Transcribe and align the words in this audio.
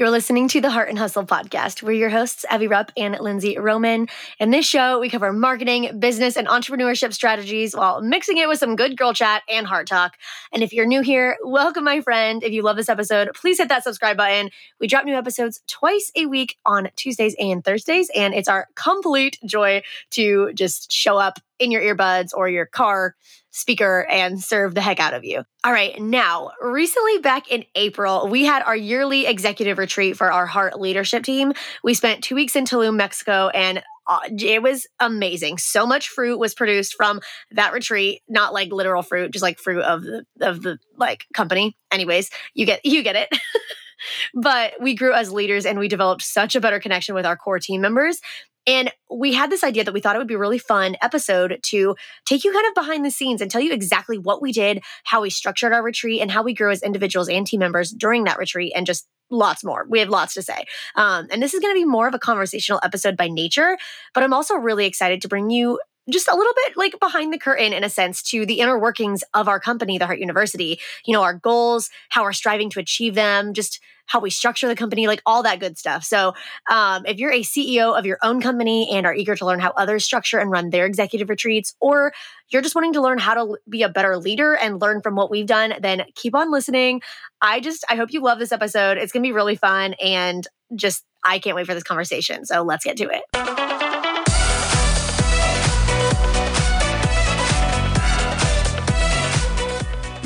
You're 0.00 0.08
listening 0.08 0.48
to 0.48 0.62
the 0.62 0.70
Heart 0.70 0.88
and 0.88 0.98
Hustle 0.98 1.26
podcast. 1.26 1.82
We're 1.82 1.92
your 1.92 2.08
hosts, 2.08 2.46
Evie 2.50 2.68
Rupp 2.68 2.90
and 2.96 3.20
Lindsey 3.20 3.58
Roman. 3.58 4.08
In 4.38 4.50
this 4.50 4.66
show, 4.66 4.98
we 4.98 5.10
cover 5.10 5.30
marketing, 5.30 6.00
business, 6.00 6.38
and 6.38 6.48
entrepreneurship 6.48 7.12
strategies 7.12 7.76
while 7.76 8.00
mixing 8.00 8.38
it 8.38 8.48
with 8.48 8.58
some 8.58 8.76
good 8.76 8.96
girl 8.96 9.12
chat 9.12 9.42
and 9.46 9.66
heart 9.66 9.86
talk. 9.86 10.16
And 10.54 10.62
if 10.62 10.72
you're 10.72 10.86
new 10.86 11.02
here, 11.02 11.36
welcome, 11.44 11.84
my 11.84 12.00
friend. 12.00 12.42
If 12.42 12.50
you 12.50 12.62
love 12.62 12.76
this 12.76 12.88
episode, 12.88 13.32
please 13.34 13.58
hit 13.58 13.68
that 13.68 13.84
subscribe 13.84 14.16
button. 14.16 14.48
We 14.80 14.86
drop 14.86 15.04
new 15.04 15.14
episodes 15.14 15.60
twice 15.66 16.10
a 16.16 16.24
week 16.24 16.56
on 16.64 16.88
Tuesdays 16.96 17.36
and 17.38 17.62
Thursdays, 17.62 18.10
and 18.16 18.32
it's 18.32 18.48
our 18.48 18.68
complete 18.76 19.38
joy 19.44 19.82
to 20.12 20.54
just 20.54 20.90
show 20.90 21.18
up 21.18 21.40
in 21.60 21.70
your 21.70 21.82
earbuds 21.82 22.30
or 22.34 22.48
your 22.48 22.66
car 22.66 23.14
speaker 23.52 24.06
and 24.10 24.42
serve 24.42 24.74
the 24.74 24.80
heck 24.80 25.00
out 25.00 25.14
of 25.14 25.24
you. 25.24 25.42
All 25.64 25.72
right, 25.72 26.00
now, 26.00 26.50
recently 26.60 27.18
back 27.18 27.50
in 27.50 27.64
April, 27.74 28.28
we 28.28 28.44
had 28.44 28.62
our 28.62 28.76
yearly 28.76 29.26
executive 29.26 29.78
retreat 29.78 30.16
for 30.16 30.32
our 30.32 30.46
Heart 30.46 30.80
leadership 30.80 31.24
team. 31.24 31.52
We 31.84 31.94
spent 31.94 32.24
two 32.24 32.34
weeks 32.34 32.56
in 32.56 32.64
Tulum, 32.64 32.96
Mexico, 32.96 33.48
and 33.48 33.82
uh, 34.06 34.20
it 34.26 34.62
was 34.62 34.86
amazing. 34.98 35.58
So 35.58 35.86
much 35.86 36.08
fruit 36.08 36.38
was 36.38 36.54
produced 36.54 36.94
from 36.94 37.20
that 37.52 37.72
retreat, 37.72 38.22
not 38.28 38.52
like 38.52 38.72
literal 38.72 39.02
fruit, 39.02 39.30
just 39.30 39.42
like 39.42 39.58
fruit 39.58 39.82
of 39.82 40.02
the 40.02 40.24
of 40.40 40.62
the 40.62 40.78
like 40.96 41.26
company. 41.32 41.76
Anyways, 41.92 42.30
you 42.54 42.66
get 42.66 42.84
you 42.84 43.02
get 43.02 43.16
it. 43.16 43.28
but 44.34 44.74
we 44.80 44.94
grew 44.94 45.12
as 45.12 45.32
leaders 45.32 45.66
and 45.66 45.78
we 45.78 45.88
developed 45.88 46.22
such 46.22 46.54
a 46.54 46.60
better 46.60 46.80
connection 46.80 47.14
with 47.14 47.26
our 47.26 47.36
core 47.36 47.58
team 47.58 47.80
members. 47.80 48.20
And 48.66 48.92
we 49.10 49.32
had 49.32 49.50
this 49.50 49.64
idea 49.64 49.84
that 49.84 49.94
we 49.94 50.00
thought 50.00 50.16
it 50.16 50.18
would 50.18 50.28
be 50.28 50.34
a 50.34 50.38
really 50.38 50.58
fun 50.58 50.96
episode 51.02 51.58
to 51.62 51.96
take 52.26 52.44
you 52.44 52.52
kind 52.52 52.66
of 52.68 52.74
behind 52.74 53.04
the 53.04 53.10
scenes 53.10 53.40
and 53.40 53.50
tell 53.50 53.60
you 53.60 53.72
exactly 53.72 54.18
what 54.18 54.42
we 54.42 54.52
did, 54.52 54.82
how 55.04 55.22
we 55.22 55.30
structured 55.30 55.72
our 55.72 55.82
retreat, 55.82 56.20
and 56.20 56.30
how 56.30 56.42
we 56.42 56.54
grew 56.54 56.70
as 56.70 56.82
individuals 56.82 57.28
and 57.28 57.46
team 57.46 57.60
members 57.60 57.90
during 57.90 58.24
that 58.24 58.38
retreat, 58.38 58.72
and 58.76 58.86
just 58.86 59.08
lots 59.30 59.64
more. 59.64 59.86
We 59.88 60.00
have 60.00 60.08
lots 60.08 60.34
to 60.34 60.42
say. 60.42 60.64
Um, 60.94 61.26
and 61.30 61.42
this 61.42 61.54
is 61.54 61.60
going 61.60 61.74
to 61.74 61.80
be 61.80 61.84
more 61.84 62.08
of 62.08 62.14
a 62.14 62.18
conversational 62.18 62.80
episode 62.82 63.16
by 63.16 63.28
nature, 63.28 63.78
but 64.12 64.22
I'm 64.22 64.34
also 64.34 64.56
really 64.56 64.86
excited 64.86 65.22
to 65.22 65.28
bring 65.28 65.50
you 65.50 65.80
just 66.08 66.28
a 66.28 66.36
little 66.36 66.52
bit 66.66 66.76
like 66.76 66.98
behind 67.00 67.32
the 67.32 67.38
curtain 67.38 67.72
in 67.72 67.84
a 67.84 67.90
sense 67.90 68.22
to 68.22 68.46
the 68.46 68.60
inner 68.60 68.78
workings 68.78 69.22
of 69.34 69.48
our 69.48 69.60
company, 69.60 69.98
the 69.98 70.06
Heart 70.06 70.18
University. 70.18 70.80
You 71.04 71.12
know, 71.12 71.22
our 71.22 71.34
goals, 71.34 71.90
how 72.08 72.22
we're 72.22 72.32
striving 72.32 72.70
to 72.70 72.80
achieve 72.80 73.14
them, 73.14 73.54
just 73.54 73.80
how 74.10 74.18
we 74.18 74.30
structure 74.30 74.66
the 74.66 74.74
company, 74.74 75.06
like 75.06 75.22
all 75.24 75.44
that 75.44 75.60
good 75.60 75.78
stuff. 75.78 76.02
So, 76.02 76.34
um, 76.68 77.06
if 77.06 77.18
you're 77.18 77.30
a 77.30 77.42
CEO 77.42 77.96
of 77.96 78.04
your 78.06 78.18
own 78.22 78.40
company 78.40 78.90
and 78.90 79.06
are 79.06 79.14
eager 79.14 79.36
to 79.36 79.46
learn 79.46 79.60
how 79.60 79.70
others 79.76 80.04
structure 80.04 80.38
and 80.38 80.50
run 80.50 80.70
their 80.70 80.84
executive 80.84 81.28
retreats, 81.28 81.74
or 81.80 82.12
you're 82.48 82.62
just 82.62 82.74
wanting 82.74 82.94
to 82.94 83.00
learn 83.00 83.18
how 83.18 83.34
to 83.34 83.58
be 83.68 83.82
a 83.82 83.88
better 83.88 84.16
leader 84.16 84.56
and 84.56 84.80
learn 84.80 85.00
from 85.00 85.14
what 85.14 85.30
we've 85.30 85.46
done, 85.46 85.74
then 85.80 86.02
keep 86.16 86.34
on 86.34 86.50
listening. 86.50 87.02
I 87.40 87.60
just, 87.60 87.84
I 87.88 87.94
hope 87.94 88.12
you 88.12 88.20
love 88.20 88.40
this 88.40 88.52
episode. 88.52 88.98
It's 88.98 89.12
going 89.12 89.22
to 89.22 89.28
be 89.28 89.32
really 89.32 89.56
fun 89.56 89.94
and 89.94 90.46
just, 90.74 91.04
I 91.24 91.38
can't 91.38 91.54
wait 91.54 91.66
for 91.66 91.74
this 91.74 91.84
conversation. 91.84 92.44
So, 92.44 92.62
let's 92.62 92.84
get 92.84 92.96
to 92.96 93.08
it. 93.08 93.59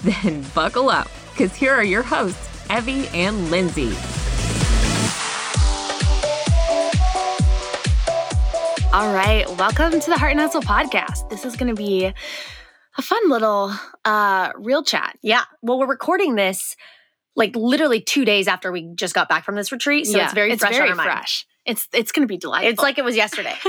Then 0.04 0.44
buckle 0.54 0.90
up, 0.90 1.08
because 1.32 1.56
here 1.56 1.72
are 1.72 1.82
your 1.82 2.04
hosts, 2.04 2.48
Evie 2.70 3.08
and 3.08 3.50
Lindsey. 3.50 3.92
All 8.92 9.12
right, 9.12 9.44
welcome 9.58 9.98
to 9.98 10.10
the 10.10 10.16
Heart 10.16 10.32
and 10.32 10.40
Hustle 10.40 10.62
podcast. 10.62 11.28
This 11.30 11.44
is 11.44 11.56
going 11.56 11.74
to 11.74 11.74
be 11.74 12.06
a 12.06 13.02
fun 13.02 13.28
little 13.28 13.72
uh, 14.04 14.52
real 14.56 14.84
chat. 14.84 15.18
Yeah. 15.20 15.42
Well, 15.62 15.80
we're 15.80 15.88
recording 15.88 16.36
this 16.36 16.76
like 17.34 17.56
literally 17.56 18.00
two 18.00 18.24
days 18.24 18.46
after 18.46 18.70
we 18.70 18.94
just 18.94 19.14
got 19.14 19.28
back 19.28 19.44
from 19.44 19.56
this 19.56 19.72
retreat, 19.72 20.06
so 20.06 20.18
yeah, 20.18 20.26
it's 20.26 20.34
very 20.34 20.52
it's 20.52 20.60
fresh 20.60 20.74
very 20.74 20.90
on 20.90 21.00
our 21.00 21.06
fresh. 21.06 21.44
It's 21.68 21.86
it's 21.92 22.12
going 22.12 22.26
to 22.26 22.32
be 22.32 22.38
delightful. 22.38 22.70
It's 22.70 22.82
like 22.82 22.96
it 22.96 23.04
was 23.04 23.14
yesterday. 23.14 23.54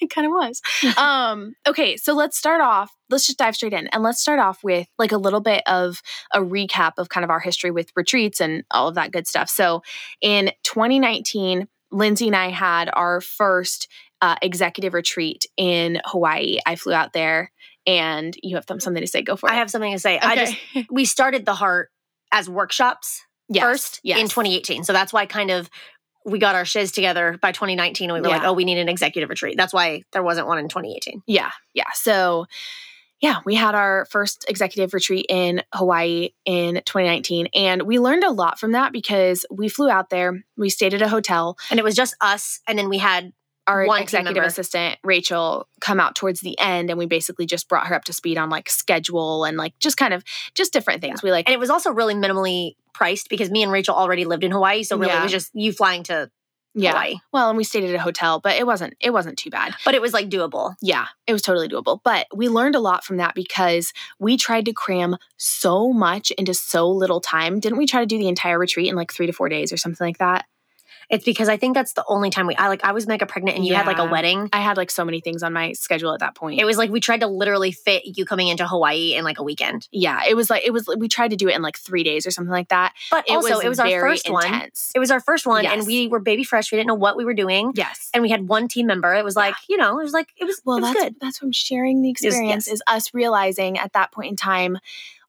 it 0.00 0.10
kind 0.10 0.26
of 0.26 0.30
was. 0.30 0.62
um, 0.96 1.54
okay, 1.66 1.96
so 1.96 2.14
let's 2.14 2.38
start 2.38 2.60
off. 2.60 2.94
Let's 3.10 3.26
just 3.26 3.38
dive 3.38 3.56
straight 3.56 3.72
in, 3.72 3.88
and 3.88 4.04
let's 4.04 4.20
start 4.20 4.38
off 4.38 4.62
with 4.62 4.86
like 4.96 5.10
a 5.10 5.16
little 5.16 5.40
bit 5.40 5.62
of 5.66 6.02
a 6.32 6.38
recap 6.38 6.92
of 6.98 7.08
kind 7.08 7.24
of 7.24 7.30
our 7.30 7.40
history 7.40 7.72
with 7.72 7.90
retreats 7.96 8.40
and 8.40 8.62
all 8.70 8.86
of 8.86 8.94
that 8.94 9.10
good 9.10 9.26
stuff. 9.26 9.50
So, 9.50 9.82
in 10.20 10.52
2019, 10.62 11.66
Lindsey 11.90 12.28
and 12.28 12.36
I 12.36 12.50
had 12.50 12.88
our 12.92 13.20
first 13.20 13.88
uh, 14.22 14.36
executive 14.40 14.94
retreat 14.94 15.46
in 15.56 16.00
Hawaii. 16.04 16.58
I 16.64 16.76
flew 16.76 16.92
out 16.92 17.12
there, 17.12 17.50
and 17.88 18.36
you 18.40 18.54
have 18.54 18.66
something 18.68 18.94
to 18.94 19.06
say. 19.08 19.22
Go 19.22 19.34
for 19.34 19.48
it. 19.48 19.52
I 19.52 19.56
have 19.56 19.70
something 19.70 19.92
to 19.92 19.98
say. 19.98 20.16
Okay. 20.16 20.26
I 20.26 20.36
just 20.36 20.56
we 20.92 21.04
started 21.04 21.44
the 21.44 21.54
heart 21.54 21.90
as 22.32 22.48
workshops 22.48 23.22
yes. 23.48 23.64
first 23.64 24.00
yes. 24.04 24.20
in 24.20 24.28
2018. 24.28 24.84
So 24.84 24.92
that's 24.92 25.12
why 25.12 25.26
kind 25.26 25.50
of 25.50 25.68
we 26.24 26.38
got 26.38 26.54
our 26.54 26.64
shiz 26.64 26.92
together 26.92 27.38
by 27.40 27.52
2019 27.52 28.10
and 28.10 28.14
we 28.14 28.20
were 28.20 28.28
yeah. 28.28 28.38
like, 28.38 28.46
oh, 28.46 28.52
we 28.52 28.64
need 28.64 28.78
an 28.78 28.88
executive 28.88 29.30
retreat. 29.30 29.56
That's 29.56 29.72
why 29.72 30.02
there 30.12 30.22
wasn't 30.22 30.46
one 30.46 30.58
in 30.58 30.68
2018. 30.68 31.22
Yeah. 31.26 31.50
Yeah. 31.74 31.84
So, 31.94 32.46
yeah, 33.20 33.40
we 33.44 33.54
had 33.54 33.74
our 33.74 34.06
first 34.10 34.46
executive 34.48 34.94
retreat 34.94 35.26
in 35.28 35.62
Hawaii 35.74 36.30
in 36.44 36.76
2019. 36.86 37.48
And 37.54 37.82
we 37.82 37.98
learned 37.98 38.24
a 38.24 38.30
lot 38.30 38.58
from 38.58 38.72
that 38.72 38.92
because 38.92 39.44
we 39.50 39.68
flew 39.68 39.90
out 39.90 40.10
there, 40.10 40.42
we 40.56 40.70
stayed 40.70 40.94
at 40.94 41.02
a 41.02 41.08
hotel. 41.08 41.58
And 41.70 41.78
it 41.78 41.82
was 41.82 41.94
just 41.94 42.16
us. 42.20 42.60
And 42.66 42.78
then 42.78 42.88
we 42.88 42.98
had 42.98 43.32
our 43.70 43.86
One 43.86 44.02
executive 44.02 44.42
assistant 44.42 44.98
Rachel 45.04 45.68
come 45.80 46.00
out 46.00 46.14
towards 46.14 46.40
the 46.40 46.58
end 46.58 46.90
and 46.90 46.98
we 46.98 47.06
basically 47.06 47.46
just 47.46 47.68
brought 47.68 47.86
her 47.86 47.94
up 47.94 48.04
to 48.04 48.12
speed 48.12 48.36
on 48.36 48.50
like 48.50 48.68
schedule 48.68 49.44
and 49.44 49.56
like 49.56 49.78
just 49.78 49.96
kind 49.96 50.12
of 50.12 50.24
just 50.54 50.72
different 50.72 51.00
things. 51.00 51.20
Yeah. 51.22 51.28
We 51.28 51.32
like 51.32 51.48
And 51.48 51.54
it 51.54 51.60
was 51.60 51.70
also 51.70 51.90
really 51.90 52.14
minimally 52.14 52.74
priced 52.92 53.28
because 53.28 53.50
me 53.50 53.62
and 53.62 53.70
Rachel 53.70 53.94
already 53.94 54.24
lived 54.24 54.44
in 54.44 54.50
Hawaii, 54.50 54.82
so 54.82 54.96
really 54.96 55.12
yeah. 55.12 55.20
it 55.20 55.22
was 55.22 55.32
just 55.32 55.50
you 55.54 55.72
flying 55.72 56.02
to 56.04 56.30
yeah. 56.74 56.90
Hawaii. 56.90 57.14
Well, 57.32 57.48
and 57.48 57.56
we 57.56 57.64
stayed 57.64 57.84
at 57.84 57.94
a 57.94 58.00
hotel, 58.00 58.40
but 58.40 58.56
it 58.56 58.66
wasn't 58.66 58.94
it 59.00 59.10
wasn't 59.10 59.38
too 59.38 59.50
bad. 59.50 59.74
But 59.84 59.94
it 59.94 60.02
was 60.02 60.12
like 60.12 60.28
doable. 60.28 60.74
Yeah, 60.80 61.06
it 61.26 61.32
was 61.32 61.42
totally 61.42 61.68
doable. 61.68 62.00
But 62.02 62.26
we 62.34 62.48
learned 62.48 62.74
a 62.74 62.80
lot 62.80 63.04
from 63.04 63.18
that 63.18 63.34
because 63.34 63.92
we 64.18 64.36
tried 64.36 64.64
to 64.66 64.72
cram 64.72 65.16
so 65.36 65.92
much 65.92 66.30
into 66.32 66.54
so 66.54 66.90
little 66.90 67.20
time. 67.20 67.60
Didn't 67.60 67.78
we 67.78 67.86
try 67.86 68.00
to 68.00 68.06
do 68.06 68.18
the 68.18 68.28
entire 68.28 68.58
retreat 68.58 68.88
in 68.88 68.96
like 68.96 69.12
3 69.12 69.26
to 69.26 69.32
4 69.32 69.48
days 69.48 69.72
or 69.72 69.76
something 69.76 70.06
like 70.06 70.18
that? 70.18 70.46
It's 71.10 71.24
because 71.24 71.48
I 71.48 71.56
think 71.56 71.74
that's 71.74 71.92
the 71.94 72.04
only 72.06 72.30
time 72.30 72.46
we 72.46 72.54
I 72.54 72.68
like 72.68 72.84
I 72.84 72.92
was 72.92 73.06
mega 73.06 73.26
pregnant 73.26 73.56
and 73.56 73.66
you 73.66 73.72
yeah. 73.72 73.78
had 73.78 73.86
like 73.86 73.98
a 73.98 74.06
wedding. 74.06 74.48
I 74.52 74.60
had 74.60 74.76
like 74.76 74.90
so 74.90 75.04
many 75.04 75.20
things 75.20 75.42
on 75.42 75.52
my 75.52 75.72
schedule 75.72 76.14
at 76.14 76.20
that 76.20 76.36
point. 76.36 76.60
It 76.60 76.64
was 76.64 76.78
like 76.78 76.90
we 76.90 77.00
tried 77.00 77.20
to 77.20 77.26
literally 77.26 77.72
fit 77.72 78.02
you 78.04 78.24
coming 78.24 78.48
into 78.48 78.66
Hawaii 78.66 79.14
in 79.14 79.24
like 79.24 79.38
a 79.38 79.42
weekend. 79.42 79.88
Yeah, 79.90 80.20
it 80.28 80.36
was 80.36 80.48
like 80.48 80.64
it 80.64 80.72
was 80.72 80.88
we 80.96 81.08
tried 81.08 81.30
to 81.30 81.36
do 81.36 81.48
it 81.48 81.56
in 81.56 81.62
like 81.62 81.76
3 81.76 82.04
days 82.04 82.26
or 82.26 82.30
something 82.30 82.52
like 82.52 82.68
that. 82.68 82.94
But 83.10 83.28
it 83.28 83.32
also 83.32 83.56
was 83.56 83.64
it 83.64 83.68
was 83.68 83.80
our 83.80 83.90
first 84.00 84.28
intense. 84.28 84.92
one. 84.94 84.98
It 84.98 84.98
was 85.00 85.10
our 85.10 85.20
first 85.20 85.46
one 85.46 85.64
yes. 85.64 85.72
and 85.72 85.86
we 85.86 86.06
were 86.06 86.20
baby 86.20 86.44
fresh. 86.44 86.70
We 86.70 86.76
didn't 86.76 86.88
know 86.88 86.94
what 86.94 87.16
we 87.16 87.24
were 87.24 87.34
doing. 87.34 87.72
Yes. 87.74 88.08
And 88.14 88.22
we 88.22 88.30
had 88.30 88.46
one 88.46 88.68
team 88.68 88.86
member. 88.86 89.12
It 89.14 89.24
was 89.24 89.34
like, 89.34 89.54
yeah. 89.68 89.74
you 89.74 89.76
know, 89.78 89.98
it 89.98 90.04
was 90.04 90.12
like 90.12 90.28
it 90.36 90.44
was 90.44 90.62
well 90.64 90.78
it 90.78 90.82
was 90.82 90.92
that's 90.92 91.04
good. 91.04 91.16
that's 91.20 91.38
from 91.38 91.50
sharing 91.50 92.02
the 92.02 92.10
experience 92.10 92.66
was, 92.66 92.68
yes. 92.68 92.74
is 92.74 92.82
us 92.86 93.14
realizing 93.14 93.78
at 93.78 93.92
that 93.94 94.12
point 94.12 94.30
in 94.30 94.36
time 94.36 94.78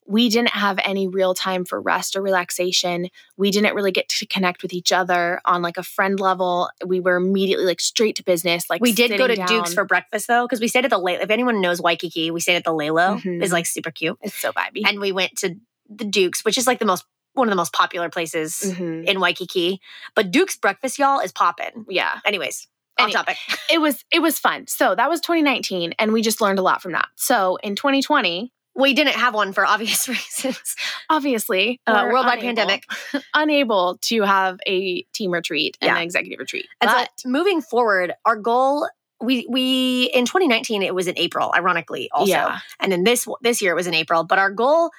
we 0.06 0.28
didn't 0.28 0.50
have 0.50 0.78
any 0.84 1.06
real 1.06 1.34
time 1.34 1.64
for 1.64 1.80
rest 1.80 2.16
or 2.16 2.22
relaxation. 2.22 3.08
We 3.36 3.50
didn't 3.50 3.74
really 3.74 3.92
get 3.92 4.08
to 4.08 4.26
connect 4.26 4.62
with 4.62 4.72
each 4.72 4.92
other 4.92 5.40
on 5.44 5.62
like 5.62 5.76
a 5.76 5.82
friend 5.82 6.18
level. 6.18 6.70
We 6.84 7.00
were 7.00 7.16
immediately 7.16 7.64
like 7.64 7.80
straight 7.80 8.16
to 8.16 8.24
business. 8.24 8.68
Like 8.68 8.80
we 8.80 8.92
did 8.92 9.16
go 9.16 9.26
to 9.26 9.36
down. 9.36 9.46
Duke's 9.46 9.74
for 9.74 9.84
breakfast 9.84 10.26
though, 10.26 10.44
because 10.44 10.60
we 10.60 10.68
stayed 10.68 10.84
at 10.84 10.90
the 10.90 10.98
Laylow. 10.98 11.22
If 11.22 11.30
anyone 11.30 11.60
knows 11.60 11.80
Waikiki, 11.80 12.30
we 12.30 12.40
stayed 12.40 12.56
at 12.56 12.64
the 12.64 12.72
Laylow. 12.72 13.20
Mm-hmm. 13.20 13.42
It's 13.42 13.52
like 13.52 13.66
super 13.66 13.90
cute. 13.90 14.18
It's 14.22 14.34
so 14.34 14.52
vibey. 14.52 14.82
And 14.84 14.98
we 15.00 15.12
went 15.12 15.36
to 15.38 15.54
the 15.88 16.04
Duke's, 16.04 16.44
which 16.44 16.58
is 16.58 16.66
like 16.66 16.78
the 16.78 16.84
most 16.84 17.04
one 17.34 17.48
of 17.48 17.52
the 17.52 17.56
most 17.56 17.72
popular 17.72 18.10
places 18.10 18.60
mm-hmm. 18.62 19.08
in 19.08 19.20
Waikiki. 19.20 19.80
But 20.14 20.30
Duke's 20.30 20.56
breakfast, 20.56 20.98
y'all, 20.98 21.20
is 21.20 21.32
popping. 21.32 21.86
Yeah. 21.88 22.18
Anyways, 22.26 22.68
on 22.98 23.10
topic. 23.10 23.36
it 23.70 23.80
was 23.80 24.04
it 24.12 24.20
was 24.20 24.38
fun. 24.38 24.66
So 24.66 24.94
that 24.94 25.08
was 25.08 25.20
2019, 25.20 25.94
and 25.98 26.12
we 26.12 26.22
just 26.22 26.40
learned 26.40 26.58
a 26.58 26.62
lot 26.62 26.82
from 26.82 26.92
that. 26.92 27.08
So 27.16 27.56
in 27.62 27.76
2020, 27.76 28.51
we 28.74 28.94
didn't 28.94 29.14
have 29.14 29.34
one 29.34 29.52
for 29.52 29.66
obvious 29.66 30.08
reasons. 30.08 30.76
Obviously, 31.10 31.80
uh, 31.86 32.08
worldwide 32.10 32.38
unable, 32.38 32.46
pandemic, 32.46 32.84
unable 33.34 33.98
to 34.02 34.22
have 34.22 34.58
a 34.66 35.02
team 35.12 35.32
retreat 35.32 35.76
and 35.80 35.88
yeah. 35.88 35.96
an 35.96 36.02
executive 36.02 36.38
retreat. 36.38 36.66
And 36.80 36.90
but 36.90 37.10
so 37.16 37.28
moving 37.28 37.60
forward, 37.60 38.12
our 38.24 38.36
goal 38.36 38.88
we 39.20 39.46
we 39.48 40.10
in 40.14 40.24
2019 40.24 40.82
it 40.82 40.94
was 40.94 41.06
in 41.06 41.16
April, 41.16 41.52
ironically 41.54 42.08
also, 42.12 42.30
yeah. 42.30 42.60
and 42.80 42.90
then 42.90 43.04
this 43.04 43.26
this 43.40 43.62
year 43.62 43.72
it 43.72 43.76
was 43.76 43.86
in 43.86 43.94
April. 43.94 44.24
But 44.24 44.38
our 44.38 44.50
goal 44.50 44.90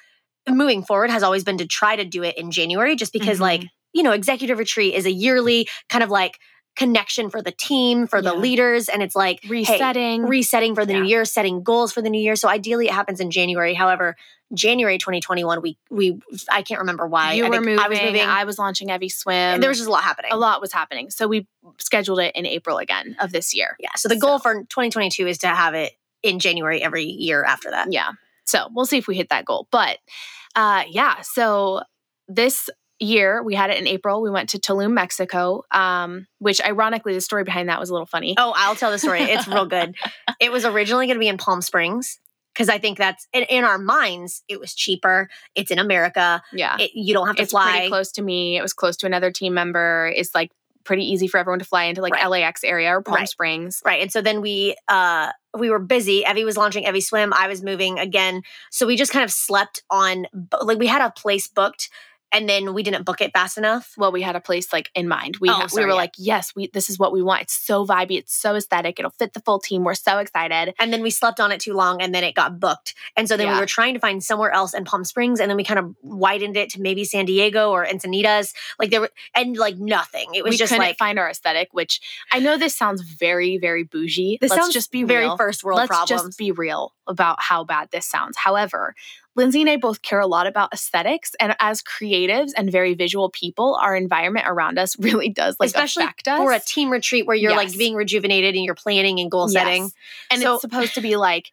moving 0.48 0.82
forward 0.82 1.10
has 1.10 1.22
always 1.22 1.44
been 1.44 1.58
to 1.58 1.66
try 1.66 1.96
to 1.96 2.04
do 2.04 2.22
it 2.22 2.38
in 2.38 2.50
January, 2.50 2.96
just 2.96 3.12
because 3.12 3.36
mm-hmm. 3.36 3.42
like 3.42 3.64
you 3.94 4.02
know, 4.02 4.12
executive 4.12 4.58
retreat 4.58 4.94
is 4.94 5.06
a 5.06 5.12
yearly 5.12 5.68
kind 5.88 6.02
of 6.02 6.10
like 6.10 6.38
connection 6.76 7.30
for 7.30 7.40
the 7.40 7.52
team, 7.52 8.06
for 8.06 8.20
the 8.20 8.34
leaders. 8.34 8.88
And 8.88 9.02
it's 9.02 9.14
like, 9.14 9.40
hey, 9.42 9.48
Resetting. 9.50 10.22
resetting 10.24 10.74
for 10.74 10.84
the 10.84 10.92
new 10.94 11.04
year, 11.04 11.24
setting 11.24 11.62
goals 11.62 11.92
for 11.92 12.02
the 12.02 12.10
new 12.10 12.20
year. 12.20 12.36
So 12.36 12.48
ideally 12.48 12.86
it 12.86 12.92
happens 12.92 13.20
in 13.20 13.30
January. 13.30 13.74
However, 13.74 14.16
January 14.52 14.98
2021, 14.98 15.62
we, 15.62 15.78
we, 15.90 16.18
I 16.50 16.62
can't 16.62 16.80
remember 16.80 17.06
why. 17.06 17.34
you 17.34 17.44
I 17.44 17.48
were 17.48 17.60
moving. 17.60 17.78
I 17.78 17.88
was 17.88 18.00
moving. 18.00 18.20
I 18.20 18.44
was 18.44 18.58
launching 18.58 18.90
Evie 18.90 19.08
Swim. 19.08 19.34
and 19.34 19.62
there 19.62 19.70
was 19.70 19.78
just 19.78 19.88
a 19.88 19.92
lot 19.92 20.02
happening. 20.02 20.32
a 20.32 20.36
lot 20.36 20.60
was 20.60 20.72
happening. 20.72 21.10
So 21.10 21.28
we 21.28 21.46
scheduled 21.78 22.20
it 22.20 22.34
in 22.34 22.44
April 22.46 22.78
again 22.78 23.16
of 23.20 23.30
this 23.32 23.54
year. 23.54 23.76
Yeah. 23.78 23.90
So 23.96 24.08
the 24.08 24.16
goal 24.16 24.38
for 24.38 24.54
2022 24.64 25.26
is 25.26 25.38
to 25.38 25.48
have 25.48 25.74
it 25.74 25.92
in 26.22 26.38
January 26.40 26.82
every 26.82 27.04
year 27.04 27.44
after 27.44 27.70
that. 27.70 27.92
Yeah. 27.92 28.12
So 28.46 28.68
we'll 28.72 28.86
see 28.86 28.98
if 28.98 29.06
we 29.06 29.16
hit 29.16 29.28
that 29.30 29.44
goal. 29.44 29.68
But 29.70 29.98
uh, 30.56 30.84
yeah, 30.88 31.20
so 31.22 31.82
this 32.28 32.68
year 33.04 33.42
we 33.42 33.54
had 33.54 33.70
it 33.70 33.78
in 33.78 33.86
April. 33.86 34.20
We 34.22 34.30
went 34.30 34.48
to 34.50 34.58
Tulum, 34.58 34.92
Mexico, 34.92 35.62
um, 35.70 36.26
which 36.38 36.60
ironically, 36.64 37.14
the 37.14 37.20
story 37.20 37.44
behind 37.44 37.68
that 37.68 37.78
was 37.80 37.90
a 37.90 37.92
little 37.92 38.06
funny. 38.06 38.34
Oh, 38.38 38.52
I'll 38.56 38.74
tell 38.76 38.90
the 38.90 38.98
story. 38.98 39.20
It's 39.22 39.46
real 39.48 39.66
good. 39.66 39.94
It 40.40 40.50
was 40.50 40.64
originally 40.64 41.06
going 41.06 41.16
to 41.16 41.20
be 41.20 41.28
in 41.28 41.38
Palm 41.38 41.62
Springs 41.62 42.18
because 42.52 42.68
I 42.68 42.78
think 42.78 42.98
that's 42.98 43.28
in, 43.32 43.44
in 43.44 43.64
our 43.64 43.78
minds, 43.78 44.42
it 44.48 44.58
was 44.60 44.74
cheaper. 44.74 45.28
It's 45.54 45.70
in 45.70 45.78
America. 45.78 46.42
yeah. 46.52 46.76
It, 46.78 46.90
you 46.94 47.14
don't 47.14 47.26
have 47.28 47.36
to 47.36 47.42
it's 47.42 47.52
fly. 47.52 47.70
pretty 47.70 47.88
close 47.88 48.12
to 48.12 48.22
me. 48.22 48.56
It 48.58 48.62
was 48.62 48.72
close 48.72 48.96
to 48.98 49.06
another 49.06 49.30
team 49.30 49.54
member. 49.54 50.12
It's 50.14 50.34
like 50.34 50.50
pretty 50.84 51.04
easy 51.04 51.26
for 51.28 51.38
everyone 51.38 51.60
to 51.60 51.64
fly 51.64 51.84
into 51.84 52.02
like 52.02 52.12
Right. 52.12 52.26
LAX 52.28 52.62
area 52.64 52.90
or 52.90 53.00
Palm 53.02 53.14
Right. 53.16 53.28
Springs. 53.28 53.80
Right. 53.86 54.02
And 54.02 54.12
so 54.12 54.20
then 54.20 54.40
we 54.42 54.76
uh 54.88 55.30
we 55.56 55.70
were 55.70 55.78
busy. 55.78 56.24
Evie 56.28 56.44
was 56.44 56.56
launching 56.56 56.84
Evie 56.84 57.00
Swim. 57.00 57.32
I 57.32 57.46
was 57.48 57.62
moving 57.62 57.98
again. 57.98 58.42
So 58.70 58.86
we 58.86 58.96
just 58.96 59.12
kind 59.12 59.24
of 59.24 59.30
slept 59.30 59.82
on 59.88 60.26
like 60.62 60.78
we 60.78 60.86
had 60.88 61.00
a 61.00 61.10
place 61.10 61.48
booked 61.48 61.88
and 62.34 62.46
then 62.48 62.74
we 62.74 62.82
didn't 62.82 63.04
book 63.04 63.20
it 63.22 63.32
fast 63.32 63.56
enough. 63.56 63.94
Well, 63.96 64.12
we 64.12 64.20
had 64.20 64.36
a 64.36 64.40
place 64.40 64.72
like 64.72 64.90
in 64.94 65.08
mind. 65.08 65.38
We 65.40 65.48
Oh, 65.48 65.52
ha- 65.54 65.68
we 65.74 65.82
were 65.82 65.88
yeah. 65.88 65.94
like, 65.94 66.12
yes, 66.18 66.52
we 66.54 66.66
this 66.68 66.90
is 66.90 66.98
what 66.98 67.12
we 67.12 67.22
want. 67.22 67.42
It's 67.42 67.54
so 67.54 67.86
vibey. 67.86 68.18
It's 68.18 68.34
so 68.34 68.54
aesthetic. 68.56 68.98
It'll 68.98 69.10
fit 69.12 69.32
the 69.32 69.40
full 69.40 69.58
team. 69.60 69.84
We're 69.84 69.94
so 69.94 70.18
excited. 70.18 70.74
And 70.78 70.92
then 70.92 71.00
we 71.00 71.10
slept 71.10 71.40
on 71.40 71.52
it 71.52 71.60
too 71.60 71.72
long 71.72 72.02
and 72.02 72.14
then 72.14 72.24
it 72.24 72.34
got 72.34 72.60
booked. 72.60 72.94
And 73.16 73.28
so 73.28 73.36
then 73.36 73.48
we 73.52 73.58
were 73.58 73.66
trying 73.66 73.94
to 73.94 74.00
find 74.00 74.22
somewhere 74.22 74.50
else 74.50 74.74
in 74.74 74.84
Palm 74.84 75.04
Springs 75.04 75.40
and 75.40 75.48
then 75.48 75.56
we 75.56 75.64
kind 75.64 75.78
of 75.78 75.94
widened 76.02 76.56
it 76.56 76.68
to 76.70 76.80
maybe 76.80 77.04
San 77.04 77.24
Diego 77.24 77.70
or 77.70 77.86
Encinitas. 77.86 78.52
Like 78.78 78.90
there 78.90 79.00
were 79.00 79.10
and 79.34 79.56
like 79.56 79.76
nothing. 79.78 80.34
It 80.34 80.42
was 80.42 80.50
we 80.50 80.56
just 80.56 80.70
couldn't 80.72 80.84
like 80.86 80.98
find 80.98 81.18
our 81.18 81.30
aesthetic, 81.30 81.68
which 81.72 82.00
I 82.32 82.40
know 82.40 82.56
this 82.58 82.76
sounds 82.76 83.00
very, 83.02 83.56
very 83.58 83.84
bougie. 83.84 84.38
this 84.40 84.50
Let's 84.50 84.62
sounds 84.62 84.74
just 84.74 84.90
be 84.90 85.04
very 85.04 85.24
real. 85.24 85.36
first 85.36 85.62
world 85.62 85.76
Let's 85.78 85.88
problems. 85.88 86.22
just 86.22 86.38
be 86.38 86.50
real 86.50 86.92
about 87.06 87.36
how 87.40 87.62
bad 87.64 87.90
this 87.92 88.06
sounds. 88.06 88.36
However, 88.36 88.94
Lindsey 89.36 89.60
and 89.62 89.68
I 89.70 89.76
both 89.76 90.02
care 90.02 90.20
a 90.20 90.26
lot 90.26 90.46
about 90.46 90.72
aesthetics, 90.72 91.32
and 91.40 91.56
as 91.60 91.82
creatives 91.82 92.52
and 92.56 92.70
very 92.70 92.94
visual 92.94 93.30
people, 93.30 93.74
our 93.82 93.96
environment 93.96 94.46
around 94.48 94.78
us 94.78 94.96
really 95.00 95.28
does 95.28 95.56
like 95.58 95.68
Especially 95.68 96.04
affect 96.04 96.28
us. 96.28 96.38
for 96.38 96.52
a 96.52 96.60
team 96.60 96.90
retreat 96.90 97.26
where 97.26 97.36
you're 97.36 97.56
like 97.56 97.76
being 97.76 97.94
rejuvenated 97.94 98.54
and 98.54 98.64
you're 98.64 98.74
planning 98.76 99.18
and 99.20 99.30
goal 99.30 99.46
Yes. 99.50 99.52
setting. 99.52 99.90
and 100.30 100.40
So- 100.42 100.54
it's 100.54 100.60
supposed 100.62 100.94
to 100.94 101.00
be 101.00 101.16
like 101.16 101.50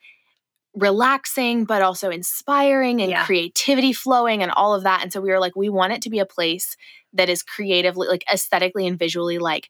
relaxing 0.74 1.66
but 1.66 1.82
also 1.82 2.10
inspiring 2.10 3.02
and 3.02 3.12
Yeah. 3.12 3.26
creativity 3.26 3.92
flowing 3.92 4.42
and 4.42 4.52
all 4.54 4.74
of 4.74 4.84
that 4.84 5.02
and 5.04 5.12
so 5.12 5.20
we 5.20 5.30
were 5.30 5.38
like 5.40 5.54
we 5.54 5.68
want 5.68 5.92
it 5.92 6.02
to 6.04 6.10
be 6.10 6.20
a 6.20 6.26
place 6.26 6.78
that 7.12 7.28
is 7.30 7.44
creatively 7.44 8.08
like 8.08 8.24
aesthetically 8.32 8.88
and 8.88 8.98
visually 8.98 9.38
like 9.38 9.70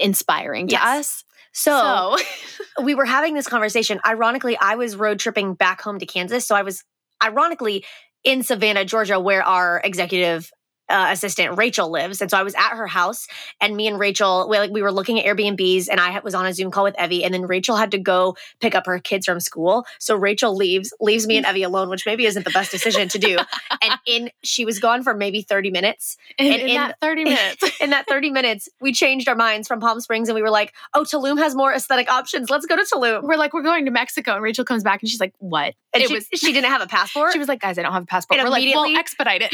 inspiring 0.00 0.68
to 0.68 0.74
Yes. 0.74 0.84
us 0.84 1.24
So, 1.52 2.16
so 2.16 2.82
we 2.82 2.94
were 2.94 3.04
having 3.04 3.34
this 3.34 3.48
conversation. 3.48 4.00
Ironically, 4.04 4.56
I 4.58 4.76
was 4.76 4.96
road 4.96 5.18
tripping 5.18 5.54
back 5.54 5.80
home 5.80 5.98
to 5.98 6.06
Kansas. 6.06 6.46
So 6.46 6.54
I 6.54 6.62
was 6.62 6.82
ironically 7.22 7.84
in 8.24 8.42
Savannah, 8.42 8.84
Georgia, 8.84 9.18
where 9.20 9.42
our 9.42 9.80
executive 9.84 10.50
uh, 10.92 11.08
assistant 11.10 11.56
Rachel 11.58 11.90
lives, 11.90 12.20
and 12.20 12.30
so 12.30 12.36
I 12.38 12.42
was 12.42 12.54
at 12.54 12.70
her 12.76 12.86
house, 12.86 13.26
and 13.60 13.76
me 13.76 13.88
and 13.88 13.98
Rachel, 13.98 14.46
we, 14.48 14.58
like 14.58 14.70
we 14.70 14.82
were 14.82 14.92
looking 14.92 15.18
at 15.18 15.24
Airbnbs, 15.26 15.88
and 15.90 15.98
I 16.00 16.20
was 16.20 16.34
on 16.34 16.46
a 16.46 16.52
Zoom 16.52 16.70
call 16.70 16.84
with 16.84 16.94
Evie, 17.02 17.24
and 17.24 17.32
then 17.32 17.46
Rachel 17.46 17.76
had 17.76 17.90
to 17.92 17.98
go 17.98 18.36
pick 18.60 18.74
up 18.74 18.86
her 18.86 18.98
kids 18.98 19.26
from 19.26 19.40
school, 19.40 19.86
so 19.98 20.14
Rachel 20.14 20.54
leaves, 20.56 20.92
leaves 21.00 21.26
me 21.26 21.36
and 21.38 21.46
Evie 21.46 21.62
alone, 21.62 21.88
which 21.88 22.06
maybe 22.06 22.26
isn't 22.26 22.44
the 22.44 22.50
best 22.50 22.70
decision 22.70 23.08
to 23.08 23.18
do. 23.18 23.38
And 23.84 23.98
in 24.06 24.30
she 24.44 24.64
was 24.64 24.78
gone 24.78 25.02
for 25.02 25.12
maybe 25.12 25.42
thirty 25.42 25.70
minutes, 25.72 26.16
in, 26.38 26.52
and 26.52 26.62
in 26.62 26.68
in- 26.68 26.74
that 26.76 27.00
30 27.00 27.24
minutes 27.24 27.64
in 27.80 27.90
that 27.90 28.06
30 28.06 28.30
minutes, 28.30 28.68
we 28.80 28.92
changed 28.92 29.28
our 29.28 29.34
minds 29.34 29.66
from 29.66 29.80
Palm 29.80 29.98
Springs 30.00 30.28
and 30.28 30.36
we 30.36 30.42
were 30.42 30.50
like, 30.50 30.72
oh, 30.94 31.02
Tulum 31.02 31.38
has 31.38 31.54
more 31.56 31.72
aesthetic 31.72 32.08
options. 32.08 32.48
Let's 32.48 32.66
go 32.66 32.76
to 32.76 32.82
Tulum. 32.82 33.22
we're 33.24 33.36
like 33.36 33.52
we're 33.52 33.62
going 33.62 33.84
to 33.86 33.90
mexico 33.90 34.34
and 34.34 34.42
rachel 34.42 34.64
comes 34.64 34.82
back 34.84 35.02
and 35.02 35.08
she's 35.10 35.18
like 35.20 35.32
what 35.38 35.74
And 35.94 36.02
it 36.02 36.08
she, 36.08 36.14
was 36.14 36.28
she 36.34 36.52
didn't 36.52 36.70
have 36.70 36.80
a 36.82 36.86
passport. 36.96 37.32
she 37.32 37.38
was 37.40 37.48
like 37.48 37.60
guys 37.60 37.76
i 37.78 37.82
don't 37.82 37.92
have 37.92 38.04
a 38.04 38.06
passport 38.06 38.38
And 38.38 38.46
we're 38.46 38.50
like 38.52 38.72
well 38.74 38.96
expedite 38.96 39.42
it 39.42 39.52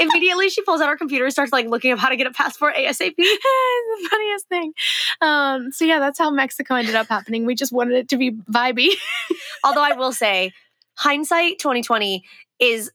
Immediately, 0.00 0.48
she 0.48 0.62
pulls 0.62 0.80
out 0.80 0.88
her 0.88 0.96
computer 0.96 1.24
and 1.24 1.32
starts 1.32 1.52
like 1.52 1.66
looking 1.68 1.92
up 1.92 1.98
how 1.98 2.08
to 2.08 2.16
get 2.16 2.26
a 2.26 2.30
passport 2.32 2.74
ASAP. 2.76 3.14
It's 3.18 4.02
the 4.02 4.08
funniest 4.10 4.48
thing 4.48 4.72
um 5.20 5.72
so 5.72 5.84
yeah 5.84 5.98
that's 5.98 6.18
how 6.18 6.30
mexico 6.30 6.74
ended 6.74 6.94
up 6.94 7.08
happening 7.08 7.44
we 7.46 7.54
just 7.54 7.72
wanted 7.72 7.94
it 7.94 8.08
to 8.08 8.16
be 8.16 8.32
vibey 8.32 8.88
Although 9.64 9.82
I 9.82 9.92
will 9.92 10.12
say, 10.12 10.52
hindsight 10.94 11.58
2020 11.58 12.24
is 12.58 12.90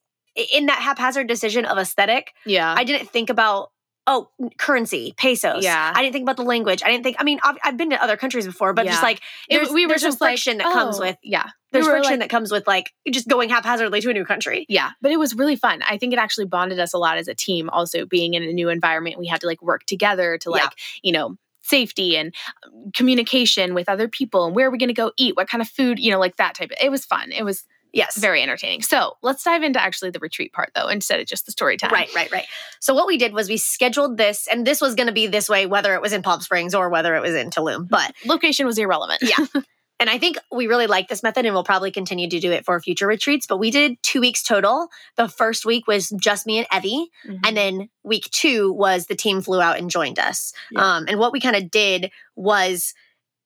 in 0.54 0.66
that 0.68 0.80
haphazard 0.80 1.28
decision 1.28 1.66
of 1.66 1.78
aesthetic. 1.78 2.34
yeah 2.46 2.74
I 2.76 2.84
didn't 2.84 3.10
think 3.10 3.30
about 3.30 3.72
oh 4.08 4.30
currency 4.58 5.14
pesos. 5.18 5.64
Yeah. 5.64 5.92
I 5.96 6.02
didn't 6.02 6.14
think 6.14 6.24
about 6.24 6.38
the 6.38 6.44
language. 6.44 6.84
I 6.84 6.90
didn't 6.92 7.04
think. 7.04 7.18
I 7.20 7.24
mean, 7.24 7.40
I've, 7.44 7.58
I've 7.64 7.78
been 7.78 7.90
to 7.90 8.02
other 8.04 8.18
countries 8.18 8.46
before, 8.46 8.74
but 8.74 8.86
just 8.86 9.02
like 9.04 9.22
It- 9.50 9.58
there's, 9.58 9.70
we 9.72 9.86
were 9.86 9.90
there's 9.90 10.02
just 10.02 10.22
like, 10.22 10.32
friction 10.32 10.58
that 10.60 10.72
comes 10.72 10.98
oh, 10.98 11.02
with 11.02 11.18
yeah 11.24 11.50
there's 11.72 11.86
we 11.86 11.92
friction 11.92 12.14
like- 12.14 12.20
that 12.22 12.30
comes 12.30 12.52
with 12.52 12.68
like 12.68 12.94
just 13.12 13.28
going 13.28 13.50
haphazardly 13.50 14.02
to 14.02 14.10
a 14.10 14.14
new 14.14 14.26
country. 14.26 14.66
Yeah, 14.70 14.92
but 15.02 15.12
it 15.12 15.18
was 15.18 15.36
really 15.36 15.56
fun. 15.56 15.82
I 15.88 15.98
think 15.98 16.14
it 16.14 16.20
actually 16.20 16.46
bonded 16.46 16.80
us 16.80 16.94
a 16.94 16.98
lot 16.98 17.18
as 17.18 17.28
a 17.28 17.36
team. 17.36 17.70
Also, 17.70 18.06
being 18.06 18.34
in 18.34 18.44
a 18.44 18.54
new 18.54 18.70
environment, 18.70 19.18
we 19.18 19.28
had 19.28 19.42
to 19.42 19.48
like 19.48 19.62
work 19.62 19.86
together 19.86 20.38
to 20.40 20.50
like, 20.50 20.64
Yeah. 20.64 20.70
you 21.04 21.12
know, 21.12 21.36
safety 21.64 22.16
and 22.16 22.34
um, 22.66 22.92
communication 22.94 23.74
with 23.74 23.90
other 23.90 24.08
people 24.08 24.46
and 24.46 24.56
where 24.56 24.68
are 24.68 24.72
we 24.72 24.78
going 24.78 24.88
to 24.88 24.94
go 24.94 25.12
eat, 25.18 25.36
what 25.36 25.50
kind 25.50 25.62
of 25.64 25.68
food, 25.68 25.98
you 25.98 26.12
know, 26.12 26.20
like 26.20 26.36
that 26.36 26.54
type 26.54 26.70
of. 26.70 26.78
It 26.80 26.92
was 26.92 27.04
fun. 27.06 27.32
It 27.32 27.44
was 27.44 27.64
Yes. 27.96 28.18
very 28.18 28.44
entertaining. 28.44 28.82
So 28.84 29.18
let's 29.24 29.44
dive 29.44 29.64
into 29.64 29.82
actually 29.82 30.12
the 30.12 30.20
retreat 30.20 30.54
part 30.54 30.70
though, 30.76 30.88
instead 30.90 31.20
of 31.20 31.26
just 31.26 31.46
the 31.48 31.52
story 31.52 31.78
time. 31.78 31.92
Right, 31.92 32.14
right, 32.14 32.32
right. 32.32 32.46
So 32.80 32.94
what 32.94 33.08
we 33.08 33.18
did 33.18 33.34
was 33.34 33.50
we 33.50 33.58
scheduled 33.58 34.18
this, 34.18 34.48
and 34.48 34.68
this 34.68 34.82
was 34.82 34.96
going 34.96 35.08
to 35.08 35.14
be 35.14 35.28
this 35.28 35.50
way, 35.50 35.66
whether 35.66 35.96
it 35.96 36.02
was 36.02 36.14
in 36.14 36.22
Palm 36.22 36.42
Springs 36.42 36.76
or 36.76 36.90
whether 36.90 37.16
it 37.16 37.22
was 37.22 37.34
in 37.34 37.50
Tulum. 37.50 37.88
But 37.90 38.14
Location 38.26 38.66
was 38.68 38.78
irrelevant. 38.78 39.22
Yeah. 39.24 39.46
and 40.02 40.10
I 40.10 40.18
think 40.18 40.38
we 40.52 40.68
really 40.68 40.88
like 40.88 41.08
this 41.08 41.24
method, 41.24 41.46
and 41.46 41.56
we'll 41.56 41.64
probably 41.64 41.90
continue 41.90 42.30
to 42.30 42.40
do 42.42 42.52
it 42.52 42.66
for 42.66 42.78
future 42.82 43.08
retreats. 43.08 43.48
But 43.48 43.58
we 43.60 43.72
did 43.72 43.96
two 44.04 44.20
weeks 44.20 44.44
total. 44.44 44.90
The 45.16 45.30
first 45.30 45.66
week 45.66 45.88
was 45.88 46.10
just 46.20 46.46
me 46.46 46.58
and 46.58 46.68
Evie, 46.76 47.08
Mhm. 47.26 47.40
and 47.48 47.56
then 47.56 47.90
week 48.04 48.30
two 48.32 48.74
was 48.74 49.06
the 49.06 49.16
team 49.16 49.42
flew 49.42 49.62
out 49.62 49.78
and 49.78 49.90
joined 49.90 50.20
us. 50.20 50.52
Yeah. 50.70 50.98
Um, 50.98 51.06
and 51.08 51.18
what 51.18 51.32
we 51.32 51.40
kind 51.40 51.56
of 51.56 51.72
did 51.72 52.12
was, 52.36 52.94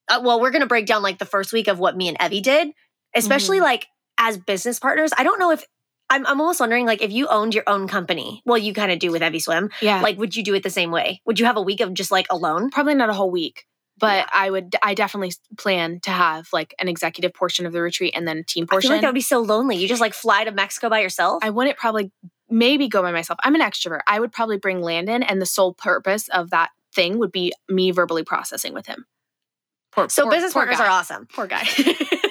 uh, 0.08 0.22
well, 0.24 0.42
we're 0.42 0.50
going 0.52 0.62
to 0.62 0.68
break 0.68 0.88
down 0.88 1.04
like 1.04 1.20
the 1.20 1.26
first 1.26 1.54
week 1.54 1.68
of 1.68 1.78
what 1.78 1.96
me 1.96 2.08
and 2.08 2.18
Evie 2.20 2.42
did, 2.42 2.70
especially 3.16 3.58
Mm-hmm. 3.58 3.66
like 3.66 3.88
as 4.20 4.38
business 4.38 4.78
partners. 4.80 5.12
I 5.18 5.24
don't 5.24 5.40
know 5.40 5.50
if. 5.52 5.64
I'm, 6.12 6.26
I'm 6.26 6.42
almost 6.42 6.60
wondering, 6.60 6.88
like, 6.88 7.04
if 7.04 7.12
you 7.12 7.28
owned 7.28 7.54
your 7.54 7.64
own 7.68 7.88
company, 7.88 8.42
well, 8.44 8.58
you 8.58 8.74
kind 8.74 8.92
of 8.92 8.98
do 8.98 9.12
with 9.12 9.22
Evie 9.22 9.38
Swim 9.40 9.70
yeah, 9.80 10.02
like 10.02 10.18
would 10.18 10.36
you 10.36 10.44
do 10.44 10.56
it 10.56 10.64
the 10.64 10.70
same 10.72 10.90
way 10.90 11.22
would 11.26 11.40
you 11.40 11.46
have 11.46 11.56
a 11.56 11.62
week 11.62 11.82
of 11.82 11.94
just 11.94 12.10
like 12.10 12.26
alone 12.32 12.72
probably 12.72 12.96
not 12.96 13.10
a 13.12 13.14
whole 13.14 13.30
week. 13.32 13.66
But 14.00 14.16
Yeah. 14.18 14.26
I 14.34 14.50
would, 14.50 14.76
I 14.82 14.96
definitely 14.96 15.34
plan 15.60 16.00
to 16.02 16.10
have 16.10 16.48
like 16.52 16.74
an 16.80 16.88
executive 16.88 17.34
portion 17.36 17.68
of 17.68 17.74
the 17.74 17.82
retreat 17.82 18.14
and 18.16 18.28
then 18.28 18.38
a 18.40 18.44
team 18.44 18.64
i 18.64 18.66
feel 18.66 18.68
portion. 18.78 18.90
like 18.92 19.02
that 19.02 19.08
would 19.10 19.14
be 19.14 19.22
so 19.22 19.40
lonely 19.42 19.76
you 19.76 19.88
just 19.88 20.02
like 20.02 20.14
fly 20.16 20.44
to 20.46 20.52
mexico 20.52 20.90
by 20.90 21.02
yourself 21.02 21.44
I 21.44 21.52
wouldn't 21.52 21.78
probably 21.78 22.12
maybe 22.50 22.88
go 22.88 23.04
by 23.04 23.12
myself. 23.12 23.38
I'm 23.44 23.54
an 23.54 23.62
extrovert. 23.62 24.00
I 24.08 24.20
would 24.20 24.32
probably 24.32 24.58
bring 24.58 24.82
Landon, 24.82 25.22
and 25.22 25.40
the 25.40 25.46
sole 25.46 25.76
purpose 25.76 26.28
of 26.30 26.50
that 26.50 26.72
thing 26.96 27.20
would 27.20 27.32
be 27.32 27.54
me 27.70 27.92
verbally 27.92 28.24
processing 28.24 28.74
with 28.74 28.88
him. 28.88 29.06
Poor, 29.92 30.10
so 30.10 30.24
poor- 30.24 30.32
business 30.32 30.54
poor 30.54 30.62
partners 30.64 30.80
guy. 30.80 30.86
are 30.88 30.90
awesome 30.90 31.28
Poor 31.32 31.46
guy. 31.46 31.64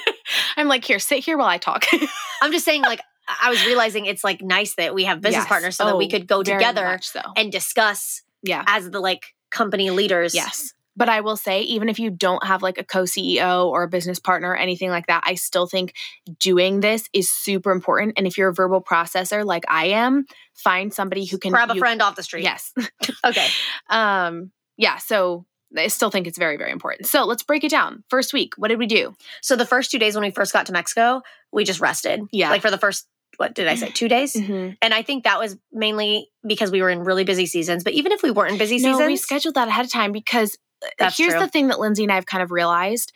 I'm 0.61 0.69
like, 0.69 0.85
here, 0.85 0.99
sit 0.99 1.25
here 1.25 1.37
while 1.39 1.49
I 1.49 1.59
talk. 1.59 1.85
i'm 2.43 2.53
just 2.53 2.65
saying 2.65 2.83
like 2.83 3.01
i 3.43 3.51
was 3.51 3.65
realizing 3.67 4.07
it's 4.07 4.23
like 4.23 4.41
nice 4.41 4.75
that 4.77 4.95
we 4.95 5.05
have 5.05 5.21
business 5.21 5.43
Yes. 5.43 5.49
partners 5.49 5.77
so 5.77 5.85
that 5.87 5.97
we 5.97 6.07
Oh, 6.07 6.09
could 6.09 6.27
go 6.29 6.43
together 6.45 6.99
so. 7.03 7.21
and 7.37 7.51
discuss 7.51 8.23
Yeah. 8.43 8.63
as 8.69 8.89
the 8.91 9.01
like 9.01 9.23
company 9.51 9.91
leaders 9.91 10.35
Yes. 10.35 10.73
But 10.97 11.09
I 11.09 11.21
will 11.21 11.37
say, 11.37 11.63
even 11.63 11.89
if 11.89 12.01
you 12.01 12.11
don't 12.11 12.43
have 12.45 12.61
like 12.61 12.77
a 12.77 12.83
co 12.83 13.05
CEO 13.05 13.67
or 13.67 13.85
a 13.85 13.89
business 13.89 14.19
partner 14.19 14.51
or 14.51 14.57
anything 14.57 14.91
like 14.91 15.07
that, 15.07 15.23
I 15.25 15.37
still 15.37 15.69
think 15.69 15.95
doing 16.41 16.81
this 16.81 17.09
is 17.13 17.31
super 17.31 17.71
important. 17.71 18.15
And 18.17 18.27
if 18.27 18.37
you're 18.37 18.49
a 18.49 18.53
verbal 18.53 18.83
processor 18.83 19.45
like 19.45 19.63
I 19.69 19.87
am, 19.87 20.27
find 20.55 20.93
somebody 20.93 21.25
who 21.25 21.39
can 21.39 21.53
grab 21.53 21.71
a 21.71 21.75
you- 21.75 21.79
friend 21.79 22.03
off 22.03 22.17
the 22.17 22.25
street 22.25 22.43
Yes. 22.43 22.73
okay 23.25 23.47
um 23.91 24.51
yeah 24.77 24.97
so 24.99 25.45
i 25.77 25.87
still 25.89 26.11
think 26.11 26.27
it's 26.27 26.39
very 26.39 26.57
very 26.57 26.71
important. 26.71 27.07
So 27.09 27.25
let's 27.25 27.43
break 27.43 27.65
it 27.65 27.71
down. 27.71 28.05
First 28.09 28.33
week 28.33 28.55
what 28.57 28.69
did 28.69 28.79
we 28.79 28.87
do? 28.87 29.15
So 29.43 29.57
the 29.57 29.67
first 29.67 29.91
two 29.91 29.99
days 29.99 30.15
when 30.15 30.25
we 30.25 30.31
first 30.31 30.53
got 30.53 30.67
to 30.67 30.73
mexico 30.73 31.23
we 31.53 31.65
just 31.65 31.81
rested. 31.81 32.21
Yeah. 32.33 32.51
like 32.51 32.63
for 32.63 32.71
the 32.71 32.79
first 32.79 33.07
what 33.37 33.55
did 33.55 33.69
i 33.69 33.75
say 33.77 33.91
two 33.91 34.09
days? 34.09 34.33
Mm-hmm. 34.35 34.71
and 34.83 34.95
i 34.95 35.03
think 35.03 35.25
that 35.25 35.39
was 35.39 35.57
mainly 35.73 36.29
because 36.47 36.71
we 36.71 36.83
were 36.83 36.91
in 36.91 37.01
really 37.01 37.25
busy 37.25 37.47
seasons. 37.47 37.85
But 37.85 37.93
even 37.93 38.13
if 38.13 38.23
we 38.23 38.31
weren't 38.31 38.53
in 38.53 38.59
busy 38.59 38.77
no 38.79 38.93
seasons 38.93 39.07
we 39.07 39.17
scheduled 39.17 39.55
that 39.55 39.69
ahead 39.69 39.85
of 39.85 39.93
time 39.93 40.13
because 40.13 40.57
uh, 40.85 40.89
That's 40.99 41.17
here's 41.17 41.33
true. 41.33 41.41
the 41.41 41.49
thing 41.49 41.69
that 41.69 41.79
lindsey 41.81 42.03
and 42.05 42.13
i've 42.13 42.27
kind 42.27 42.43
of 42.43 42.51
realized. 42.51 43.13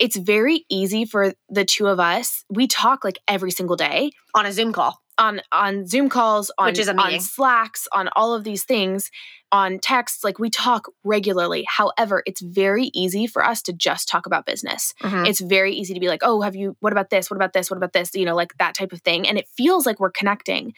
It's 0.00 0.16
very 0.16 0.64
easy 0.68 1.04
for 1.04 1.34
the 1.48 1.64
two 1.64 1.86
of 1.86 2.00
us 2.00 2.44
we 2.50 2.66
talk 2.66 3.04
like 3.04 3.18
every 3.28 3.52
single 3.52 3.76
day 3.76 4.10
on 4.34 4.44
a 4.44 4.52
zoom 4.52 4.72
call 4.72 5.00
on 5.18 5.40
on 5.52 5.86
Zoom 5.86 6.08
calls, 6.08 6.50
on, 6.58 6.66
Which 6.66 6.78
is 6.78 6.88
on. 6.88 7.20
Slacks, 7.20 7.86
on 7.92 8.08
all 8.16 8.34
of 8.34 8.44
these 8.44 8.64
things, 8.64 9.10
on 9.52 9.78
texts. 9.78 10.24
Like 10.24 10.38
we 10.38 10.50
talk 10.50 10.86
regularly. 11.04 11.64
However, 11.68 12.22
it's 12.26 12.40
very 12.40 12.90
easy 12.94 13.26
for 13.26 13.44
us 13.44 13.62
to 13.62 13.72
just 13.72 14.08
talk 14.08 14.26
about 14.26 14.46
business. 14.46 14.94
Mhm. 15.02 15.28
It's 15.28 15.40
very 15.40 15.72
easy 15.74 15.94
to 15.94 16.00
be 16.00 16.08
like, 16.08 16.20
oh, 16.22 16.40
have 16.40 16.56
you, 16.56 16.76
what 16.80 16.92
about 16.92 17.10
this? 17.10 17.30
What 17.30 17.36
about 17.36 17.52
this? 17.52 17.70
What 17.70 17.76
about 17.76 17.92
this? 17.92 18.14
You 18.14 18.24
know, 18.24 18.34
like 18.34 18.56
that 18.58 18.74
type 18.74 18.92
of 18.92 19.00
thing. 19.02 19.28
And 19.28 19.38
it 19.38 19.46
feels 19.56 19.86
like 19.86 20.00
we're 20.00 20.10
connecting. 20.10 20.74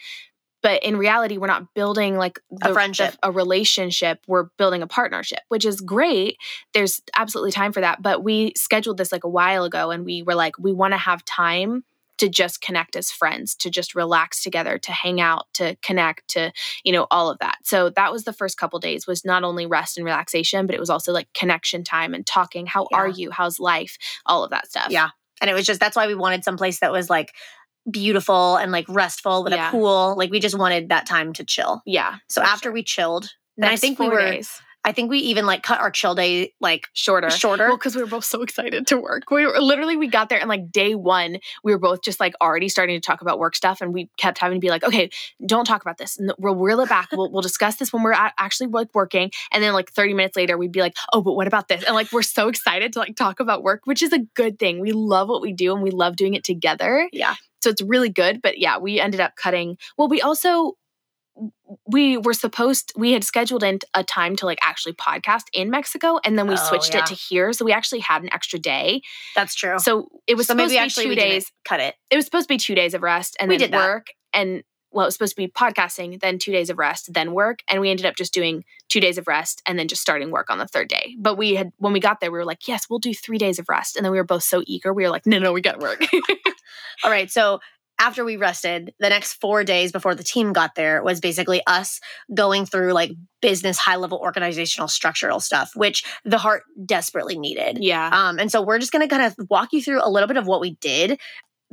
But 0.63 0.83
in 0.83 0.97
reality, 0.97 1.37
we're 1.37 1.47
not 1.47 1.73
building 1.75 2.17
like 2.17 2.39
A 2.63 2.73
friendship. 2.73 3.15
a 3.23 3.31
relationship. 3.31 4.19
We're 4.27 4.45
building 4.57 4.81
a 4.81 4.87
partnership, 4.87 5.39
which 5.49 5.65
is 5.65 5.81
great. 5.81 6.37
There's 6.73 6.99
absolutely 7.15 7.51
time 7.51 7.71
for 7.73 7.81
that. 7.81 8.01
But 8.01 8.23
we 8.23 8.53
scheduled 8.55 8.97
this 8.97 9.11
like 9.11 9.23
a 9.23 9.29
while 9.29 9.63
ago 9.65 9.91
and 9.91 10.03
we 10.03 10.23
were 10.23 10.35
like, 10.35 10.57
we 10.59 10.73
want 10.73 10.93
to 10.93 10.97
have 10.97 11.23
time 11.25 11.83
to 12.17 12.29
just 12.29 12.61
connect 12.61 12.95
as 12.95 13.11
friends, 13.11 13.55
to 13.55 13.69
just 13.69 13.95
relax 13.95 14.41
together, 14.41 14.77
to 14.79 14.91
hang 14.91 15.21
out, 15.21 15.45
to 15.53 15.75
connect, 15.81 16.27
to, 16.29 16.51
you 16.83 16.91
know, 16.91 17.07
all 17.11 17.29
of 17.29 17.39
that. 17.39 17.57
So 17.63 17.89
that 17.91 18.11
was 18.11 18.23
the 18.23 18.33
first 18.33 18.57
couple 18.57 18.79
days 18.79 19.07
was 19.07 19.23
not 19.25 19.43
only 19.43 19.65
rest 19.65 19.97
and 19.97 20.05
relaxation, 20.05 20.65
but 20.65 20.75
it 20.75 20.79
was 20.79 20.89
also 20.89 21.11
like 21.13 21.27
connection 21.33 21.83
time 21.83 22.13
and 22.13 22.25
talking. 22.25 22.65
How 22.65 22.87
are 22.93 23.07
you? 23.07 23.31
How's 23.31 23.59
life? 23.59 23.97
All 24.25 24.43
of 24.43 24.51
that 24.51 24.67
stuff. 24.67 24.87
Yeah. 24.89 25.09
And 25.41 25.49
it 25.49 25.53
was 25.53 25.65
just 25.65 25.79
that's 25.79 25.95
why 25.95 26.07
we 26.07 26.15
wanted 26.15 26.43
some 26.43 26.57
place 26.57 26.79
that 26.79 26.91
was 26.91 27.09
like 27.09 27.33
beautiful 27.89 28.57
and 28.57 28.71
like 28.71 28.85
restful 28.89 29.43
with 29.43 29.53
Yeah. 29.53 29.69
a 29.69 29.71
pool. 29.71 30.15
Like 30.17 30.31
we 30.31 30.39
just 30.39 30.57
wanted 30.57 30.89
that 30.89 31.05
time 31.05 31.33
to 31.33 31.43
chill. 31.45 31.81
Yeah. 31.85 32.15
So 32.29 32.41
after 32.41 32.67
sure. 32.67 32.73
we 32.73 32.83
chilled, 32.83 33.29
and 33.57 33.65
I 33.65 33.75
think 33.75 33.99
we 33.99 34.09
were 34.09 34.19
days. 34.19 34.61
I 34.87 34.93
think 34.93 35.09
we 35.09 35.19
even 35.19 35.45
like 35.45 35.63
cut 35.63 35.81
our 35.81 35.91
chill 35.91 36.15
day 36.15 36.53
like 36.61 36.87
shorter. 36.93 37.29
shorter. 37.29 37.67
Well, 37.67 37.75
because 37.75 37.93
we 37.93 38.01
were 38.01 38.07
both 38.07 38.23
so 38.23 38.41
excited 38.41 38.87
to 38.87 38.97
work. 38.97 39.29
We 39.29 39.45
were 39.45 39.59
literally 39.59 39.97
we 39.97 40.07
got 40.07 40.29
there 40.29 40.39
and 40.39 40.47
like 40.47 40.71
day 40.71 40.95
one, 40.95 41.39
we 41.61 41.73
were 41.73 41.77
both 41.77 42.01
just 42.01 42.21
like 42.21 42.33
already 42.41 42.69
starting 42.69 42.95
to 42.95 43.05
talk 43.05 43.19
about 43.19 43.37
work 43.37 43.53
stuff, 43.53 43.81
and 43.81 43.93
we 43.93 44.09
kept 44.15 44.37
having 44.37 44.55
to 44.55 44.65
be 44.65 44.69
like, 44.69 44.85
okay, 44.85 45.09
don't 45.45 45.65
talk 45.65 45.81
about 45.81 45.97
this. 45.97 46.17
And 46.17 46.31
we'll 46.39 46.55
reel 46.55 46.79
it 46.79 46.87
back. 46.87 47.09
We'll 47.11 47.29
we'll 47.29 47.41
discuss 47.41 47.75
this 47.75 47.91
when 47.91 48.01
we're 48.01 48.13
actually 48.13 48.67
like 48.67 48.87
working, 48.95 49.29
and 49.51 49.61
then 49.61 49.73
like 49.73 49.91
thirty 49.91 50.13
minutes 50.13 50.37
later, 50.37 50.57
we'd 50.57 50.71
be 50.71 50.79
like, 50.79 50.95
oh, 51.11 51.21
but 51.21 51.33
what 51.33 51.47
about 51.47 51.67
this? 51.67 51.83
And 51.83 51.93
like 51.93 52.13
we're 52.13 52.21
so 52.21 52.47
excited 52.47 52.93
to 52.93 52.99
like 52.99 53.17
talk 53.17 53.41
about 53.41 53.63
work, 53.63 53.81
which 53.83 54.01
is 54.01 54.13
a 54.13 54.19
good 54.35 54.57
thing. 54.57 54.79
We 54.79 54.93
love 54.93 55.27
what 55.27 55.41
we 55.41 55.51
do, 55.51 55.73
and 55.73 55.83
we 55.83 55.91
love 55.91 56.15
doing 56.15 56.33
it 56.33 56.45
together. 56.45 57.09
Yeah. 57.11 57.35
So 57.61 57.69
it's 57.71 57.81
really 57.81 58.09
good. 58.09 58.41
But 58.41 58.57
yeah, 58.57 58.77
we 58.77 59.01
ended 59.01 59.19
up 59.19 59.35
cutting. 59.35 59.77
Well, 59.97 60.07
we 60.07 60.21
also 60.21 60.77
we 61.87 62.17
were 62.17 62.33
supposed 62.33 62.91
we 62.95 63.11
had 63.11 63.23
scheduled 63.23 63.63
in 63.63 63.79
a 63.93 64.03
time 64.03 64.35
to 64.37 64.45
like 64.45 64.59
actually 64.61 64.93
podcast 64.93 65.43
in 65.53 65.69
Mexico 65.69 66.19
and 66.23 66.37
then 66.37 66.47
we 66.47 66.53
Oh, 66.53 66.57
switched 66.57 66.93
yeah. 66.93 67.01
it 67.01 67.05
to 67.07 67.13
here 67.15 67.53
so 67.53 67.63
we 67.65 67.71
actually 67.71 67.99
had 67.99 68.23
an 68.23 68.33
extra 68.33 68.59
day 68.59 69.01
That's 69.35 69.53
true. 69.55 69.77
so 69.79 70.07
it 70.27 70.35
was 70.35 70.47
so 70.47 70.53
supposed 70.53 70.69
to 70.69 70.75
be 70.75 70.79
actually 70.79 71.03
two 71.05 71.09
we 71.09 71.15
didn't 71.15 71.29
days 71.31 71.51
cut 71.65 71.79
it. 71.79 71.95
it 72.09 72.15
was 72.15 72.25
supposed 72.25 72.47
to 72.47 72.53
be 72.53 72.57
two 72.57 72.75
days 72.75 72.93
of 72.93 73.01
rest 73.03 73.35
and 73.39 73.49
We 73.49 73.55
then 73.57 73.69
did 73.69 73.73
that. 73.73 73.85
work 73.85 74.07
and 74.33 74.63
well 74.91 75.05
it 75.05 75.07
was 75.07 75.15
supposed 75.15 75.35
to 75.35 75.41
be 75.41 75.47
podcasting 75.47 76.19
then 76.21 76.39
two 76.39 76.51
days 76.51 76.69
of 76.69 76.77
rest 76.79 77.13
then 77.13 77.33
work 77.33 77.59
and 77.69 77.81
we 77.81 77.89
ended 77.89 78.05
up 78.05 78.15
just 78.15 78.33
doing 78.33 78.63
two 78.89 78.99
days 79.01 79.17
of 79.17 79.27
rest 79.27 79.61
and 79.65 79.77
then 79.77 79.87
just 79.87 80.01
starting 80.01 80.31
work 80.31 80.49
on 80.49 80.57
the 80.57 80.67
third 80.67 80.87
day 80.87 81.15
but 81.19 81.37
we 81.37 81.55
had 81.55 81.71
when 81.77 81.93
we 81.93 81.99
got 81.99 82.19
there 82.21 82.31
we 82.31 82.37
were 82.37 82.45
like 82.45 82.67
yes 82.67 82.85
we'll 82.89 82.99
do 82.99 83.13
three 83.13 83.37
days 83.37 83.59
of 83.59 83.67
rest 83.69 83.95
and 83.95 84.03
then 84.05 84.11
we 84.11 84.17
were 84.17 84.23
both 84.23 84.43
so 84.43 84.63
eager 84.65 84.93
we 84.93 85.03
were 85.03 85.09
like 85.09 85.25
no 85.25 85.37
no 85.39 85.51
we 85.53 85.61
got 85.61 85.79
work 85.79 86.03
All 87.03 87.11
right. 87.11 87.29
So 87.29 87.59
after 87.99 88.23
we 88.23 88.37
rested, 88.37 88.93
the 88.99 89.09
next 89.09 89.33
four 89.33 89.63
days 89.63 89.91
before 89.91 90.15
the 90.15 90.23
team 90.23 90.53
got 90.53 90.75
there 90.75 91.03
was 91.03 91.19
basically 91.19 91.61
us 91.65 91.99
going 92.33 92.65
through 92.65 92.93
like 92.93 93.11
business, 93.41 93.77
high 93.77 93.95
level 93.95 94.19
organizational 94.19 94.87
structural 94.87 95.39
stuff, 95.39 95.71
which 95.75 96.03
the 96.23 96.37
heart 96.37 96.63
desperately 96.85 97.37
needed. 97.37 97.77
yeah 97.79 98.09
Um, 98.11 98.39
and 98.39 98.51
so 98.51 98.61
we're 98.61 98.79
just 98.79 98.91
going 98.91 99.07
to 99.07 99.13
kind 99.13 99.25
of 99.25 99.49
walk 99.49 99.73
you 99.73 99.81
through 99.81 100.01
a 100.03 100.09
little 100.09 100.27
bit 100.27 100.37
of 100.37 100.45
what 100.45 100.61
we 100.61 100.75
did. 100.75 101.19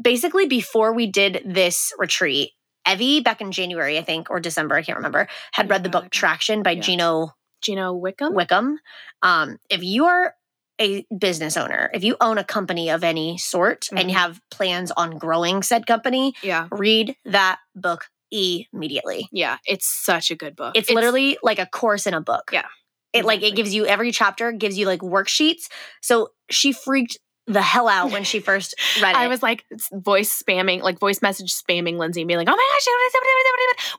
Basically, 0.01 0.47
before 0.47 0.93
we 0.93 1.07
did 1.07 1.43
this 1.45 1.93
retreat, 1.99 2.51
Evie, 2.91 3.21
back 3.21 3.41
in 3.41 3.53
January, 3.53 3.99
I 3.99 4.03
think, 4.03 4.29
or 4.31 4.41
December, 4.41 4.75
I 4.75 4.83
can't 4.83 4.97
remember, 4.97 5.29
had 5.53 5.71
read 5.71 5.85
the 5.85 5.89
book 5.89 6.11
Traction 6.11 6.63
by 6.63 6.73
yeah. 6.73 6.83
Gino 6.83 7.31
Gino 7.63 7.95
Wickman 7.95 8.35
Wickman. 8.35 8.77
Um, 9.23 9.59
if 9.71 9.83
you 9.83 10.05
are 10.05 10.35
a 10.81 11.05
business 11.17 11.57
owner, 11.57 11.91
if 11.95 12.03
you 12.03 12.17
own 12.21 12.37
a 12.39 12.45
company 12.45 12.91
of 12.91 13.05
any 13.05 13.39
sort 13.39 13.87
and 13.93 14.11
you 14.11 14.17
Mhm. 14.17 14.21
have 14.21 14.41
plans 14.51 14.91
on 14.97 15.19
growing 15.19 15.63
said 15.63 15.87
company, 15.87 16.35
yeah 16.43 16.67
read 16.73 17.15
that 17.25 17.59
book 17.77 18.07
immediately. 18.31 19.29
yeah 19.33 19.59
it's 19.67 19.87
such 19.87 20.31
a 20.31 20.35
good 20.35 20.57
book 20.57 20.73
It's, 20.77 20.91
literally 20.91 21.39
like 21.43 21.59
a 21.59 21.67
course 21.67 22.07
in 22.07 22.15
a 22.15 22.21
book. 22.21 22.51
Yeah, 22.53 22.67
It 23.13 23.25
like 23.25 23.43
it 23.43 23.55
gives 23.55 23.73
you 23.75 23.87
every 23.87 24.11
chapter 24.11 24.51
gives 24.53 24.77
you 24.77 24.87
like 24.87 25.01
worksheets. 25.01 25.69
So 26.03 26.31
she 26.51 26.73
freaked 26.73 27.19
the 27.47 27.63
hell 27.63 27.89
out 27.89 28.11
when 28.11 28.25
she 28.25 28.41
first 28.41 28.75
read 29.03 29.11
it. 29.11 29.17
I 29.17 29.29
was 29.29 29.43
like 29.43 29.65
voice 29.93 30.43
spamming, 30.43 30.81
like 30.83 30.99
voice 30.99 31.21
message 31.23 31.53
spamming 31.55 31.99
Lindsey 31.99 32.23
and 32.23 32.29
being 32.29 32.39
like, 32.39 32.49
"Oh 32.51 32.57
my 32.57 32.69
gosh, 32.73 32.87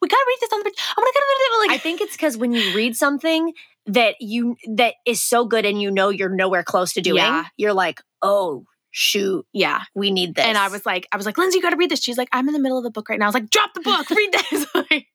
we 0.01 0.07
gotta 0.07 0.25
read 0.27 0.37
this 0.41 0.51
on 0.51 0.59
the. 0.59 0.63
bridge. 0.63 0.75
I'm 0.97 1.03
gonna 1.03 1.69
I 1.69 1.73
like." 1.73 1.81
think 1.81 2.01
it's 2.01 2.13
because 2.13 2.37
when 2.37 2.51
you 2.53 2.73
read 2.75 2.95
something 2.97 3.53
that 3.87 4.15
you 4.19 4.55
that 4.75 4.95
is 5.05 5.21
so 5.21 5.45
good 5.45 5.65
and 5.65 5.81
you 5.81 5.91
know 5.91 6.09
you're 6.09 6.29
nowhere 6.29 6.63
close 6.63 6.93
to 6.93 7.01
doing, 7.01 7.17
Yeah. 7.17 7.45
you're 7.57 7.73
like, 7.73 8.01
oh 8.21 8.65
shoot, 8.97 9.45
yeah, 9.51 9.81
we 9.93 10.09
need 10.09 10.35
this. 10.35 10.45
and 10.45 10.57
I 10.57 10.69
was 10.69 10.85
like, 10.85 11.05
I 11.11 11.17
was 11.17 11.25
like, 11.25 11.37
Lindsey, 11.37 11.57
you 11.57 11.61
gotta 11.61 11.75
read 11.75 11.91
this. 11.91 12.01
She's 12.01 12.17
like, 12.17 12.29
I'm 12.31 12.47
in 12.47 12.53
the 12.53 12.61
middle 12.61 12.77
of 12.77 12.83
the 12.85 12.89
book 12.91 13.09
right 13.09 13.19
now. 13.19 13.25
I 13.25 13.27
was 13.27 13.33
like, 13.33 13.49
drop 13.49 13.73
the 13.73 13.81
book, 13.81 14.09
read 14.09 14.31
this. 14.33 14.65
Like, 14.73 15.07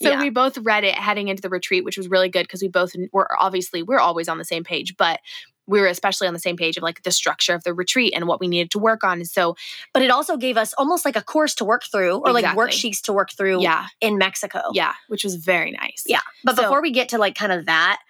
so 0.00 0.10
Yeah. 0.10 0.20
we 0.20 0.30
both 0.30 0.56
read 0.58 0.84
it 0.84 0.94
heading 0.94 1.28
into 1.28 1.42
the 1.42 1.50
retreat, 1.50 1.84
which 1.84 1.96
was 1.98 2.08
really 2.08 2.28
good 2.30 2.44
because 2.44 2.62
we 2.62 2.68
both 2.68 2.92
were 3.12 3.28
obviously 3.40 3.82
we're 3.82 3.98
always 4.00 4.26
on 4.28 4.38
the 4.38 4.44
same 4.44 4.64
page, 4.64 4.96
but 4.96 5.20
we 5.66 5.80
were 5.80 5.86
especially 5.86 6.26
on 6.26 6.32
the 6.34 6.40
same 6.40 6.56
page 6.56 6.76
of 6.76 6.82
like 6.82 7.02
the 7.02 7.10
structure 7.12 7.54
of 7.54 7.62
the 7.62 7.72
retreat 7.74 8.12
and 8.16 8.26
what 8.26 8.40
we 8.40 8.48
needed 8.48 8.70
to 8.72 8.78
work 8.80 9.04
on. 9.04 9.18
And 9.18 9.28
so, 9.28 9.54
but 9.92 10.02
it 10.02 10.10
also 10.10 10.36
gave 10.36 10.56
us 10.56 10.72
almost 10.78 11.04
like 11.04 11.14
a 11.14 11.22
course 11.22 11.54
to 11.56 11.64
work 11.64 11.82
through 11.92 12.16
or 12.24 12.32
like 12.32 12.44
worksheets 12.56 13.02
to 13.02 13.12
work 13.12 13.30
through 13.30 13.62
yeah, 13.62 13.86
in 14.00 14.18
Mexico. 14.18 14.60
yeah, 14.72 14.94
which 15.08 15.22
was 15.22 15.36
very 15.36 15.70
nice. 15.70 16.02
Yeah. 16.06 16.20
But 16.42 16.56
So- 16.56 16.62
before 16.62 16.80
we 16.82 16.90
get 16.90 17.10
to 17.10 17.18
like 17.18 17.34
kind 17.36 17.52
of 17.52 17.66
that, 17.66 18.00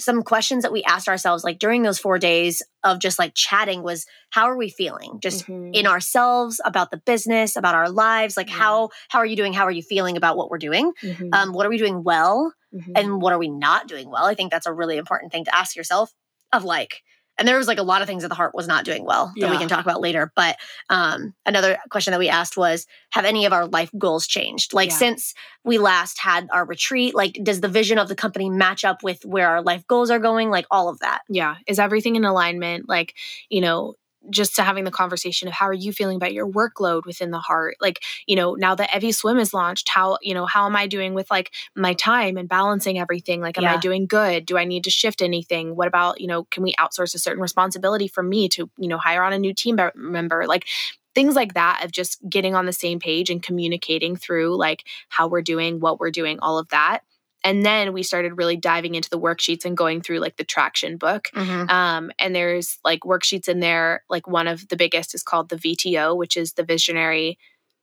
some 0.00 0.22
questions 0.22 0.62
that 0.62 0.72
we 0.72 0.82
asked 0.84 1.08
ourselves 1.08 1.42
like 1.44 1.58
during 1.58 1.82
those 1.82 1.98
four 1.98 2.18
days 2.18 2.62
of 2.84 3.00
just 3.00 3.18
like 3.18 3.32
chatting 3.34 3.82
was 3.82 4.06
how 4.30 4.44
are 4.44 4.56
we 4.56 4.68
feeling? 4.70 5.18
Just 5.20 5.46
Mhm. 5.46 5.74
in 5.74 5.86
ourselves, 5.86 6.60
about 6.64 6.90
the 6.90 6.96
business, 6.98 7.56
about 7.56 7.74
our 7.74 7.88
lives. 7.90 8.36
Like 8.36 8.48
Yeah. 8.48 8.54
how 8.56 8.90
how 9.08 9.18
are 9.18 9.26
you 9.26 9.36
doing? 9.36 9.52
How 9.52 9.64
are 9.64 9.70
you 9.70 9.82
feeling 9.82 10.16
about 10.16 10.36
what 10.36 10.50
we're 10.50 10.58
doing? 10.58 10.92
Mhm. 11.02 11.34
Um, 11.34 11.52
what 11.52 11.66
are 11.66 11.70
we 11.70 11.78
doing 11.78 12.04
well? 12.04 12.52
Mhm. 12.74 12.92
And 12.94 13.22
what 13.22 13.32
are 13.32 13.38
we 13.38 13.48
not 13.48 13.88
doing 13.88 14.08
well? 14.10 14.24
I 14.24 14.34
think 14.34 14.50
that's 14.52 14.66
a 14.66 14.72
really 14.72 14.96
important 14.98 15.32
thing 15.32 15.44
to 15.46 15.54
ask 15.54 15.74
yourself 15.76 16.12
of 16.52 16.64
like, 16.64 17.02
and 17.38 17.46
there 17.46 17.56
was 17.56 17.68
like 17.68 17.78
a 17.78 17.82
lot 17.82 18.02
of 18.02 18.08
things 18.08 18.22
that 18.22 18.28
the 18.28 18.34
heart 18.34 18.54
was 18.54 18.66
not 18.66 18.84
doing 18.84 19.04
well 19.04 19.32
that 19.36 19.50
we 19.50 19.56
can 19.58 19.68
talk 19.68 19.84
about 19.84 20.00
later. 20.00 20.32
But 20.34 20.56
um, 20.90 21.34
another 21.46 21.78
question 21.90 22.10
that 22.12 22.18
we 22.20 22.28
asked 22.28 22.56
was, 22.56 22.86
have 23.10 23.24
any 23.24 23.46
of 23.46 23.52
our 23.52 23.66
life 23.66 23.90
goals 23.96 24.26
changed? 24.26 24.74
Like 24.74 24.90
Yeah. 24.90 24.96
since 24.96 25.34
we 25.64 25.78
last 25.78 26.18
had 26.18 26.48
our 26.52 26.64
retreat, 26.64 27.14
like 27.14 27.38
does 27.42 27.60
the 27.60 27.68
vision 27.68 27.98
of 27.98 28.08
the 28.08 28.16
company 28.16 28.50
match 28.50 28.84
up 28.84 29.02
with 29.02 29.24
where 29.24 29.48
our 29.48 29.62
life 29.62 29.86
goals 29.86 30.10
are 30.10 30.18
going? 30.18 30.50
Like 30.50 30.66
all 30.70 30.88
of 30.88 30.98
that. 31.00 31.20
yeah 31.28 31.56
is 31.66 31.78
everything 31.78 32.16
in 32.16 32.24
alignment 32.24 32.88
like 32.88 33.14
you 33.48 33.60
know 33.60 33.94
just 34.30 34.56
to 34.56 34.62
having 34.62 34.84
the 34.84 34.90
conversation 34.90 35.48
of 35.48 35.54
how 35.54 35.66
are 35.66 35.72
you 35.72 35.92
feeling 35.92 36.16
about 36.16 36.32
your 36.32 36.48
workload 36.48 37.06
within 37.06 37.30
the 37.30 37.38
heart? 37.38 37.76
Like 37.80 38.02
you 38.26 38.36
know 38.36 38.54
now 38.54 38.74
that 38.74 38.94
evie 38.94 39.12
swim 39.12 39.38
is 39.38 39.54
launched 39.54 39.88
how 39.88 40.18
you 40.22 40.34
know 40.34 40.46
how 40.46 40.66
am 40.66 40.76
i 40.76 40.86
doing 40.86 41.14
with 41.14 41.30
like 41.30 41.52
my 41.74 41.94
time 41.94 42.36
and 42.36 42.48
balancing 42.48 42.98
everything? 42.98 43.40
Like 43.40 43.58
am 43.58 43.64
i 43.64 43.76
doing 43.76 44.06
good? 44.06 44.46
Do 44.46 44.58
i 44.58 44.64
need 44.64 44.84
to 44.84 44.90
shift 44.90 45.22
anything? 45.22 45.76
What 45.76 45.88
about 45.88 46.20
you 46.20 46.26
know 46.26 46.44
can 46.44 46.62
we 46.62 46.74
outsource 46.74 47.14
a 47.14 47.18
certain 47.18 47.42
responsibility 47.42 48.08
from 48.08 48.28
me 48.28 48.48
to 48.50 48.70
you 48.76 48.88
know 48.88 48.98
hire 48.98 49.22
on 49.22 49.32
a 49.32 49.38
new 49.38 49.54
team 49.54 49.76
be- 49.76 49.84
member? 49.94 50.46
Like 50.46 50.66
things 51.14 51.34
like 51.34 51.54
that 51.54 51.84
of 51.84 51.90
just 51.90 52.20
getting 52.28 52.54
on 52.54 52.66
the 52.66 52.72
same 52.72 53.00
page 53.00 53.28
and 53.28 53.42
communicating 53.42 54.14
through 54.14 54.56
like 54.56 54.84
how 55.08 55.26
we're 55.26 55.42
doing 55.42 55.80
what 55.80 55.98
we're 55.98 56.12
doing 56.12 56.38
all 56.40 56.58
of 56.58 56.68
that 56.68 57.02
and 57.44 57.64
then 57.64 57.92
we 57.92 58.02
started 58.02 58.36
really 58.36 58.56
diving 58.56 58.94
into 58.94 59.10
the 59.10 59.18
worksheets 59.18 59.64
and 59.64 59.76
going 59.76 60.00
through 60.00 60.18
like 60.18 60.36
the 60.36 60.44
traction 60.44 60.96
book 60.96 61.28
um, 61.36 62.10
and 62.18 62.34
there's 62.34 62.78
like 62.84 63.00
worksheets 63.00 63.48
in 63.48 63.60
there 63.60 64.02
like 64.10 64.26
one 64.26 64.46
of 64.48 64.66
the 64.68 64.76
biggest 64.76 65.14
is 65.14 65.22
called 65.22 65.48
the 65.48 65.56
vto 65.56 66.16
which 66.16 66.36
is 66.36 66.54
the 66.54 66.64
visionary 66.64 67.38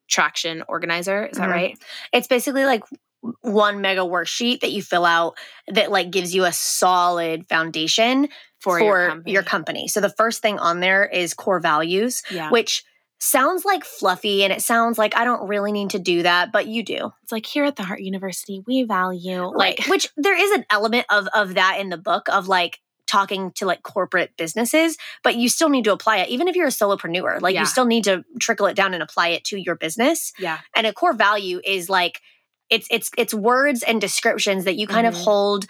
traction 0.07 0.63
organizer 0.67 1.25
is 1.25 1.37
that 1.37 1.49
Mhm. 1.49 1.51
right 1.51 1.77
It's 2.13 2.27
basically 2.27 2.65
like 2.65 2.83
one 3.41 3.81
mega 3.81 4.01
worksheet 4.01 4.59
that 4.59 4.71
you 4.71 4.83
fill 4.83 5.05
out 5.05 5.35
that 5.67 5.89
like 5.91 6.11
gives 6.11 6.35
you 6.35 6.43
a 6.45 6.51
solid 6.53 7.47
foundation 7.49 8.27
for, 8.59 8.77
for, 8.79 9.21
your 9.25 9.41
company 9.41 9.43
company. 9.43 9.87
So 9.87 10.01
the 10.01 10.09
first 10.09 10.41
thing 10.41 10.59
on 10.59 10.79
there 10.79 11.05
is 11.05 11.33
core 11.33 11.59
values. 11.59 12.21
yeah 12.29 12.49
which 12.51 12.83
sounds 13.25 13.65
like 13.65 13.83
fluffy 13.83 14.43
and 14.43 14.53
it 14.53 14.61
sounds 14.61 14.97
like 14.97 15.17
I 15.17 15.25
don't 15.25 15.47
really 15.47 15.71
need 15.71 15.89
to 15.91 15.99
do 15.99 16.23
that, 16.23 16.51
but 16.51 16.67
you 16.67 16.83
do. 16.83 17.11
it's 17.23 17.31
like 17.31 17.45
here 17.45 17.65
at 17.65 17.75
the 17.75 17.83
heart 17.83 18.01
university 18.01 18.61
we 18.67 18.83
value 18.83 19.43
Like 19.45 19.79
like 19.79 19.87
which 19.89 20.09
there 20.15 20.37
is 20.39 20.51
an 20.51 20.65
element 20.69 21.05
of 21.09 21.27
of 21.33 21.55
that 21.55 21.79
in 21.79 21.89
the 21.89 21.97
book 21.97 22.27
of 22.29 22.47
like 22.47 22.79
talking 23.07 23.51
to 23.51 23.65
like 23.65 23.83
corporate 23.83 24.31
businesses, 24.37 24.97
but 25.23 25.35
you 25.35 25.47
still 25.47 25.69
need 25.69 25.83
to 25.85 25.91
apply 25.91 26.17
it 26.17 26.29
even 26.29 26.47
if 26.47 26.55
you're 26.55 26.67
a 26.67 26.71
solopreneur. 26.71 27.39
Like 27.41 27.53
Yeah. 27.53 27.61
you 27.61 27.65
still 27.67 27.85
need 27.85 28.03
to 28.05 28.23
trickle 28.39 28.65
it 28.67 28.75
down 28.75 28.93
and 28.93 29.03
apply 29.03 29.29
it 29.29 29.43
to 29.45 29.57
your 29.57 29.75
business. 29.75 30.33
yeah 30.39 30.59
And 30.75 30.87
a 30.87 30.93
core 30.93 31.13
value 31.13 31.61
is 31.63 31.89
like 31.89 32.19
it's 32.69 32.87
it's 32.89 33.11
it's 33.17 33.33
words 33.33 33.83
and 33.83 34.01
descriptions 34.01 34.65
that 34.65 34.75
you 34.75 34.87
kind 34.87 35.05
of 35.05 35.13
Mhm. 35.13 35.23
hold 35.23 35.65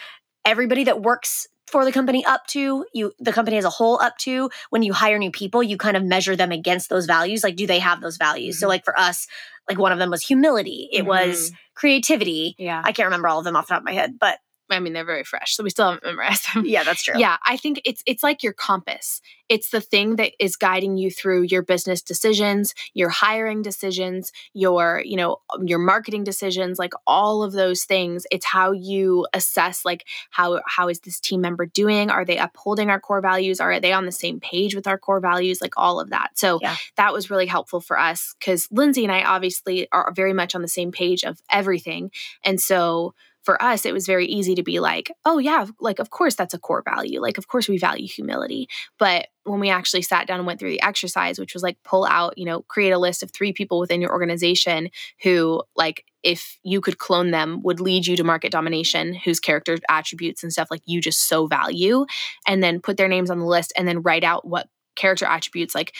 everybody 0.45 0.83
that 0.85 1.01
works 1.01 1.47
for 1.67 1.83
the 1.83 1.91
company 1.91 2.23
up 2.25 2.45
to 2.47 2.85
you 2.93 3.11
the 3.19 3.33
company 3.33 3.57
as 3.57 3.65
a 3.65 3.69
whole 3.69 3.99
up 4.01 4.17
to 4.17 4.49
when 4.69 4.83
you 4.83 4.93
hire 4.93 5.17
new 5.17 5.31
people 5.31 5.63
you 5.63 5.77
kind 5.77 5.97
of 5.97 6.03
measure 6.03 6.35
them 6.35 6.51
against 6.51 6.89
those 6.89 7.05
values 7.05 7.43
like 7.43 7.55
do 7.55 7.67
they 7.67 7.79
have 7.79 8.01
those 8.01 8.17
values 8.17 8.55
mm-hmm. 8.55 8.61
so 8.61 8.67
like 8.67 8.85
for 8.85 8.97
us 8.99 9.27
like 9.67 9.79
one 9.79 9.91
of 9.91 9.99
them 9.99 10.11
was 10.11 10.21
humility 10.21 10.89
it 10.91 10.99
mm-hmm. 10.99 11.07
was 11.07 11.51
creativity 11.73 12.55
yeah 12.57 12.81
i 12.85 12.91
can't 12.91 13.07
remember 13.07 13.27
all 13.27 13.39
of 13.39 13.45
them 13.45 13.55
off 13.55 13.67
the 13.67 13.73
top 13.73 13.81
of 13.81 13.85
my 13.85 13.93
head 13.93 14.17
but 14.19 14.39
I 14.69 14.79
mean, 14.79 14.93
they're 14.93 15.05
very 15.05 15.23
fresh, 15.23 15.55
so 15.55 15.63
we 15.63 15.69
still 15.69 15.85
haven't 15.85 16.03
memorized 16.03 16.53
them. 16.53 16.65
Yeah, 16.65 16.83
that's 16.83 17.03
true. 17.03 17.13
Yeah, 17.17 17.37
I 17.45 17.57
think 17.57 17.81
it's 17.85 18.01
it's 18.05 18.23
like 18.23 18.43
your 18.43 18.53
compass. 18.53 19.21
It's 19.47 19.69
the 19.69 19.81
thing 19.81 20.15
that 20.15 20.31
is 20.39 20.55
guiding 20.55 20.97
you 20.97 21.11
through 21.11 21.43
your 21.43 21.61
business 21.61 22.01
decisions, 22.01 22.73
your 22.95 23.09
hiring 23.09 23.61
decisions, 23.61 24.31
your 24.53 25.03
you 25.05 25.17
know 25.17 25.37
your 25.63 25.77
marketing 25.77 26.23
decisions, 26.23 26.79
like 26.79 26.93
all 27.05 27.43
of 27.43 27.51
those 27.51 27.83
things. 27.83 28.25
It's 28.31 28.45
how 28.45 28.71
you 28.71 29.27
assess 29.33 29.85
like 29.85 30.05
how 30.31 30.61
how 30.65 30.89
is 30.89 30.99
this 31.01 31.19
team 31.19 31.41
member 31.41 31.67
doing? 31.67 32.09
Are 32.09 32.25
they 32.25 32.37
upholding 32.37 32.89
our 32.89 32.99
core 32.99 33.21
values? 33.21 33.59
Are 33.59 33.79
they 33.79 33.93
on 33.93 34.05
the 34.05 34.11
same 34.11 34.39
page 34.39 34.75
with 34.75 34.87
our 34.87 34.97
core 34.97 35.19
values? 35.19 35.61
Like 35.61 35.73
all 35.77 35.99
of 35.99 36.09
that. 36.09 36.31
So 36.35 36.59
yeah. 36.61 36.75
that 36.97 37.13
was 37.13 37.29
really 37.29 37.45
helpful 37.45 37.81
for 37.81 37.99
us 37.99 38.33
because 38.39 38.67
Lindsey 38.71 39.03
and 39.03 39.11
I 39.11 39.23
obviously 39.23 39.87
are 39.91 40.11
very 40.15 40.33
much 40.33 40.55
on 40.55 40.63
the 40.63 40.67
same 40.67 40.91
page 40.91 41.23
of 41.23 41.39
everything, 41.51 42.11
and 42.43 42.59
so 42.59 43.13
for 43.45 43.61
us, 43.61 43.85
it 43.85 43.93
was 43.93 44.07
very 44.07 44.25
easy 44.25 44.55
to 44.55 44.63
be 44.63 44.79
like, 44.79 45.11
oh, 45.23 45.37
yeah, 45.37 45.67
like, 45.79 45.99
of 45.99 46.09
course, 46.09 46.35
that's 46.35 46.53
a 46.53 46.59
core 46.59 46.83
value. 46.83 47.21
Like, 47.21 47.37
of 47.37 47.47
course, 47.47 47.69
we 47.69 47.77
value 47.77 48.07
humility. 48.07 48.67
But 48.97 49.27
when 49.43 49.59
we 49.59 49.69
actually 49.69 50.01
sat 50.01 50.27
down 50.27 50.39
and 50.39 50.47
went 50.47 50.59
through 50.59 50.71
the 50.71 50.81
exercise, 50.81 51.37
which 51.37 51.53
was 51.53 51.61
like, 51.61 51.77
pull 51.83 52.05
out, 52.05 52.37
you 52.37 52.45
know, 52.45 52.63
create 52.63 52.91
a 52.91 52.97
list 52.97 53.21
of 53.21 53.31
three 53.31 53.53
people 53.53 53.79
within 53.79 54.01
your 54.01 54.11
organization 54.11 54.89
who, 55.21 55.61
like, 55.75 56.03
if 56.23 56.57
you 56.63 56.81
could 56.81 56.97
clone 56.97 57.29
them, 57.29 57.61
would 57.61 57.79
lead 57.79 58.07
you 58.07 58.15
to 58.15 58.23
market 58.23 58.51
domination, 58.51 59.13
whose 59.13 59.39
character 59.39 59.77
attributes 59.87 60.41
and 60.41 60.51
stuff 60.51 60.71
like 60.71 60.81
you 60.85 60.99
just 60.99 61.27
so 61.27 61.45
value, 61.45 62.05
and 62.47 62.63
then 62.63 62.81
put 62.81 62.97
their 62.97 63.07
names 63.07 63.29
on 63.29 63.39
the 63.39 63.45
list 63.45 63.71
and 63.77 63.87
then 63.87 64.01
write 64.01 64.23
out 64.23 64.47
what 64.47 64.67
character 64.95 65.25
attributes 65.25 65.75
like 65.75 65.93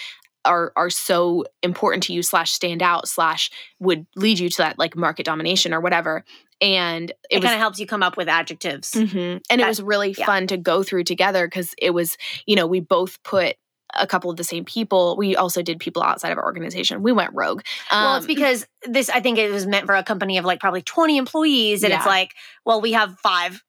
are 0.46 0.72
are 0.76 0.90
so 0.90 1.46
important 1.64 2.04
to 2.04 2.14
you 2.14 2.22
slash 2.22 2.52
stand 2.52 2.82
out 2.82 3.08
slash 3.08 3.52
would 3.80 4.06
lead 4.16 4.40
you 4.40 4.50
to 4.50 4.58
that 4.58 4.80
like 4.80 4.96
market 4.96 5.26
domination 5.26 5.74
or 5.74 5.82
whatever 5.82 6.24
and 6.62 7.12
it, 7.30 7.38
it 7.38 7.42
kind 7.42 7.54
of 7.54 7.60
helps 7.60 7.80
you 7.80 7.86
come 7.86 8.04
up 8.04 8.16
with 8.18 8.30
adjectives 8.30 8.92
mm-hmm. 8.92 9.18
and 9.18 9.42
that, 9.50 9.62
it 9.62 9.68
was 9.68 9.82
really 9.82 10.16
yeah. 10.18 10.26
fun 10.26 10.48
to 10.48 10.58
go 10.58 10.84
through 10.84 11.04
together 11.04 11.48
because 11.48 11.74
it 11.78 11.92
was 11.92 12.18
you 12.46 12.56
know 12.56 12.68
we 12.68 12.80
both 12.80 13.22
put 13.24 13.56
a 13.98 14.08
couple 14.08 14.30
of 14.30 14.36
the 14.36 14.44
same 14.44 14.66
people. 14.66 15.16
We 15.16 15.36
also 15.36 15.62
did 15.62 15.80
people 15.80 16.04
outside 16.04 16.32
of 16.32 16.38
our 16.38 16.44
organization. 16.44 17.02
We 17.02 17.12
went 17.12 17.34
rogue. 17.34 17.62
Um, 17.92 18.04
well, 18.04 18.16
it's 18.18 18.24
um, 18.24 18.28
because 18.28 18.68
this, 18.84 19.10
I 19.10 19.22
think 19.22 19.38
it 19.38 19.52
was 19.52 19.66
meant 19.66 19.86
for 19.86 19.96
a 19.96 20.04
company 20.04 20.38
of 20.38 20.44
like 20.44 20.60
probably 20.60 20.82
20 20.82 21.18
employees. 21.18 21.84
And 21.84 21.92
yeah. 21.92 21.98
it's 21.98 22.06
like, 22.06 22.34
well, 22.66 22.82
we 22.82 22.92
have 22.92 23.18
five. 23.20 23.64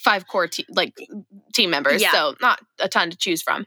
five 0.00 0.26
core 0.26 0.46
te- 0.46 0.64
like 0.70 0.94
team 1.54 1.70
members. 1.70 2.00
Yeah. 2.00 2.12
So 2.12 2.34
not 2.40 2.60
a 2.78 2.88
ton 2.88 3.10
to 3.10 3.16
choose 3.16 3.42
from. 3.42 3.66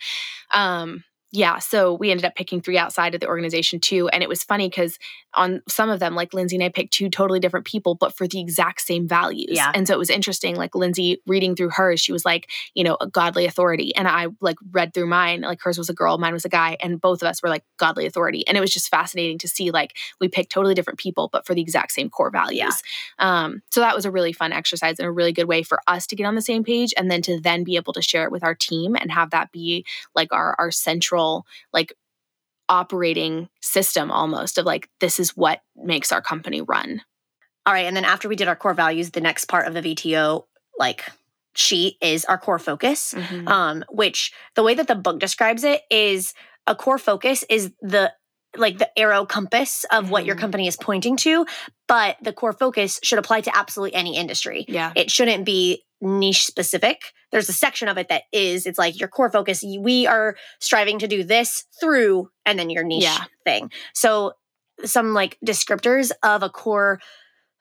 Um, 0.53 1.03
yeah, 1.33 1.59
so 1.59 1.93
we 1.93 2.11
ended 2.11 2.25
up 2.25 2.35
picking 2.35 2.61
three 2.61 2.77
outside 2.77 3.15
of 3.15 3.21
the 3.21 3.27
organization 3.27 3.79
too. 3.79 4.09
And 4.09 4.21
it 4.21 4.27
was 4.27 4.43
funny 4.43 4.67
because 4.67 4.99
on 5.33 5.61
some 5.69 5.89
of 5.89 6.01
them, 6.01 6.13
like 6.13 6.33
Lindsey 6.33 6.57
and 6.57 6.63
I 6.63 6.67
picked 6.67 6.93
two 6.93 7.09
totally 7.09 7.39
different 7.39 7.65
people, 7.65 7.95
but 7.95 8.17
for 8.17 8.27
the 8.27 8.41
exact 8.41 8.81
same 8.81 9.07
values. 9.07 9.51
Yeah. 9.51 9.71
And 9.73 9.87
so 9.87 9.93
it 9.93 9.97
was 9.97 10.09
interesting. 10.09 10.57
Like 10.57 10.75
Lindsey 10.75 11.21
reading 11.25 11.55
through 11.55 11.69
hers, 11.69 12.01
she 12.01 12.11
was 12.11 12.25
like, 12.25 12.49
you 12.73 12.83
know, 12.83 12.97
a 12.99 13.07
godly 13.07 13.45
authority. 13.45 13.95
And 13.95 14.09
I 14.09 14.27
like 14.41 14.57
read 14.71 14.93
through 14.93 15.07
mine, 15.07 15.39
like 15.39 15.61
hers 15.61 15.77
was 15.77 15.89
a 15.89 15.93
girl, 15.93 16.17
mine 16.17 16.33
was 16.33 16.43
a 16.43 16.49
guy. 16.49 16.75
And 16.83 16.99
both 16.99 17.21
of 17.21 17.29
us 17.29 17.41
were 17.41 17.47
like 17.47 17.63
godly 17.77 18.05
authority. 18.05 18.45
And 18.45 18.57
it 18.57 18.61
was 18.61 18.73
just 18.73 18.89
fascinating 18.89 19.37
to 19.37 19.47
see 19.47 19.71
like 19.71 19.95
we 20.19 20.27
picked 20.27 20.51
totally 20.51 20.73
different 20.73 20.99
people, 20.99 21.29
but 21.31 21.45
for 21.45 21.55
the 21.55 21.61
exact 21.61 21.93
same 21.93 22.09
core 22.09 22.29
values. 22.29 22.59
Yeah. 22.59 22.71
Um, 23.19 23.61
so 23.71 23.79
that 23.79 23.95
was 23.95 24.03
a 24.03 24.11
really 24.11 24.33
fun 24.33 24.51
exercise 24.51 24.99
and 24.99 25.07
a 25.07 25.11
really 25.11 25.31
good 25.31 25.47
way 25.47 25.63
for 25.63 25.79
us 25.87 26.05
to 26.07 26.15
get 26.17 26.25
on 26.25 26.35
the 26.35 26.41
same 26.41 26.65
page 26.65 26.93
and 26.97 27.09
then 27.09 27.21
to 27.21 27.39
then 27.39 27.63
be 27.63 27.77
able 27.77 27.93
to 27.93 28.01
share 28.01 28.25
it 28.25 28.33
with 28.33 28.43
our 28.43 28.53
team 28.53 28.97
and 28.97 29.13
have 29.13 29.29
that 29.29 29.53
be 29.53 29.85
like 30.13 30.33
our 30.33 30.55
our 30.59 30.71
central 30.71 31.20
like 31.73 31.93
operating 32.69 33.49
system 33.61 34.11
almost 34.11 34.57
of 34.57 34.65
like 34.65 34.89
this 34.99 35.19
is 35.19 35.35
what 35.35 35.61
makes 35.75 36.11
our 36.11 36.21
company 36.21 36.61
run. 36.61 37.01
All 37.65 37.73
right, 37.73 37.85
and 37.85 37.95
then 37.95 38.05
after 38.05 38.27
we 38.27 38.35
did 38.35 38.47
our 38.47 38.55
core 38.55 38.73
values, 38.73 39.11
the 39.11 39.21
next 39.21 39.45
part 39.45 39.67
of 39.67 39.73
the 39.73 39.81
VTO 39.81 40.45
like 40.79 41.03
sheet 41.55 41.97
is 42.01 42.25
our 42.25 42.37
core 42.37 42.59
focus, 42.59 43.13
mm-hmm. 43.15 43.47
um, 43.47 43.83
which 43.89 44.33
the 44.55 44.63
way 44.63 44.73
that 44.73 44.87
the 44.87 44.95
book 44.95 45.19
describes 45.19 45.63
it 45.63 45.81
is 45.91 46.33
a 46.65 46.75
core 46.75 46.97
focus 46.97 47.43
is 47.49 47.71
the 47.81 48.11
like 48.57 48.77
the 48.79 48.99
arrow 48.99 49.25
compass 49.25 49.85
of 49.85 50.03
mm-hmm. 50.03 50.11
what 50.11 50.25
your 50.25 50.35
mm-hmm. 50.35 50.41
company 50.41 50.67
is 50.67 50.75
pointing 50.75 51.17
to, 51.17 51.45
but 51.91 52.15
the 52.21 52.31
core 52.31 52.53
focus 52.53 53.01
should 53.03 53.19
apply 53.19 53.41
to 53.41 53.53
absolutely 53.53 53.93
any 53.93 54.15
industry. 54.15 54.63
Yeah. 54.69 54.93
It 54.95 55.11
shouldn't 55.11 55.45
be 55.45 55.83
niche 55.99 56.45
specific. 56.45 57.11
There's 57.33 57.49
a 57.49 57.53
section 57.53 57.89
of 57.89 57.97
it 57.97 58.07
that 58.07 58.23
is, 58.31 58.65
it's 58.65 58.79
like 58.79 58.97
your 58.97 59.09
core 59.09 59.29
focus. 59.29 59.61
We 59.61 60.07
are 60.07 60.37
striving 60.61 60.99
to 60.99 61.07
do 61.07 61.25
this 61.25 61.65
through, 61.81 62.29
and 62.45 62.57
then 62.57 62.69
your 62.69 62.85
niche 62.85 63.03
yeah. 63.03 63.25
thing. 63.43 63.71
So, 63.93 64.35
some 64.85 65.13
like 65.13 65.37
descriptors 65.45 66.11
of 66.23 66.43
a 66.43 66.49
core 66.49 67.01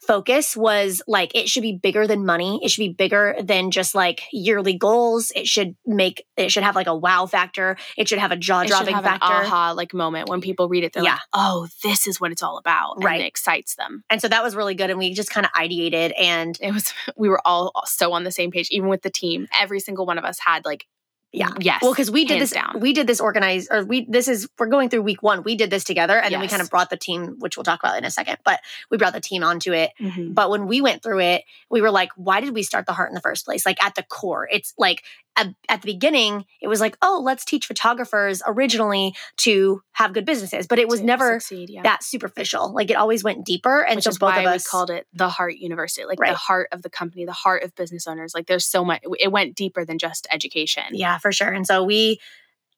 focus 0.01 0.57
was 0.57 1.03
like 1.07 1.35
it 1.35 1.49
should 1.49 1.63
be 1.63 1.77
bigger 1.77 2.07
than 2.07 2.25
money. 2.25 2.61
It 2.63 2.71
should 2.71 2.83
be 2.83 2.93
bigger 2.93 3.37
than 3.43 3.71
just 3.71 3.95
like 3.95 4.23
yearly 4.33 4.75
goals. 4.75 5.33
It 5.35 5.47
should 5.47 5.77
make 5.87 6.25
it 6.37 6.51
should 6.51 6.63
have 6.63 6.75
like 6.75 6.87
a 6.87 6.97
wow 6.97 7.27
factor. 7.27 7.77
It 7.97 8.09
should 8.09 8.19
have 8.19 8.33
a 8.33 8.37
jaw 8.37 8.65
dropping 8.65 8.95
factor. 8.95 9.27
aha 9.27 9.73
like 9.77 9.93
moment 9.95 10.29
when 10.29 10.41
people 10.41 10.69
read 10.69 10.85
it, 10.85 10.93
they're 10.93 11.05
yeah. 11.05 11.13
like, 11.13 11.21
oh, 11.33 11.69
this 11.83 12.07
is 12.07 12.21
what 12.21 12.33
it's 12.33 12.43
all 12.43 12.59
about. 12.59 13.03
right. 13.03 13.21
it 13.21 13.27
excites 13.27 13.77
them. 13.77 14.03
And 14.11 14.21
so 14.21 14.29
that 14.29 14.43
was 14.43 14.57
really 14.57 14.75
good. 14.75 14.91
And 14.91 14.99
we 14.99 15.13
just 15.13 15.31
kind 15.31 15.47
of 15.47 15.53
ideated 15.53 16.13
and 16.19 16.57
it 16.61 16.73
was 16.73 16.93
we 17.17 17.29
were 17.29 17.41
all 17.47 17.73
uh, 17.75 17.83
so 17.85 18.13
on 18.13 18.25
the 18.25 18.33
same 18.33 18.51
page, 18.51 18.69
even 18.71 18.89
with 18.89 19.03
the 19.03 19.11
team. 19.11 19.47
Every 19.59 19.81
single 19.81 20.07
one 20.07 20.19
of 20.19 20.25
us 20.25 20.39
had 20.39 20.65
like 20.65 20.87
yeah. 21.33 21.51
Yes. 21.61 21.81
Well, 21.81 21.93
because 21.93 22.11
we 22.11 22.25
did 22.25 22.41
this 22.41 22.51
down. 22.51 22.81
We 22.81 22.93
did 22.93 23.07
this 23.07 23.21
organized 23.21 23.69
or 23.71 23.85
we 23.85 24.05
this 24.07 24.27
is 24.27 24.49
we're 24.59 24.67
going 24.67 24.89
through 24.89 25.03
week 25.03 25.23
one. 25.23 25.45
We 25.45 25.55
did 25.55 25.71
this 25.71 25.85
together 25.85 26.19
and 26.19 26.31
yes. 26.31 26.33
then 26.33 26.41
we 26.41 26.49
kind 26.49 26.63
of 26.63 26.71
brought 26.71 26.91
the 26.91 26.97
team, 26.97 27.37
which 27.39 27.57
we'll 27.57 27.65
talk 27.65 27.81
about 27.81 27.97
in 27.97 28.05
a 28.05 28.11
second, 28.11 28.39
but 28.45 28.61
we 28.91 28.99
brought 28.99 29.13
the 29.13 29.21
team 29.21 29.45
onto 29.45 29.73
it. 29.73 29.93
Mm-hmm. 30.01 30.33
But 30.33 30.51
when 30.51 30.67
we 30.67 30.81
went 30.81 31.03
through 31.03 31.21
it, 31.21 31.45
we 31.71 31.83
were 31.83 31.93
like, 31.93 32.11
why 32.17 32.41
did 32.41 32.53
we 32.53 32.65
start 32.65 32.87
the 32.87 32.93
heart 32.93 33.11
in 33.11 33.15
the 33.15 33.21
first 33.21 33.45
place? 33.45 33.65
Like 33.65 33.83
at 33.83 33.95
the 33.95 34.03
core. 34.03 34.49
It's 34.51 34.75
like 34.77 35.05
at, 35.41 35.55
at, 35.69 35.83
the 35.83 35.93
beginning, 35.93 36.45
it 36.61 36.69
was 36.69 36.81
like, 36.81 36.97
oh, 37.01 37.21
let's 37.25 37.45
teach 37.45 37.67
photographers 37.67 38.43
originally 38.47 39.15
to 39.39 39.83
have 39.93 40.13
good 40.13 40.27
businesses, 40.27 40.67
but 40.67 40.79
it 40.79 40.89
was 40.89 41.01
to 41.01 41.07
never 41.07 41.41
succeed, 41.41 41.71
yeah. 41.71 41.83
that 41.83 42.03
superficial. 42.03 42.73
Like 42.73 42.91
it 42.91 42.95
always 42.95 43.25
went 43.25 43.47
deeper, 43.47 43.83
and 43.83 43.97
Which 43.97 44.05
so 44.05 44.11
both 44.11 44.35
why 44.35 44.41
of 44.41 44.47
us 44.47 44.67
we 44.67 44.71
called 44.71 44.91
it 44.91 45.07
the 45.15 45.29
Heart 45.29 45.57
University, 45.57 46.05
like 46.05 46.21
right. 46.21 46.31
the 46.31 46.37
heart 46.37 46.69
of 46.73 46.83
the 46.83 46.91
company, 46.91 47.25
the 47.25 47.33
heart 47.33 47.63
of 47.63 47.75
business 47.75 48.07
owners. 48.07 48.35
Like 48.35 48.47
there's 48.47 48.67
so 48.67 48.85
much. 48.85 49.03
It 49.19 49.33
went 49.33 49.55
deeper 49.55 49.85
than 49.85 49.99
just 49.99 50.27
education. 50.31 50.85
Yeah, 50.93 51.19
for 51.19 51.33
sure. 51.33 51.51
And 51.51 51.67
so 51.67 51.85
we, 51.85 52.21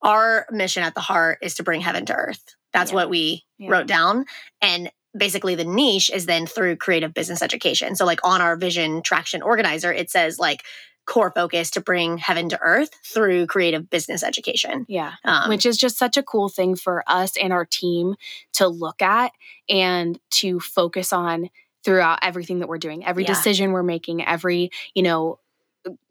our 0.02 0.46
mission 0.50 0.84
at 0.84 0.94
the 0.94 1.00
heart 1.00 1.38
is 1.42 1.56
to 1.56 1.62
bring 1.62 1.80
heaven 1.80 2.06
to 2.06 2.14
earth. 2.14 2.54
That's 2.72 2.92
yeah. 2.92 2.96
what 2.96 3.10
we 3.10 3.44
yeah. 3.58 3.70
wrote 3.70 3.86
down, 3.86 4.26
and 4.60 4.90
basically 5.16 5.54
the 5.54 5.64
niche 5.64 6.10
is 6.10 6.26
then 6.26 6.46
through 6.46 6.76
creative 6.76 7.12
business 7.12 7.42
education. 7.42 7.96
So 7.96 8.06
like 8.06 8.20
on 8.24 8.40
our 8.40 8.56
vision 8.56 9.02
traction 9.02 9.42
organizer, 9.42 9.92
it 9.92 10.10
says 10.10 10.38
like 10.38 10.64
core 11.06 11.32
focus 11.34 11.70
to 11.72 11.80
bring 11.80 12.18
heaven 12.18 12.48
to 12.48 12.58
earth 12.60 12.90
through 13.04 13.46
creative 13.46 13.90
business 13.90 14.22
education. 14.22 14.86
Yeah. 14.88 15.14
Um, 15.24 15.48
Which 15.48 15.66
is 15.66 15.76
just 15.76 15.98
such 15.98 16.16
a 16.16 16.22
cool 16.22 16.48
thing 16.48 16.76
for 16.76 17.02
us 17.06 17.36
and 17.36 17.52
our 17.52 17.64
team 17.64 18.14
to 18.54 18.68
look 18.68 19.02
at 19.02 19.32
and 19.68 20.18
to 20.30 20.60
focus 20.60 21.12
on 21.12 21.50
throughout 21.84 22.20
everything 22.22 22.60
that 22.60 22.68
we're 22.68 22.78
doing, 22.78 23.04
every 23.04 23.24
yeah. 23.24 23.28
decision 23.28 23.72
we're 23.72 23.82
making, 23.82 24.24
every, 24.24 24.70
you 24.94 25.02
know, 25.02 25.38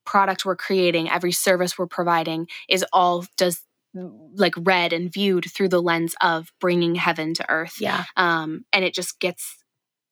product 0.05 0.45
we're 0.45 0.55
creating, 0.55 1.09
every 1.09 1.31
service 1.31 1.77
we're 1.77 1.87
providing 1.87 2.47
is 2.67 2.85
all 2.91 3.25
does 3.37 3.63
like 4.35 4.53
read 4.57 4.93
and 4.93 5.11
viewed 5.11 5.45
through 5.51 5.69
the 5.69 5.81
lens 5.81 6.15
of 6.21 6.51
bringing 6.59 6.95
heaven 6.95 7.33
to 7.33 7.49
earth. 7.49 7.75
Yeah. 7.79 8.05
Um, 8.17 8.65
and 8.73 8.85
it 8.85 8.93
just 8.93 9.19
gets 9.19 9.57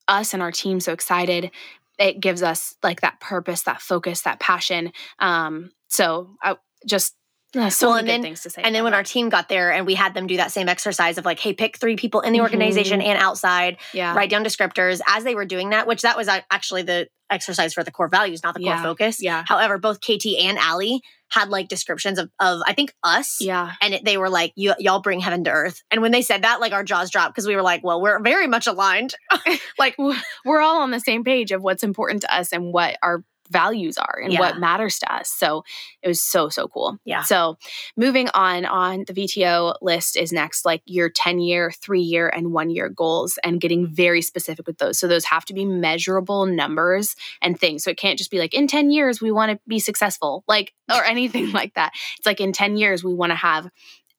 us 0.07 0.33
and 0.33 0.41
our 0.41 0.51
team 0.51 0.79
so 0.79 0.91
excited 0.91 1.51
it 1.99 2.19
gives 2.19 2.41
us 2.41 2.75
like 2.81 3.01
that 3.01 3.19
purpose, 3.19 3.63
that 3.63 3.81
focus, 3.81 4.21
that 4.21 4.39
passion. 4.39 4.91
Um, 5.19 5.71
so 5.89 6.35
I 6.41 6.55
just 6.87 7.15
uh, 7.55 7.69
so 7.69 7.89
well, 7.89 7.97
and 7.97 8.07
then, 8.07 8.21
things 8.21 8.41
to 8.41 8.49
say. 8.49 8.61
And 8.63 8.75
then 8.75 8.83
when 8.83 8.91
that. 8.91 8.97
our 8.97 9.03
team 9.03 9.29
got 9.29 9.49
there 9.49 9.71
and 9.71 9.85
we 9.85 9.95
had 9.95 10.13
them 10.13 10.27
do 10.27 10.37
that 10.37 10.51
same 10.51 10.69
exercise 10.69 11.17
of 11.17 11.25
like, 11.25 11.39
hey, 11.39 11.53
pick 11.53 11.77
three 11.77 11.95
people 11.95 12.21
in 12.21 12.31
the 12.31 12.39
mm-hmm. 12.39 12.43
organization 12.43 13.01
and 13.01 13.17
outside, 13.17 13.77
yeah. 13.93 14.15
write 14.15 14.29
down 14.29 14.43
descriptors 14.43 15.01
as 15.07 15.23
they 15.23 15.33
were 15.33 15.45
doing 15.45 15.71
that, 15.71 15.87
which 15.87 16.03
that 16.03 16.15
was 16.15 16.27
actually 16.27 16.83
the 16.83 17.07
exercise 17.31 17.73
for 17.73 17.83
the 17.83 17.91
core 17.91 18.07
values, 18.07 18.43
not 18.43 18.53
the 18.53 18.59
core 18.59 18.73
yeah. 18.73 18.83
focus. 18.83 19.21
Yeah. 19.21 19.43
However, 19.47 19.77
both 19.77 19.99
KT 19.99 20.25
and 20.39 20.57
Allie 20.57 21.01
had 21.31 21.49
like 21.49 21.67
descriptions 21.67 22.19
of, 22.19 22.29
of 22.39 22.61
I 22.65 22.73
think 22.73 22.93
us. 23.03 23.37
Yeah. 23.39 23.73
And 23.81 23.93
it, 23.93 24.05
they 24.05 24.17
were 24.17 24.29
like, 24.29 24.51
you, 24.55 24.73
y'all 24.79 25.01
bring 25.01 25.19
heaven 25.19 25.43
to 25.43 25.51
earth. 25.51 25.81
And 25.91 26.01
when 26.01 26.11
they 26.11 26.21
said 26.21 26.43
that, 26.43 26.59
like 26.59 26.73
our 26.73 26.83
jaws 26.83 27.11
dropped 27.11 27.33
because 27.33 27.47
we 27.47 27.55
were 27.55 27.61
like, 27.61 27.83
well, 27.83 28.01
we're 28.01 28.19
very 28.19 28.47
much 28.47 28.67
aligned. 28.67 29.15
like 29.79 29.95
we're 30.45 30.61
all 30.61 30.81
on 30.81 30.91
the 30.91 30.99
same 30.99 31.23
page 31.23 31.51
of 31.51 31.61
what's 31.61 31.83
important 31.83 32.21
to 32.23 32.35
us 32.35 32.51
and 32.51 32.73
what 32.73 32.97
our 33.01 33.23
values 33.49 33.97
are 33.97 34.19
and 34.23 34.31
Yeah. 34.33 34.39
what 34.39 34.57
matters 34.59 34.99
to 34.99 35.13
us. 35.13 35.29
So 35.29 35.63
it 36.01 36.07
was 36.07 36.21
so 36.21 36.49
so 36.49 36.67
cool. 36.67 36.97
Yeah. 37.05 37.23
So 37.23 37.57
moving 37.97 38.29
on 38.33 38.65
on 38.65 39.05
the 39.07 39.13
VTO 39.13 39.75
list 39.81 40.15
is 40.17 40.31
next 40.31 40.65
like 40.65 40.81
your 40.85 41.09
10 41.09 41.39
year, 41.39 41.71
3 41.71 42.01
year 42.01 42.29
and 42.29 42.51
1 42.51 42.69
year 42.69 42.89
goals 42.89 43.37
and 43.43 43.59
getting 43.61 43.87
very 43.87 44.21
specific 44.21 44.67
with 44.67 44.77
those. 44.77 44.99
So 44.99 45.07
those 45.07 45.25
have 45.25 45.45
to 45.45 45.53
be 45.53 45.65
measurable 45.65 46.45
numbers 46.45 47.15
and 47.41 47.59
things. 47.59 47.83
So 47.83 47.89
it 47.91 47.97
can't 47.97 48.17
just 48.17 48.31
be 48.31 48.39
like 48.39 48.53
in 48.53 48.67
10 48.67 48.91
years 48.91 49.21
we 49.21 49.31
want 49.31 49.51
to 49.51 49.59
be 49.67 49.79
successful 49.79 50.43
like 50.47 50.73
or 50.89 51.03
anything 51.03 51.51
like 51.59 51.73
that. 51.75 51.91
It's 52.17 52.25
like 52.25 52.39
in 52.41 52.53
10 52.53 52.77
years 52.77 53.03
we 53.03 53.13
want 53.13 53.31
to 53.31 53.35
have 53.35 53.69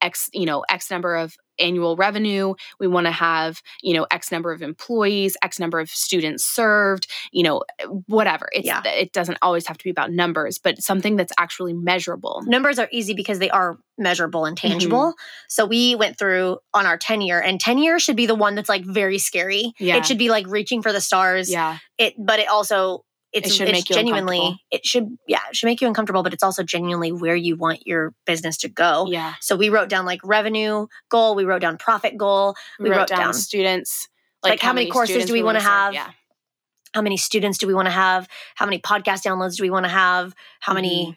X, 0.02 0.30
you 0.32 0.46
know, 0.46 0.64
X 0.68 0.90
number 0.90 1.14
of 1.14 1.36
annual 1.60 1.96
revenue. 1.96 2.54
We 2.78 2.86
want 2.88 3.06
to 3.06 3.12
have, 3.12 3.62
you 3.82 3.94
know, 3.94 4.06
X 4.10 4.32
number 4.32 4.52
of 4.52 4.62
employees, 4.62 5.36
X 5.42 5.58
number 5.58 5.78
of 5.80 5.90
students 5.90 6.44
served, 6.44 7.06
you 7.32 7.42
know, 7.42 7.62
whatever. 8.06 8.48
It's 8.52 8.66
Yeah. 8.66 8.82
it 8.84 9.12
doesn't 9.12 9.38
always 9.42 9.66
have 9.66 9.78
to 9.78 9.84
be 9.84 9.90
about 9.90 10.10
numbers, 10.10 10.58
but 10.58 10.82
something 10.82 11.16
that's 11.16 11.32
actually 11.38 11.72
measurable. 11.72 12.42
numbers 12.46 12.78
are 12.78 12.88
easy 12.90 13.14
because 13.14 13.38
they 13.38 13.50
are 13.50 13.78
measurable 13.98 14.46
and 14.46 14.56
tangible. 14.56 15.10
Mm-hmm. 15.10 15.44
So 15.48 15.66
we 15.66 15.94
went 15.94 16.18
through 16.18 16.58
on 16.72 16.86
our 16.86 16.96
10 16.96 17.20
year 17.20 17.40
and 17.40 17.60
10 17.60 17.78
year 17.78 17.98
should 17.98 18.16
be 18.16 18.26
the 18.26 18.34
one 18.34 18.54
that's 18.54 18.68
like 18.68 18.84
very 18.84 19.18
scary. 19.18 19.72
Yeah. 19.78 19.96
It 19.96 20.06
should 20.06 20.18
be 20.18 20.30
like 20.30 20.46
reaching 20.48 20.82
for 20.82 20.92
the 20.92 21.00
stars. 21.00 21.50
Yeah. 21.50 21.78
It 21.98 22.14
but 22.18 22.38
it 22.40 22.48
also 22.48 23.04
it's, 23.32 23.48
It 23.48 23.52
should 23.54 23.68
it's 23.68 23.78
make 23.78 23.90
you 23.90 23.94
genuinely 23.96 24.38
uncomfortable. 24.38 24.66
it 24.70 24.86
should 24.86 25.16
yeah, 25.28 25.40
it 25.50 25.56
should 25.56 25.66
make 25.66 25.80
you 25.80 25.86
uncomfortable, 25.88 26.22
but 26.22 26.32
it's 26.32 26.42
also 26.42 26.62
genuinely 26.62 27.12
where 27.12 27.36
you 27.36 27.56
want 27.56 27.86
your 27.86 28.12
business 28.26 28.56
to 28.58 28.68
go. 28.68 29.06
Yeah. 29.08 29.34
So 29.40 29.54
we 29.56 29.68
wrote 29.68 29.88
down 29.88 30.04
like 30.04 30.20
revenue 30.24 30.86
goal, 31.10 31.34
we 31.34 31.44
wrote 31.44 31.60
down 31.62 31.78
profit 31.78 32.16
goal, 32.16 32.54
We, 32.78 32.84
We 32.84 32.90
wrote, 32.90 32.98
wrote 32.98 33.08
down, 33.08 33.18
down- 33.20 33.34
students. 33.34 34.08
Like, 34.42 34.58
how 34.60 34.72
many 34.72 34.90
courses 34.90 35.26
do 35.26 35.32
we 35.32 35.42
wanna 35.42 35.60
have? 35.60 35.94
Yeah. 35.94 36.10
how 36.94 37.02
many 37.02 37.16
students 37.16 37.58
do 37.58 37.66
we 37.68 37.74
want 37.74 37.86
to 37.86 37.92
have? 37.92 38.26
How 38.56 38.66
many 38.66 38.80
podcast 38.80 39.22
downloads 39.22 39.56
do 39.56 39.62
we 39.62 39.70
want 39.70 39.84
to 39.84 39.90
have? 39.90 40.34
How 40.60 40.74
many 40.74 41.16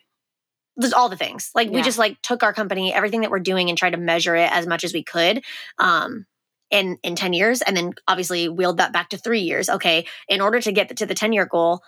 there's 0.76 0.94
all 0.94 1.08
the 1.10 1.16
things. 1.18 1.52
Like 1.56 1.70
we 1.70 1.76
Mm-hmm. 1.78 1.84
Just 1.86 1.98
like 2.00 2.22
took 2.22 2.42
our 2.44 2.52
company, 2.54 2.94
everything 2.94 3.22
that 3.22 3.30
we're 3.32 3.40
doing 3.40 3.70
and 3.70 3.78
tried 3.78 3.92
to 3.92 3.98
measure 3.98 4.36
it 4.36 4.52
as 4.52 4.66
much 4.68 4.84
as 4.84 4.94
we 4.94 5.04
could. 5.04 5.44
Um 5.80 6.26
in 6.72 6.98
in 7.04 7.16
10 7.16 7.34
years 7.34 7.62
and 7.62 7.78
then 7.78 7.94
obviously 8.08 8.50
wheeled 8.50 8.78
that 8.78 8.92
back 8.92 9.10
to 9.10 9.18
3 9.18 9.42
years. 9.42 9.70
Okay, 9.70 10.06
in 10.28 10.42
order 10.42 10.60
to 10.62 10.72
get 10.72 10.96
to 10.98 11.06
the 11.06 11.14
10 11.14 11.32
year 11.34 11.46
goal, 11.46 11.82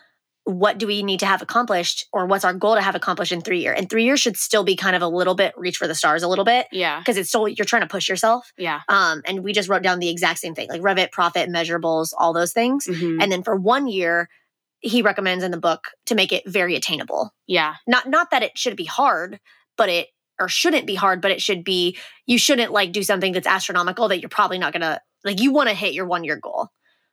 what 0.46 0.78
do 0.78 0.88
we 0.88 1.04
need 1.04 1.20
to 1.20 1.26
have 1.26 1.42
accomplished 1.42 2.06
or 2.14 2.26
what's 2.28 2.46
our 2.46 2.54
goal 2.54 2.76
to 2.76 2.82
have 2.82 2.96
accomplished 2.96 3.32
in 3.32 3.42
3 3.42 3.60
years? 3.60 3.78
And 3.80 3.90
3 3.90 4.04
years 4.06 4.20
should 4.20 4.38
still 4.38 4.64
be 4.64 4.76
kind 4.76 4.96
of 4.96 5.02
a 5.02 5.08
little 5.08 5.36
bit 5.36 5.54
reach 5.58 5.78
for 5.78 5.88
the 5.88 5.96
stars 5.96 6.24
a 6.24 6.28
little 6.28 6.46
bit 6.46 6.68
Yeah. 6.72 7.00
because 7.00 7.18
it's 7.18 7.30
still 7.30 7.48
you're 7.48 7.66
trying 7.66 7.82
to 7.82 7.88
push 7.88 8.08
yourself. 8.08 8.52
Yeah. 8.58 8.82
Um 8.88 9.22
and 9.26 9.44
we 9.44 9.54
just 9.54 9.70
wrote 9.70 9.82
down 9.84 10.00
the 10.00 10.10
exact 10.10 10.40
same 10.40 10.54
thing, 10.56 10.70
like 10.70 10.82
Revit, 10.82 11.12
profit, 11.12 11.50
measurables, 11.50 12.14
all 12.18 12.32
those 12.34 12.54
things. 12.54 12.86
Mhm. 12.86 13.22
And 13.22 13.32
then 13.32 13.44
for 13.44 13.56
1 13.56 13.88
year 13.88 14.30
he 14.82 15.02
recommends 15.02 15.44
in 15.44 15.50
the 15.52 15.58
book 15.60 15.88
to 16.06 16.14
make 16.16 16.32
it 16.32 16.44
very 16.46 16.76
attainable 16.76 17.34
yeah. 17.48 17.76
not 17.88 18.08
not 18.08 18.30
that 18.30 18.44
it 18.44 18.56
should 18.56 18.76
be 18.76 18.86
hard 18.86 19.40
but 19.78 19.90
it 19.90 20.10
or 20.40 20.48
shouldn't 20.48 20.86
be 20.86 20.94
hard 20.96 21.22
but 21.22 21.32
it 21.32 21.42
should 21.42 21.64
be 21.64 21.98
you 22.28 22.38
shouldn't 22.38 22.72
like 22.72 22.92
do 22.92 23.02
something 23.02 23.32
that's 23.34 23.48
astronomical 23.48 24.08
that 24.10 24.20
you're 24.20 24.30
probably 24.30 24.60
not 24.60 24.74
gonna 24.74 25.00
like 25.24 25.40
you 25.40 25.52
want 25.52 25.70
to 25.70 25.74
hit 25.74 25.94
your 25.94 26.06
one 26.06 26.24
year 26.24 26.36
goal 26.36 26.70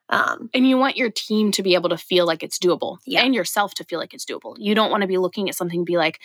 um 0.09 0.51
And 0.55 0.69
you 0.69 0.77
want 0.77 0.97
your 0.97 1.11
team 1.11 1.51
to 1.53 1.62
be 1.62 1.75
able 1.75 1.88
to 1.91 1.97
feel 1.99 2.27
like 2.27 2.43
it's 2.43 2.59
doable 2.59 2.99
Yeah. 3.07 3.23
and 3.23 3.35
yourself 3.35 3.75
to 3.75 3.85
feel 3.85 3.99
like 3.99 4.15
it's 4.15 4.25
doable. 4.25 4.57
You 4.59 4.75
don't 4.75 4.91
want 4.91 5.03
to 5.03 5.07
be 5.09 5.19
looking 5.19 5.49
at 5.49 5.55
something 5.55 5.81
and 5.81 5.87
be 5.87 5.97
like, 5.97 6.21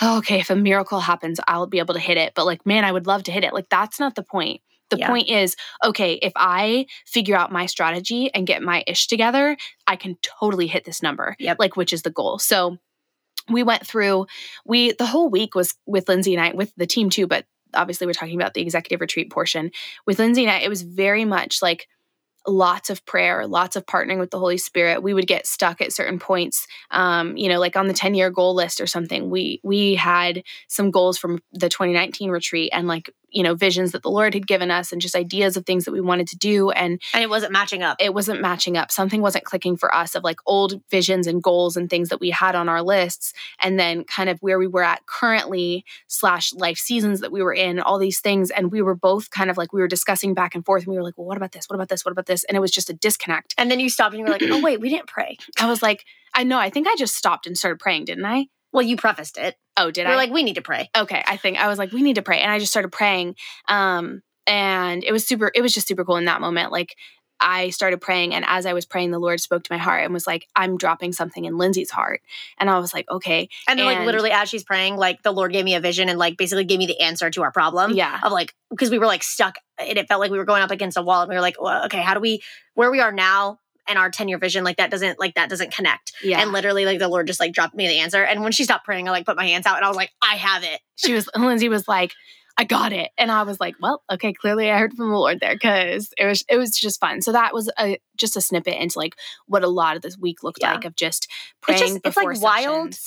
oh, 0.00 0.18
okay, 0.18 0.38
if 0.40 0.50
a 0.50 0.56
miracle 0.56 1.00
happens, 1.00 1.40
I'll 1.48 1.66
be 1.66 1.80
able 1.80 1.94
to 1.94 2.00
hit 2.00 2.16
it. 2.16 2.32
But 2.34 2.46
like, 2.46 2.64
man, 2.64 2.84
I 2.84 2.92
would 2.92 3.06
love 3.06 3.24
to 3.24 3.32
hit 3.32 3.44
it. 3.44 3.52
Like, 3.52 3.68
that's 3.68 3.98
not 3.98 4.14
the 4.14 4.22
point. 4.22 4.60
The 4.90 4.98
Yeah. 4.98 5.08
point 5.08 5.28
is, 5.28 5.56
okay, 5.84 6.14
if 6.14 6.32
I 6.36 6.86
figure 7.04 7.36
out 7.36 7.52
my 7.52 7.66
strategy 7.66 8.32
and 8.32 8.46
get 8.46 8.62
my 8.62 8.84
ish 8.86 9.06
together, 9.08 9.56
I 9.86 9.96
can 9.96 10.16
totally 10.22 10.66
hit 10.68 10.84
this 10.84 11.02
number. 11.02 11.36
Yep. 11.40 11.56
Like, 11.58 11.76
which 11.76 11.92
is 11.92 12.02
the 12.02 12.10
goal. 12.10 12.38
So 12.38 12.78
we 13.50 13.62
went 13.62 13.86
through, 13.86 14.26
we, 14.64 14.92
the 14.92 15.06
whole 15.06 15.28
week 15.28 15.54
was 15.54 15.74
with 15.86 16.08
Lindsey 16.08 16.34
and 16.34 16.42
I, 16.42 16.52
with 16.54 16.72
the 16.76 16.86
team 16.86 17.10
too, 17.10 17.26
but 17.26 17.44
obviously 17.74 18.06
we're 18.06 18.12
talking 18.14 18.40
about 18.40 18.54
the 18.54 18.62
executive 18.62 19.00
retreat 19.00 19.30
portion. 19.30 19.72
With 20.06 20.18
Lindsey 20.18 20.44
and 20.44 20.50
I, 20.50 20.58
it 20.60 20.68
was 20.68 20.82
very 20.82 21.24
much 21.24 21.60
like, 21.60 21.88
lots 22.48 22.90
of 22.90 23.04
prayer, 23.04 23.46
lots 23.46 23.76
of 23.76 23.86
partnering 23.86 24.18
with 24.18 24.30
the 24.30 24.38
Holy 24.38 24.58
Spirit. 24.58 25.02
We 25.02 25.14
would 25.14 25.26
get 25.26 25.46
stuck 25.46 25.80
at 25.80 25.92
certain 25.92 26.18
points, 26.18 26.66
um, 26.90 27.36
you 27.36 27.48
know, 27.48 27.60
like 27.60 27.76
on 27.76 27.86
the 27.86 27.94
10 27.94 28.14
year 28.14 28.30
goal 28.30 28.54
list 28.54 28.80
or 28.80 28.86
something. 28.86 29.30
We 29.30 29.60
we 29.62 29.94
had 29.94 30.42
some 30.68 30.90
goals 30.90 31.18
from 31.18 31.42
the 31.52 31.68
2019 31.68 32.30
retreat 32.30 32.70
and 32.72 32.88
like, 32.88 33.10
you 33.30 33.42
know, 33.42 33.54
visions 33.54 33.92
that 33.92 34.02
the 34.02 34.10
Lord 34.10 34.34
had 34.34 34.46
given 34.46 34.70
us 34.70 34.92
and 34.92 35.00
just 35.00 35.14
ideas 35.14 35.56
of 35.56 35.66
things 35.66 35.84
that 35.84 35.92
we 35.92 36.00
wanted 36.00 36.28
to 36.28 36.36
do. 36.36 36.70
And 36.70 37.00
and 37.12 37.22
it 37.22 37.30
wasn't 37.30 37.52
matching 37.52 37.82
up 37.82 37.96
it 38.00 38.14
wasn't 38.14 38.40
matching 38.40 38.76
up. 38.76 38.90
Something 38.90 39.20
wasn't 39.20 39.44
clicking 39.44 39.76
for 39.76 39.94
us 39.94 40.14
of 40.14 40.24
like 40.24 40.40
old 40.46 40.80
visions 40.90 41.26
and 41.26 41.42
goals 41.42 41.76
and 41.76 41.90
things 41.90 42.08
that 42.08 42.20
we 42.20 42.30
had 42.30 42.54
on 42.54 42.68
our 42.68 42.82
lists, 42.82 43.32
and 43.60 43.78
then 43.78 44.04
kind 44.04 44.28
of 44.28 44.38
where 44.40 44.58
we 44.58 44.66
were 44.66 44.82
at 44.82 45.04
currently, 45.06 45.84
slash 46.06 46.52
life 46.54 46.78
seasons 46.78 47.20
that 47.20 47.32
we 47.32 47.42
were 47.42 47.52
in, 47.52 47.80
all 47.80 47.98
these 47.98 48.20
things. 48.20 48.50
And 48.50 48.70
we 48.70 48.82
were 48.82 48.94
both 48.94 49.30
kind 49.30 49.50
of 49.50 49.56
like, 49.56 49.72
we 49.72 49.80
were 49.80 49.88
discussing 49.88 50.34
back 50.34 50.54
and 50.54 50.64
forth, 50.64 50.82
and 50.84 50.90
we 50.90 50.96
were 50.96 51.02
like, 51.02 51.18
well, 51.18 51.26
what 51.26 51.36
about 51.36 51.52
this? 51.52 51.68
What 51.68 51.74
about 51.74 51.88
this? 51.88 52.04
What 52.04 52.12
about 52.12 52.26
this? 52.26 52.44
And 52.44 52.56
it 52.56 52.60
was 52.60 52.70
just 52.70 52.90
a 52.90 52.94
disconnect. 52.94 53.54
and 53.58 53.70
then 53.70 53.80
you 53.80 53.88
stopped 53.88 54.14
and 54.14 54.20
you 54.20 54.24
were 54.24 54.32
like 54.32 54.42
oh 54.44 54.60
wait 54.62 54.80
we 54.80 54.88
didn't 54.88 55.06
pray 55.06 55.36
I 55.58 55.66
was 55.66 55.82
like, 55.82 56.04
I 56.34 56.44
know, 56.44 56.58
I 56.58 56.70
think 56.70 56.86
I 56.86 56.94
just 56.96 57.16
stopped 57.16 57.46
and 57.46 57.56
started 57.56 57.78
praying, 57.78 58.04
didn't 58.06 58.24
I? 58.24 58.46
Well 58.72 58.82
you 58.82 58.96
prefaced 58.96 59.38
it 59.38 59.56
Oh, 59.76 59.90
did 59.90 60.06
I? 60.06 60.10
we're 60.10 60.14
I? 60.14 60.16
like 60.16 60.30
we 60.30 60.42
need 60.42 60.54
to 60.56 60.62
pray 60.62 60.90
okay 60.96 61.22
i 61.26 61.36
think 61.36 61.58
i 61.58 61.68
was 61.68 61.78
like 61.78 61.92
we 61.92 62.02
need 62.02 62.16
to 62.16 62.22
pray 62.22 62.40
and 62.40 62.50
i 62.50 62.58
just 62.58 62.72
started 62.72 62.90
praying 62.90 63.36
um 63.68 64.22
and 64.46 65.04
it 65.04 65.12
was 65.12 65.26
super 65.26 65.50
it 65.54 65.60
was 65.62 65.72
just 65.72 65.86
super 65.86 66.04
cool 66.04 66.16
in 66.16 66.24
that 66.24 66.40
moment 66.40 66.72
like 66.72 66.96
i 67.40 67.70
started 67.70 68.00
praying 68.00 68.34
and 68.34 68.44
as 68.48 68.66
i 68.66 68.72
was 68.72 68.84
praying 68.84 69.12
the 69.12 69.18
lord 69.18 69.38
spoke 69.40 69.62
to 69.62 69.72
my 69.72 69.78
heart 69.78 70.02
and 70.02 70.12
was 70.12 70.26
like 70.26 70.46
i'm 70.56 70.76
dropping 70.76 71.12
something 71.12 71.44
in 71.44 71.56
lindsey's 71.56 71.90
heart 71.90 72.20
and 72.58 72.68
i 72.68 72.78
was 72.78 72.92
like 72.92 73.08
okay 73.08 73.48
and 73.68 73.78
then 73.78 73.86
like 73.86 74.04
literally 74.06 74.32
as 74.32 74.48
she's 74.48 74.64
praying 74.64 74.96
like 74.96 75.22
the 75.22 75.30
lord 75.30 75.52
gave 75.52 75.64
me 75.64 75.74
a 75.76 75.80
vision 75.80 76.08
and 76.08 76.18
like 76.18 76.36
basically 76.36 76.64
gave 76.64 76.78
me 76.78 76.86
the 76.86 77.00
answer 77.00 77.30
to 77.30 77.42
our 77.42 77.52
problem 77.52 77.92
yeah 77.92 78.18
of 78.24 78.32
like 78.32 78.54
because 78.70 78.90
we 78.90 78.98
were 78.98 79.06
like 79.06 79.22
stuck 79.22 79.56
and 79.78 79.96
it 79.96 80.08
felt 80.08 80.20
like 80.20 80.32
we 80.32 80.38
were 80.38 80.44
going 80.44 80.62
up 80.62 80.72
against 80.72 80.96
a 80.96 81.02
wall 81.02 81.22
and 81.22 81.28
we 81.28 81.36
were 81.36 81.40
like 81.42 81.60
well, 81.60 81.84
okay 81.84 82.00
how 82.00 82.14
do 82.14 82.20
we 82.20 82.42
where 82.74 82.90
we 82.90 82.98
are 83.00 83.12
now 83.12 83.60
and 83.88 83.98
our 83.98 84.10
10 84.10 84.28
year 84.28 84.38
vision 84.38 84.64
like 84.64 84.76
that 84.76 84.90
doesn't 84.90 85.18
like 85.18 85.34
that 85.34 85.48
doesn't 85.48 85.72
connect 85.72 86.12
yeah 86.22 86.40
and 86.40 86.52
literally 86.52 86.84
like 86.84 86.98
the 86.98 87.08
lord 87.08 87.26
just 87.26 87.40
like 87.40 87.52
dropped 87.52 87.74
me 87.74 87.86
the 87.88 87.98
answer 88.00 88.22
and 88.22 88.42
when 88.42 88.52
she 88.52 88.64
stopped 88.64 88.84
praying 88.84 89.08
i 89.08 89.10
like 89.10 89.26
put 89.26 89.36
my 89.36 89.46
hands 89.46 89.66
out 89.66 89.76
and 89.76 89.84
i 89.84 89.88
was 89.88 89.96
like 89.96 90.10
i 90.22 90.34
have 90.36 90.62
it 90.64 90.80
she 90.96 91.12
was 91.14 91.28
lindsey 91.36 91.68
was 91.68 91.88
like 91.88 92.12
I 92.60 92.64
got 92.64 92.92
it. 92.92 93.10
And 93.16 93.30
I 93.30 93.44
was 93.44 93.60
like, 93.60 93.76
well, 93.80 94.02
okay, 94.10 94.32
clearly 94.32 94.68
I 94.68 94.78
heard 94.78 94.92
from 94.92 95.10
the 95.10 95.14
Lord 95.16 95.38
there 95.38 95.54
because 95.54 96.12
it 96.18 96.26
was 96.26 96.42
it 96.48 96.56
was 96.56 96.72
just 96.76 96.98
fun. 96.98 97.22
So 97.22 97.30
that 97.30 97.54
was 97.54 97.70
a 97.78 98.00
just 98.16 98.36
a 98.36 98.40
snippet 98.40 98.74
into 98.82 98.98
like 98.98 99.14
what 99.46 99.62
a 99.62 99.68
lot 99.68 99.94
of 99.94 100.02
this 100.02 100.18
week 100.18 100.42
looked 100.42 100.58
Yeah. 100.60 100.72
like 100.74 100.84
of 100.84 100.96
just 100.96 101.26
It's 101.30 101.54
praying 101.62 101.78
just- 101.78 101.96
it's, 102.04 102.16
like, 102.16 102.26
before 102.30 102.42
wild. 102.42 102.98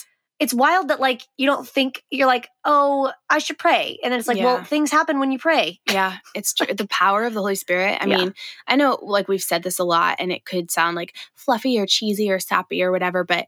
It's 0.42 0.54
wild 0.54 0.90
that 0.90 1.00
like 1.00 1.22
you 1.38 1.46
don't 1.46 1.68
think 1.68 2.04
you're 2.10 2.28
like 2.28 2.50
oh 2.66 3.12
i 3.30 3.38
should 3.38 3.58
pray 3.58 3.98
and 4.04 4.12
then 4.12 4.20
it's 4.20 4.28
like 4.28 4.38
Yeah. 4.38 4.46
well 4.46 4.64
things 4.64 4.92
happen 4.92 5.20
when 5.20 5.32
you 5.32 5.40
pray 5.40 5.80
Yeah, 5.88 6.18
it's 6.36 6.54
true. 6.54 6.74
the 6.74 6.88
power 6.88 7.24
of 7.24 7.34
the 7.34 7.40
Holy 7.42 7.56
Spirit. 7.56 7.98
I 8.02 8.08
Yeah. 8.08 8.18
mean, 8.18 8.34
I 8.68 8.76
know 8.76 8.98
like 9.02 9.28
we've 9.28 9.42
said 9.42 9.62
this 9.64 9.80
a 9.80 9.84
lot 9.84 10.18
and 10.20 10.32
it 10.32 10.44
could 10.44 10.72
sound 10.72 10.96
like 10.96 11.16
fluffy 11.36 11.78
or 11.80 11.86
cheesy 11.86 12.30
or 12.32 12.40
sappy 12.40 12.82
or 12.84 12.92
whatever, 12.92 13.24
but 13.24 13.46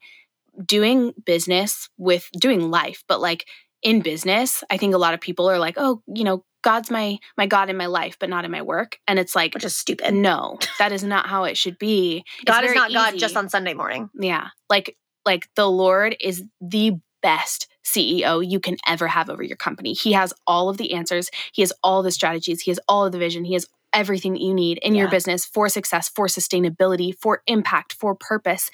doing 0.66 1.14
business 1.26 1.90
with 1.98 2.30
doing 2.40 2.70
life, 2.70 3.04
but 3.08 3.20
like 3.22 3.48
in 3.82 4.02
business, 4.02 4.64
I 4.70 4.78
think 4.78 4.94
a 4.94 4.98
lot 4.98 5.14
of 5.14 5.20
people 5.20 5.50
are 5.50 5.60
like, 5.60 5.76
"Oh, 5.78 6.02
you 6.08 6.24
know, 6.24 6.46
God's 6.62 6.90
my 6.90 7.18
my 7.38 7.48
God 7.48 7.70
in 7.70 7.76
my 7.78 7.88
life, 7.88 8.18
but 8.20 8.30
not 8.30 8.46
in 8.46 8.52
my 8.52 8.62
work." 8.62 8.98
And 9.08 9.20
it's 9.20 9.36
like, 9.36 9.54
which 9.54 9.66
is 9.66 9.76
stupid 9.76 10.14
no, 10.14 10.58
that 10.80 10.92
is 10.94 11.04
not 11.04 11.28
how 11.28 11.44
it 11.46 11.58
should 11.58 11.78
be. 11.78 12.24
God 12.46 12.64
is 12.64 12.74
not 12.76 12.94
god 12.94 13.18
just 13.18 13.36
on 13.36 13.50
sunday 13.50 13.74
morning 13.74 14.10
Yeah. 14.14 14.50
Like 14.70 14.96
like 15.26 15.50
the 15.56 15.70
Lord 15.70 16.16
is 16.20 16.44
the 16.62 17.00
best 17.22 17.68
CEO 17.84 18.48
you 18.48 18.60
can 18.60 18.78
ever 18.88 19.08
have 19.08 19.30
over 19.30 19.44
your 19.44 19.58
company. 19.58 19.94
He 19.94 20.14
has 20.14 20.34
all 20.48 20.70
of 20.70 20.78
the 20.78 20.94
answers. 20.94 21.30
He 21.54 21.62
has 21.62 21.74
all 21.84 22.04
the 22.04 22.12
strategies. 22.12 22.62
He 22.62 22.72
has 22.72 22.80
all 22.88 23.06
of 23.06 23.12
the 23.12 23.18
vision. 23.18 23.46
He 23.46 23.54
has 23.54 23.68
everything 23.94 24.34
that 24.34 24.42
you 24.42 24.54
need 24.54 24.80
in 24.80 24.96
your 24.96 25.10
business 25.10 25.46
for 25.46 25.70
success, 25.70 26.10
for 26.10 26.28
sustainability, 26.28 27.14
for 27.20 27.42
impact, 27.48 27.94
for 27.94 28.16
purpose 28.16 28.72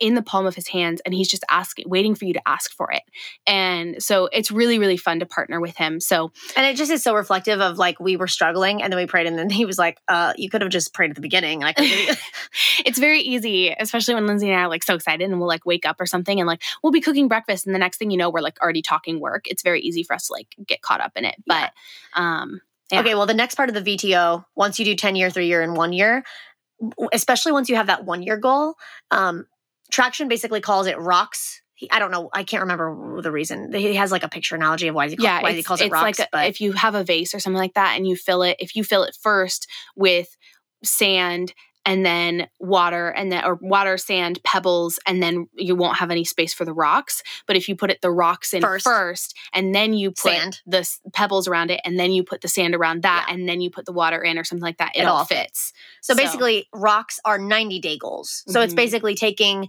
in 0.00 0.14
the 0.14 0.22
palm 0.22 0.46
of 0.46 0.54
his 0.54 0.68
hands 0.68 1.00
and 1.04 1.14
he's 1.14 1.28
just 1.28 1.44
asking 1.50 1.88
waiting 1.88 2.14
for 2.14 2.24
you 2.24 2.32
to 2.32 2.48
ask 2.48 2.72
for 2.72 2.90
it. 2.92 3.02
And 3.46 4.02
so 4.02 4.28
it's 4.32 4.50
really 4.50 4.78
really 4.78 4.96
fun 4.96 5.20
to 5.20 5.26
partner 5.26 5.60
with 5.60 5.76
him. 5.76 6.00
So 6.00 6.32
and 6.56 6.66
it 6.66 6.76
just 6.76 6.90
is 6.90 7.02
so 7.02 7.14
reflective 7.14 7.60
of 7.60 7.78
like 7.78 7.98
we 8.00 8.16
were 8.16 8.26
struggling 8.26 8.82
and 8.82 8.92
then 8.92 8.98
we 8.98 9.06
prayed 9.06 9.26
and 9.26 9.38
then 9.38 9.50
he 9.54 9.64
was 9.64 9.78
like 9.78 9.98
uh 10.08 10.32
you 10.36 10.48
could 10.50 10.62
have 10.62 10.70
just 10.70 10.94
prayed 10.94 11.10
at 11.10 11.16
the 11.16 11.22
beginning 11.22 11.60
could 11.60 11.76
it's 12.84 12.98
very 12.98 13.20
easy, 13.20 13.74
especially 13.78 14.14
when 14.14 14.26
Lindsey 14.26 14.48
and 14.48 14.58
I 14.58 14.64
are 14.64 14.68
like 14.68 14.82
so 14.82 14.94
excited 14.94 15.28
and 15.28 15.38
we'll 15.38 15.48
like 15.48 15.66
wake 15.66 15.86
up 15.86 16.00
or 16.00 16.06
something 16.06 16.38
and 16.38 16.46
like 16.46 16.62
we'll 16.82 16.92
be 16.92 17.00
cooking 17.00 17.28
breakfast 17.28 17.66
and 17.66 17.74
the 17.74 17.78
next 17.78 17.98
thing 17.98 18.10
you 18.10 18.16
know 18.16 18.30
we're 18.30 18.40
like 18.40 18.60
already 18.60 18.82
talking 18.82 19.20
work. 19.20 19.46
It's 19.48 19.62
very 19.62 19.80
easy 19.80 20.02
for 20.02 20.14
us 20.14 20.28
to 20.28 20.32
like 20.32 20.54
get 20.66 20.82
caught 20.82 21.00
up 21.00 21.12
in 21.16 21.24
it. 21.24 21.36
But 21.46 21.72
um 22.14 22.60
Yeah. 22.94 23.00
okay 23.00 23.14
well 23.14 23.26
the 23.26 23.34
next 23.34 23.54
part 23.56 23.68
of 23.68 23.74
the 23.74 23.82
vto 23.82 24.44
once 24.56 24.78
you 24.78 24.84
do 24.84 24.94
10 24.94 25.16
year 25.16 25.30
3 25.30 25.46
year 25.46 25.62
and 25.62 25.76
1 25.76 25.92
year 25.92 26.24
especially 27.12 27.52
once 27.52 27.68
you 27.68 27.76
have 27.76 27.86
that 27.86 28.04
1 28.04 28.22
year 28.22 28.36
goal 28.36 28.74
um 29.10 29.46
traction 29.90 30.28
basically 30.28 30.60
calls 30.60 30.86
it 30.86 30.98
rocks 30.98 31.60
he, 31.76 31.90
I 31.90 31.98
don't 31.98 32.12
know. 32.12 32.30
I 32.32 32.44
can't 32.44 32.60
remember 32.62 33.20
the 33.20 33.32
reason. 33.32 33.72
He 33.72 33.96
has 33.96 34.12
like 34.12 34.22
a 34.22 34.28
picture 34.28 34.54
analogy 34.54 34.86
of 34.86 34.94
why 34.94 35.08
he, 35.08 35.16
call, 35.16 35.24
yeah, 35.24 35.42
why 35.42 35.52
he 35.52 35.62
calls 35.64 35.80
it 35.80 35.90
rocks. 35.90 36.20
like 36.20 36.28
a- 36.28 36.30
but 36.30 36.46
if 36.46 36.60
you 36.60 36.70
have 36.70 36.94
a 36.94 37.02
vase 37.02 37.34
or 37.34 37.40
something 37.40 37.58
like 37.58 37.74
that 37.74 37.96
and 37.96 38.06
you 38.06 38.14
fill 38.14 38.44
it, 38.44 38.56
if 38.60 38.76
you 38.76 38.84
fill 38.84 39.02
it 39.02 39.16
first 39.20 39.66
with 39.96 40.36
sand 40.84 41.52
and 41.86 42.04
then 42.04 42.48
water 42.60 43.08
and 43.08 43.30
then 43.30 43.44
or 43.44 43.56
water, 43.60 43.96
sand, 43.98 44.40
pebbles, 44.44 44.98
and 45.06 45.22
then 45.22 45.48
you 45.54 45.74
won't 45.74 45.98
have 45.98 46.10
any 46.10 46.24
space 46.24 46.54
for 46.54 46.64
the 46.64 46.72
rocks. 46.72 47.22
But 47.46 47.56
if 47.56 47.68
you 47.68 47.76
put 47.76 47.90
it 47.90 48.00
the 48.00 48.10
rocks 48.10 48.54
in 48.54 48.62
First. 48.62 48.84
first, 48.84 49.34
and 49.52 49.74
then 49.74 49.92
you 49.92 50.10
put 50.10 50.32
Sand. 50.32 50.60
the 50.66 50.78
s- 50.78 51.00
pebbles 51.12 51.46
around 51.48 51.70
it, 51.70 51.80
and 51.84 51.98
then 51.98 52.10
you 52.12 52.22
put 52.24 52.40
the 52.40 52.48
sand 52.48 52.74
around 52.74 53.02
that, 53.02 53.26
Yeah. 53.28 53.34
and 53.34 53.48
then 53.48 53.60
you 53.60 53.70
put 53.70 53.84
the 53.86 53.92
water 53.92 54.22
in 54.22 54.38
or 54.38 54.44
something 54.44 54.62
like 54.62 54.78
that, 54.78 54.92
it, 54.96 55.00
It 55.00 55.06
all 55.06 55.24
fits. 55.24 55.72
So 56.00 56.14
So- 56.14 56.22
basically, 56.22 56.68
rocks 56.72 57.20
are 57.24 57.38
90 57.38 57.80
day 57.80 57.98
goals. 57.98 58.42
So 58.48 58.60
it's 58.62 58.72
Mhm. 58.72 58.76
basically 58.76 59.14
taking 59.14 59.68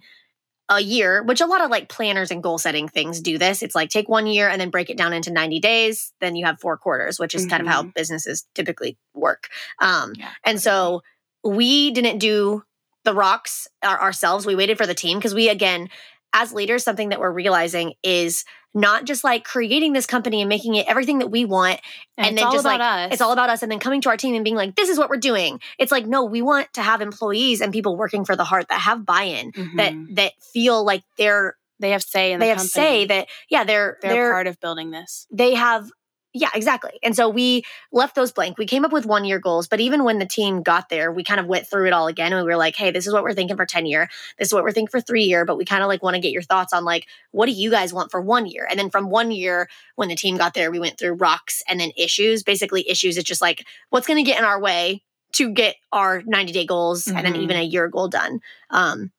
a 0.67 0.79
year, 0.79 1.21
which 1.21 1.41
a 1.41 1.45
lot 1.45 1.61
of 1.61 1.69
like 1.69 1.89
planners 1.89 2.31
and 2.31 2.41
goal 2.41 2.57
setting 2.57 2.87
things 2.87 3.21
do 3.21 3.37
this. 3.37 3.61
It's 3.61 3.75
like 3.75 3.89
take 3.91 4.09
one 4.09 4.25
year 4.25 4.49
and 4.49 4.59
then 4.59 4.71
break 4.71 4.89
it 4.89 4.97
down 4.97 5.13
into 5.13 5.29
90 5.31 5.59
days. 5.59 6.11
Then 6.21 6.35
you 6.35 6.43
have 6.47 6.59
four 6.59 6.75
quarters, 6.75 7.19
which 7.19 7.35
is 7.35 7.45
kind 7.45 7.61
of 7.61 7.67
how 7.67 7.83
businesses 7.83 8.47
typically 8.55 8.97
work. 9.13 9.47
Um, 9.79 10.13
Yeah. 10.17 10.31
and 10.43 10.59
so 10.59 11.03
we 11.45 11.91
didn't 11.91 12.17
do 12.19 12.63
the 13.03 13.13
rocks 13.13 13.67
ourselves. 13.83 14.45
We 14.45 14.55
waited 14.55 14.77
for 14.77 14.87
the 14.87 14.95
team 14.95 15.17
because 15.19 15.35
we, 15.35 15.47
again, 15.49 15.89
as 16.33 16.51
leaders, 16.51 16.83
something 16.83 17.09
that 17.09 17.19
we're 17.19 17.31
realizing 17.31 17.93
is 18.03 18.43
not 18.73 19.05
just 19.05 19.23
like 19.23 19.45
creating 19.45 19.93
this 19.93 20.05
company 20.05 20.41
and 20.41 20.49
making 20.49 20.75
it 20.75 20.85
everything 20.89 21.19
that 21.19 21.27
we 21.31 21.45
want 21.45 21.79
And, 22.17 22.27
And 22.27 22.33
it's 22.35 22.41
then 22.41 22.47
all 22.47 22.51
just, 22.53 22.65
about 22.65 22.79
like, 22.81 23.07
us. 23.07 23.13
it's 23.13 23.21
all 23.21 23.31
about 23.31 23.49
us 23.49 23.63
and 23.63 23.71
then 23.71 23.79
coming 23.79 24.01
to 24.01 24.09
our 24.09 24.17
team 24.17 24.35
and 24.35 24.43
being 24.43 24.57
like 24.57 24.75
this 24.75 24.89
is 24.89 24.97
what 24.97 25.09
we're 25.09 25.15
doing 25.15 25.61
it's 25.79 25.93
like 25.93 26.05
no 26.05 26.25
we 26.25 26.41
want 26.41 26.67
to 26.73 26.81
have 26.81 26.99
employees 26.99 27.61
and 27.61 27.71
people 27.71 27.95
working 27.95 28.25
for 28.25 28.35
the 28.35 28.43
heart 28.43 28.65
that 28.67 28.81
have 28.81 29.05
buy-in 29.05 29.53
that 29.77 29.93
Mhm. 29.93 30.15
that 30.17 30.33
feel 30.51 30.83
like 30.83 31.03
they're 31.17 31.55
they 31.79 31.91
have 31.91 32.03
say 32.03 32.33
in 32.33 32.39
they 32.41 32.47
the 32.47 32.49
have 32.49 32.57
company. 32.57 32.69
say 32.69 33.05
that 33.05 33.27
yeah 33.49 33.63
they're 33.63 33.97
they're, 34.01 34.11
they're, 34.11 34.31
part 34.33 34.47
of 34.47 34.59
building 34.59 34.91
this. 34.91 35.25
they 35.31 35.53
have 35.53 35.89
yeah 36.35 36.49
exactly. 36.53 36.99
And 37.01 37.15
so 37.15 37.29
we 37.29 37.63
left 37.93 38.13
those 38.13 38.33
blank. 38.33 38.57
We 38.57 38.65
came 38.65 38.83
up 38.83 38.91
with 38.91 39.05
one 39.05 39.23
year 39.23 39.39
goals 39.39 39.67
but 39.69 39.79
even 39.79 40.03
when 40.03 40.19
the 40.19 40.25
team 40.25 40.61
got 40.61 40.89
there 40.89 41.11
we 41.11 41.23
kind 41.23 41.39
of 41.39 41.47
went 41.47 41.65
through 41.65 41.87
it 41.87 41.93
all 41.93 42.07
again 42.07 42.33
and 42.33 42.45
we 42.45 42.51
were 42.51 42.57
like 42.57 42.75
hey 42.75 42.91
this 42.91 43.07
is 43.07 43.13
what 43.13 43.23
we're 43.23 43.33
thinking 43.33 43.55
for 43.55 43.65
10 43.65 43.85
year. 43.85 44.09
This 44.37 44.49
is 44.49 44.53
what 44.53 44.63
we're 44.63 44.73
thinking 44.73 44.91
for 44.91 44.99
three 44.99 45.23
year 45.23 45.45
but 45.45 45.57
we 45.57 45.63
kind 45.63 45.81
of 45.81 45.87
like 45.87 46.03
want 46.03 46.15
to 46.15 46.19
get 46.19 46.33
your 46.33 46.41
thoughts 46.41 46.73
on 46.73 46.83
like 46.83 47.07
what 47.31 47.45
do 47.45 47.53
you 47.53 47.71
guys 47.71 47.93
want 47.93 48.11
for 48.11 48.19
one 48.19 48.45
year? 48.45 48.67
And 48.69 48.77
then 48.77 48.89
from 48.89 49.09
one 49.09 49.31
year 49.31 49.69
when 49.95 50.09
the 50.09 50.15
team 50.15 50.35
got 50.35 50.53
there 50.53 50.69
we 50.69 50.79
went 50.79 50.99
through 50.99 51.13
rocks 51.13 51.63
and 51.69 51.79
then 51.79 51.91
issues. 51.95 52.43
Basically 52.43 52.87
issues 52.89 53.17
it's 53.17 53.27
just 53.27 53.41
like 53.41 53.65
what's 53.89 54.05
going 54.05 54.23
to 54.23 54.29
get 54.29 54.37
in 54.37 54.45
our 54.45 54.59
way 54.59 55.03
to 55.33 55.51
get 55.51 55.75
our 55.93 56.21
90 56.25 56.51
day 56.51 56.65
goals 56.65 57.07
and 57.07 57.25
then 57.25 57.37
even 57.37 57.55
a 57.55 57.63
year 57.63 57.87
goal 57.87 58.09
done. 58.09 58.41
Um 58.69 59.11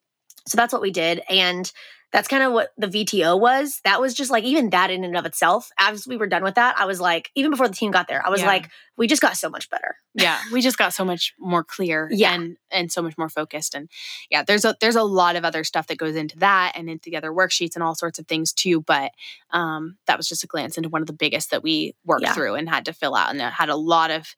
so 0.46 0.56
that's 0.56 0.72
what 0.72 0.82
we 0.82 0.90
did 0.90 1.22
and 1.28 1.72
that's 2.12 2.28
kind 2.28 2.42
of 2.42 2.52
what 2.52 2.70
the 2.78 2.86
VTO 2.86 3.38
was. 3.38 3.80
That 3.84 4.00
was 4.00 4.14
just 4.14 4.30
like 4.30 4.44
even 4.44 4.70
that 4.70 4.90
in 4.90 5.04
and 5.04 5.16
of 5.16 5.26
itself. 5.26 5.70
As 5.78 6.06
we 6.06 6.16
were 6.16 6.28
done 6.28 6.44
with 6.44 6.54
that, 6.54 6.76
I 6.78 6.86
was 6.86 7.00
like, 7.00 7.30
even 7.34 7.50
before 7.50 7.68
the 7.68 7.74
team 7.74 7.90
got 7.90 8.06
there, 8.08 8.24
I 8.24 8.30
was 8.30 8.40
Yeah. 8.40 8.46
like, 8.46 8.70
we 8.96 9.06
just 9.06 9.20
got 9.20 9.36
so 9.36 9.50
much 9.50 9.68
better. 9.68 9.96
yeah 10.14 10.38
we 10.52 10.62
just 10.62 10.78
got 10.78 10.94
so 10.94 11.04
much 11.04 11.34
more 11.38 11.62
clear 11.62 12.08
Yeah. 12.12 12.32
and 12.32 12.56
and 12.70 12.90
so 12.90 13.02
much 13.02 13.18
more 13.18 13.28
focused 13.28 13.74
and 13.74 13.90
yeah 14.30 14.42
there's 14.42 14.64
a 14.64 14.74
there's 14.80 14.96
a 14.96 15.02
lot 15.02 15.36
of 15.36 15.44
other 15.44 15.62
stuff 15.64 15.88
that 15.88 15.98
goes 15.98 16.16
into 16.16 16.38
that 16.38 16.72
and 16.74 16.88
into 16.88 17.10
the 17.10 17.16
other 17.18 17.30
worksheets 17.30 17.74
and 17.74 17.82
all 17.82 17.94
sorts 17.94 18.18
of 18.18 18.26
things 18.26 18.54
too 18.54 18.80
but 18.80 19.10
um 19.50 19.98
that 20.06 20.16
was 20.16 20.26
just 20.26 20.42
a 20.44 20.46
glance 20.46 20.78
into 20.78 20.88
one 20.88 21.02
of 21.02 21.06
the 21.06 21.12
biggest 21.12 21.50
that 21.50 21.62
we 21.62 21.94
worked 22.06 22.22
Yeah. 22.22 22.32
through 22.32 22.54
and 22.54 22.66
had 22.70 22.86
to 22.86 22.94
fill 22.94 23.14
out 23.14 23.28
and 23.30 23.40
that 23.40 23.52
had 23.52 23.68
a 23.68 23.76
lot 23.76 24.10
of 24.10 24.34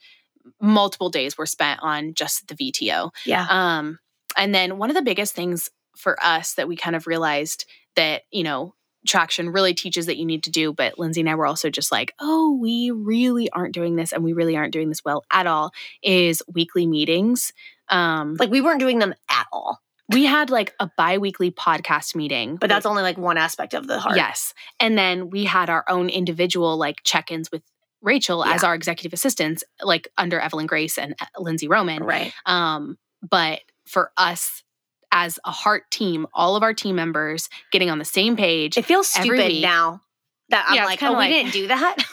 multiple 0.60 1.10
days 1.10 1.38
were 1.38 1.46
spent 1.46 1.78
on 1.82 2.14
just 2.14 2.48
the 2.48 2.54
VTO 2.56 3.10
Yeah. 3.24 3.46
um, 3.48 4.00
and 4.36 4.52
then 4.52 4.78
one 4.78 4.90
of 4.90 4.96
the 4.96 5.02
biggest 5.02 5.32
things 5.34 5.70
for 5.98 6.16
us 6.24 6.54
that 6.54 6.68
we 6.68 6.76
kind 6.76 6.96
of 6.96 7.06
realized 7.06 7.66
that, 7.96 8.22
you 8.30 8.44
know, 8.44 8.74
traction 9.06 9.50
really 9.50 9.74
teaches 9.74 10.06
that 10.06 10.16
you 10.16 10.24
need 10.24 10.42
to 10.44 10.50
do, 10.50 10.72
but 10.72 10.98
Lindsey 10.98 11.20
and 11.20 11.30
I 11.30 11.34
were 11.34 11.46
also 11.46 11.70
just 11.70 11.92
like, 11.92 12.12
oh, 12.20 12.58
we 12.60 12.90
really 12.90 13.50
aren't 13.50 13.74
doing 13.74 13.96
this 13.96 14.12
and 14.12 14.24
we 14.24 14.32
really 14.32 14.56
aren't 14.56 14.72
doing 14.72 14.88
this 14.88 15.04
well 15.04 15.24
at 15.30 15.46
all, 15.46 15.72
is 16.02 16.42
weekly 16.52 16.86
meetings. 16.86 17.52
Um, 17.88 18.36
like 18.38 18.50
we 18.50 18.60
weren't 18.60 18.80
doing 18.80 18.98
them 18.98 19.14
at 19.30 19.46
all. 19.52 19.80
we 20.08 20.24
had 20.24 20.50
like 20.50 20.74
a 20.80 20.90
bi-weekly 20.96 21.50
podcast 21.50 22.14
meeting. 22.14 22.56
But 22.56 22.68
that's 22.68 22.86
only 22.86 23.02
like 23.02 23.18
one 23.18 23.36
aspect 23.36 23.74
of 23.74 23.86
the 23.86 23.98
heart. 23.98 24.16
Yes. 24.16 24.54
And 24.80 24.96
then 24.96 25.30
we 25.30 25.44
had 25.44 25.68
our 25.68 25.84
own 25.88 26.08
individual 26.08 26.76
like 26.78 27.02
check-ins 27.04 27.52
with 27.52 27.62
Rachel 28.00 28.44
as 28.44 28.64
our 28.64 28.74
executive 28.74 29.12
assistants, 29.12 29.64
like 29.82 30.08
under 30.16 30.40
Evelyn 30.40 30.66
Grace 30.66 30.98
and 30.98 31.14
uh, 31.20 31.26
Lindsey 31.38 31.68
Roman. 31.68 32.02
Right. 32.04 32.32
Um, 32.46 32.96
but 33.28 33.60
for 33.86 34.12
us 34.16 34.62
as 35.12 35.38
a 35.44 35.50
heart 35.50 35.90
team, 35.90 36.26
all 36.34 36.56
of 36.56 36.62
our 36.62 36.74
team 36.74 36.96
members 36.96 37.48
getting 37.72 37.90
on 37.90 37.98
the 37.98 38.04
same 38.04 38.36
page. 38.36 38.76
It 38.76 38.84
feels 38.84 39.08
stupid 39.08 39.60
now 39.62 40.02
that 40.50 40.66
I'm 40.68 40.76
Yeah, 40.76 40.84
like, 40.84 41.02
oh, 41.02 41.12
like- 41.12 41.28
we 41.30 41.34
didn't 41.34 41.52
do 41.52 41.68
that. 41.68 41.96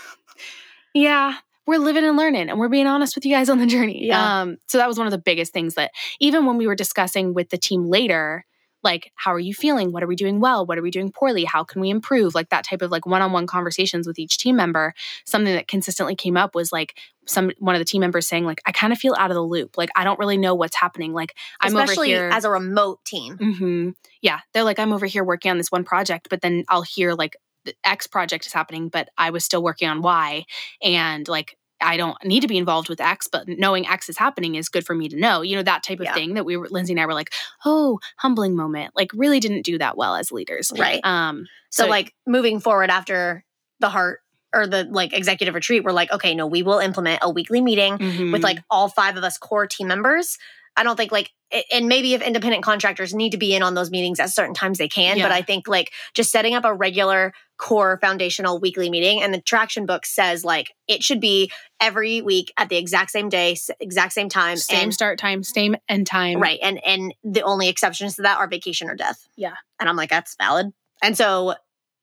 yeah, 0.93 1.37
we're 1.67 1.79
living 1.79 2.05
and 2.05 2.15
learning 2.17 2.49
and 2.49 2.59
we're 2.59 2.69
being 2.69 2.87
honest 2.87 3.15
with 3.15 3.25
you 3.25 3.33
guys 3.33 3.49
on 3.49 3.59
the 3.59 3.65
journey. 3.65 4.05
Yeah. 4.05 4.41
Um, 4.41 4.57
so 4.67 4.77
that 4.77 4.87
was 4.87 4.97
one 4.97 5.07
of 5.07 5.11
the 5.11 5.17
biggest 5.17 5.51
things 5.53 5.75
that 5.75 5.91
even 6.19 6.45
when 6.45 6.57
we 6.57 6.67
were 6.67 6.75
discussing 6.75 7.33
with 7.33 7.49
the 7.49 7.57
team 7.57 7.85
later, 7.85 8.45
like, 8.85 9.11
how 9.15 9.33
are 9.33 9.39
you 9.39 9.53
feeling? 9.53 9.91
What 9.91 10.03
are 10.03 10.07
we 10.07 10.15
doing 10.15 10.39
well? 10.39 10.65
What 10.65 10.77
are 10.77 10.81
we 10.81 10.91
doing 10.91 11.11
poorly? 11.11 11.43
How 11.43 11.65
can 11.65 11.81
we 11.81 11.89
improve? 11.89 12.33
Like 12.33 12.49
that 12.49 12.63
type 12.63 12.81
of 12.81 12.91
like 12.91 13.05
one-on-one 13.05 13.47
conversations 13.47 14.07
with 14.07 14.17
each 14.17 14.37
team 14.37 14.55
member. 14.55 14.93
Something 15.25 15.53
that 15.55 15.67
consistently 15.67 16.15
came 16.15 16.37
up 16.37 16.55
was 16.55 16.71
like 16.71 16.97
some 17.25 17.51
one 17.57 17.75
of 17.75 17.79
the 17.79 17.85
team 17.85 17.99
members 17.99 18.27
saying, 18.27 18.45
like, 18.45 18.61
I 18.65 18.71
kind 18.71 18.93
of 18.93 18.99
feel 18.99 19.15
out 19.17 19.31
of 19.31 19.35
the 19.35 19.41
loop. 19.41 19.77
Like 19.77 19.89
I 19.95 20.05
don't 20.05 20.19
really 20.19 20.37
know 20.37 20.55
what's 20.55 20.77
happening. 20.77 21.11
Like 21.11 21.35
I'm 21.59 21.75
Especially 21.75 22.13
over 22.13 22.23
here 22.23 22.29
as 22.31 22.45
a 22.45 22.49
remote 22.49 23.03
team. 23.03 23.37
hmm 23.37 23.89
Yeah, 24.21 24.39
they're 24.53 24.63
like, 24.63 24.79
I'm 24.79 24.93
over 24.93 25.05
here 25.05 25.25
working 25.25 25.51
on 25.51 25.57
this 25.57 25.71
one 25.71 25.83
project, 25.83 26.27
but 26.29 26.41
then 26.41 26.63
I'll 26.69 26.83
hear 26.83 27.13
like 27.13 27.35
the 27.65 27.73
X 27.83 28.07
project 28.07 28.45
is 28.45 28.53
happening, 28.53 28.89
but 28.89 29.09
I 29.17 29.31
was 29.31 29.43
still 29.43 29.63
working 29.63 29.89
on 29.89 30.01
Y, 30.01 30.45
and 30.81 31.27
like 31.27 31.57
I 31.85 31.97
don't 31.97 32.17
need 32.23 32.41
to 32.41 32.47
be 32.47 32.57
involved 32.57 32.89
with 32.89 32.99
X, 32.99 33.27
but 33.31 33.47
knowing 33.47 33.87
X 33.87 34.09
is 34.09 34.17
happening 34.17 34.55
is 34.55 34.69
good 34.69 34.85
for 34.85 34.95
me 34.95 35.07
to 35.09 35.15
know. 35.17 35.41
You 35.41 35.55
know 35.57 35.63
that 35.63 35.83
type 35.83 35.99
of 35.99 36.05
Yeah. 36.05 36.13
thing 36.13 36.33
that 36.33 36.45
we 36.45 36.57
were 36.57 36.67
Lindsey 36.69 36.93
and 36.93 36.99
I 36.99 37.05
were 37.05 37.13
like, 37.13 37.33
oh, 37.65 37.99
humbling 38.17 38.55
moment. 38.55 38.93
Like 38.95 39.11
really 39.13 39.39
didn't 39.39 39.63
do 39.63 39.77
that 39.77 39.95
well 39.97 40.15
as 40.15 40.31
leaders. 40.31 40.71
Right. 40.77 40.99
Um. 41.03 41.45
So, 41.69 41.83
So- 41.83 41.89
like 41.89 42.13
moving 42.27 42.59
forward 42.59 42.89
after 42.89 43.45
the 43.79 43.89
heart 43.89 44.21
or 44.55 44.65
the 44.65 44.85
like 44.85 45.13
executive 45.13 45.53
retreat, 45.53 45.83
we're 45.83 45.91
like, 45.91 46.11
okay, 46.11 46.33
no, 46.33 46.47
we 46.47 46.63
will 46.63 46.79
implement 46.79 47.19
a 47.21 47.29
weekly 47.29 47.61
meeting 47.61 47.97
mhm. 47.97 48.31
with 48.31 48.41
like 48.41 48.59
all 48.69 48.87
five 48.87 49.17
of 49.17 49.23
us 49.23 49.37
core 49.37 49.67
team 49.67 49.87
members. 49.87 50.37
I 50.77 50.83
don't 50.83 50.97
think 50.97 51.11
like, 51.11 51.31
and 51.71 51.87
maybe 51.87 52.13
if 52.13 52.21
independent 52.21 52.63
contractors 52.63 53.13
need 53.13 53.31
to 53.31 53.37
be 53.37 53.55
in 53.55 53.63
on 53.63 53.75
those 53.75 53.91
meetings 53.91 54.19
at 54.19 54.29
certain 54.29 54.53
times, 54.53 54.77
they 54.77 54.89
can. 54.89 55.19
But 55.19 55.31
I 55.31 55.41
think 55.41 55.67
like 55.67 55.91
just 56.13 56.31
setting 56.31 56.53
up 56.53 56.65
a 56.65 56.73
regular 56.73 57.33
core 57.57 57.97
foundational 58.01 58.59
weekly 58.59 58.89
meeting, 58.89 59.21
and 59.21 59.33
the 59.33 59.39
traction 59.39 59.85
book 59.85 60.05
says 60.05 60.43
like 60.43 60.73
it 60.87 61.03
should 61.03 61.21
be 61.21 61.51
every 61.79 62.21
week 62.21 62.51
at 62.57 62.67
the 62.69 62.75
exact 62.75 63.11
same 63.11 63.29
day, 63.29 63.55
exact 63.79 64.13
same 64.13 64.27
time, 64.27 64.57
same 64.57 64.83
and 64.83 64.93
start 64.93 65.17
time, 65.17 65.43
same 65.43 65.75
end 65.87 66.07
time. 66.07 66.41
right, 66.41 66.59
and 66.61 66.83
and 66.85 67.13
the 67.23 67.43
only 67.43 67.69
exceptions 67.69 68.15
to 68.15 68.23
that 68.23 68.37
are 68.37 68.47
vacation 68.47 68.89
or 68.89 68.95
death. 68.95 69.27
Yeah. 69.37 69.53
and 69.79 69.87
I'm 69.87 69.95
like 69.95 70.09
that's 70.09 70.35
valid, 70.35 70.73
and 71.01 71.17
so. 71.17 71.55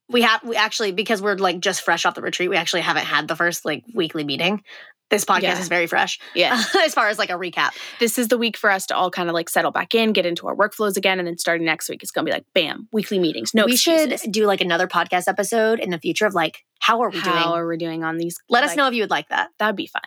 We 0.08 0.22
have 0.22 0.42
we 0.44 0.56
actually 0.56 0.92
because 0.92 1.22
we're 1.22 1.36
like 1.36 1.60
just 1.60 1.82
fresh 1.82 2.04
off 2.04 2.14
the 2.14 2.22
retreat. 2.22 2.50
We 2.50 2.56
actually 2.56 2.82
haven't 2.82 3.04
had 3.06 3.28
the 3.28 3.36
first 3.36 3.64
like 3.64 3.84
weekly 3.94 4.24
meeting. 4.24 4.62
This 5.10 5.26
podcast 5.26 5.42
Yeah. 5.42 5.58
is 5.60 5.68
very 5.68 5.86
fresh 5.86 6.18
Yeah. 6.34 6.58
as 6.84 6.94
far 6.94 7.08
as 7.08 7.18
like 7.18 7.28
a 7.28 7.34
recap. 7.34 7.70
this 8.00 8.18
is 8.18 8.28
the 8.28 8.38
week 8.38 8.56
for 8.56 8.70
us 8.70 8.86
to 8.86 8.96
all 8.96 9.10
kind 9.10 9.28
of 9.28 9.34
like 9.34 9.50
settle 9.50 9.70
back 9.70 9.94
in, 9.94 10.12
get 10.14 10.24
into 10.24 10.46
our 10.48 10.56
workflows 10.56 10.96
again, 10.96 11.18
and 11.18 11.28
then 11.28 11.36
starting 11.36 11.66
next 11.66 11.90
week, 11.90 12.02
it's 12.02 12.10
gonna 12.10 12.24
be 12.24 12.30
like 12.32 12.46
bam, 12.54 12.88
weekly 12.92 13.18
meetings. 13.18 13.52
No 13.52 13.66
we 13.66 13.72
excuses. 13.72 14.22
should 14.22 14.32
do 14.32 14.46
like 14.46 14.62
another 14.62 14.86
podcast 14.88 15.28
episode 15.28 15.80
in 15.80 15.90
the 15.90 15.98
future 15.98 16.24
of 16.26 16.32
like 16.34 16.64
how 16.80 17.02
are 17.02 17.10
we 17.10 17.20
doing? 17.20 17.36
How 17.36 17.52
are 17.54 17.66
we 17.68 17.76
doing 17.76 18.04
on 18.04 18.16
these? 18.16 18.36
Let 18.48 18.64
us 18.64 18.74
know 18.74 18.88
if 18.88 18.94
you 18.94 19.02
would 19.02 19.10
like 19.10 19.28
that. 19.28 19.50
That'd 19.58 19.76
be 19.76 19.86
fun. 19.86 20.02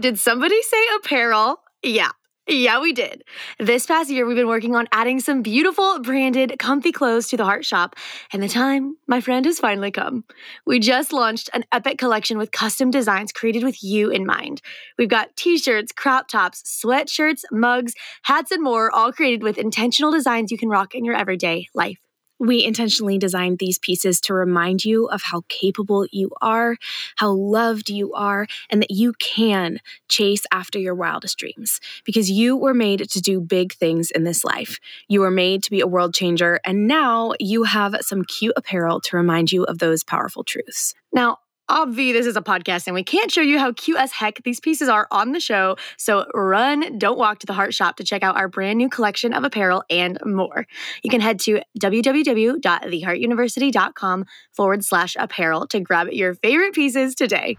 Did 0.00 0.18
somebody 0.18 0.60
say 0.62 0.82
apparel? 0.96 1.60
Yeah. 1.82 2.10
Yeah, 2.48 2.80
we 2.80 2.92
did. 2.92 3.22
This 3.60 3.86
past 3.86 4.10
year, 4.10 4.26
we've 4.26 4.36
been 4.36 4.48
working 4.48 4.74
on 4.74 4.88
adding 4.90 5.20
some 5.20 5.42
beautiful, 5.42 6.00
branded, 6.00 6.56
comfy 6.58 6.90
clothes 6.90 7.28
to 7.28 7.36
the 7.36 7.44
Heart 7.44 7.64
Shop, 7.64 7.94
and 8.32 8.42
the 8.42 8.48
time, 8.48 8.96
my 9.06 9.20
friend, 9.20 9.46
has 9.46 9.60
finally 9.60 9.92
come. 9.92 10.24
We 10.66 10.80
just 10.80 11.12
launched 11.12 11.50
an 11.54 11.64
epic 11.70 11.98
collection 11.98 12.38
with 12.38 12.50
custom 12.50 12.90
designs 12.90 13.30
created 13.30 13.62
with 13.62 13.82
you 13.84 14.10
in 14.10 14.26
mind. 14.26 14.60
We've 14.98 15.08
got 15.08 15.36
t 15.36 15.56
shirts, 15.56 15.92
crop 15.92 16.26
tops, 16.26 16.62
sweatshirts, 16.84 17.42
mugs, 17.52 17.94
hats, 18.22 18.50
and 18.50 18.62
more, 18.62 18.90
all 18.90 19.12
created 19.12 19.44
with 19.44 19.56
intentional 19.56 20.10
designs 20.10 20.50
you 20.50 20.58
can 20.58 20.68
rock 20.68 20.96
in 20.96 21.04
your 21.04 21.14
everyday 21.14 21.68
life. 21.74 21.98
We 22.42 22.64
intentionally 22.64 23.18
designed 23.18 23.60
these 23.60 23.78
pieces 23.78 24.20
to 24.22 24.34
remind 24.34 24.84
you 24.84 25.06
of 25.06 25.22
how 25.22 25.44
capable 25.48 26.06
you 26.10 26.32
are, 26.40 26.76
how 27.14 27.30
loved 27.30 27.88
you 27.88 28.12
are, 28.14 28.48
and 28.68 28.82
that 28.82 28.90
you 28.90 29.12
can 29.20 29.78
chase 30.08 30.42
after 30.52 30.76
your 30.80 30.96
wildest 30.96 31.38
dreams 31.38 31.78
because 32.04 32.32
you 32.32 32.56
were 32.56 32.74
made 32.74 33.08
to 33.08 33.20
do 33.20 33.40
big 33.40 33.74
things 33.74 34.10
in 34.10 34.24
this 34.24 34.44
life. 34.44 34.80
You 35.06 35.20
were 35.20 35.30
made 35.30 35.62
to 35.62 35.70
be 35.70 35.78
a 35.78 35.86
world 35.86 36.14
changer, 36.14 36.58
and 36.64 36.88
now 36.88 37.34
you 37.38 37.62
have 37.62 37.94
some 38.00 38.24
cute 38.24 38.54
apparel 38.56 39.00
to 39.02 39.16
remind 39.16 39.52
you 39.52 39.62
of 39.62 39.78
those 39.78 40.02
powerful 40.02 40.42
truths. 40.42 40.96
Now, 41.12 41.38
obvi, 41.72 42.12
this 42.12 42.26
is 42.26 42.36
a 42.36 42.42
podcast 42.42 42.86
and 42.86 42.94
we 42.94 43.02
can't 43.02 43.30
show 43.30 43.40
you 43.40 43.58
how 43.58 43.72
cute 43.72 43.98
as 43.98 44.12
heck 44.12 44.42
these 44.44 44.60
pieces 44.60 44.88
are 44.88 45.08
on 45.10 45.32
the 45.32 45.40
show. 45.40 45.76
So 45.96 46.26
run, 46.34 46.98
don't 46.98 47.18
walk 47.18 47.38
to 47.40 47.46
the 47.46 47.52
Heart 47.54 47.74
Shop 47.74 47.96
to 47.96 48.04
check 48.04 48.22
out 48.22 48.36
our 48.36 48.48
brand 48.48 48.78
new 48.78 48.88
collection 48.88 49.32
of 49.32 49.44
apparel 49.44 49.82
and 49.90 50.18
more. 50.24 50.66
You 51.02 51.10
can 51.10 51.20
head 51.20 51.40
to 51.40 51.60
www.theheartuniversity.com 51.80 54.24
forward 54.52 54.84
slash 54.84 55.16
apparel 55.18 55.66
to 55.68 55.80
grab 55.80 56.08
your 56.10 56.34
favorite 56.34 56.74
pieces 56.74 57.14
today. 57.14 57.56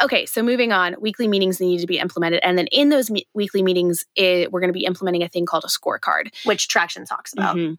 Okay, 0.00 0.26
so 0.26 0.42
moving 0.42 0.72
on, 0.72 0.94
weekly 1.00 1.26
meetings 1.26 1.60
need 1.60 1.80
to 1.80 1.86
be 1.86 1.98
implemented. 1.98 2.40
And 2.44 2.56
then 2.56 2.68
in 2.68 2.88
those 2.88 3.10
me- 3.10 3.26
weekly 3.34 3.62
meetings, 3.62 4.04
it, 4.14 4.52
we're 4.52 4.60
going 4.60 4.72
to 4.72 4.78
be 4.78 4.84
implementing 4.84 5.24
a 5.24 5.28
thing 5.28 5.44
called 5.44 5.64
a 5.64 5.68
scorecard. 5.68 6.32
Which 6.44 6.68
Traction 6.68 7.04
talks 7.04 7.32
about. 7.32 7.56
Mhm. 7.56 7.78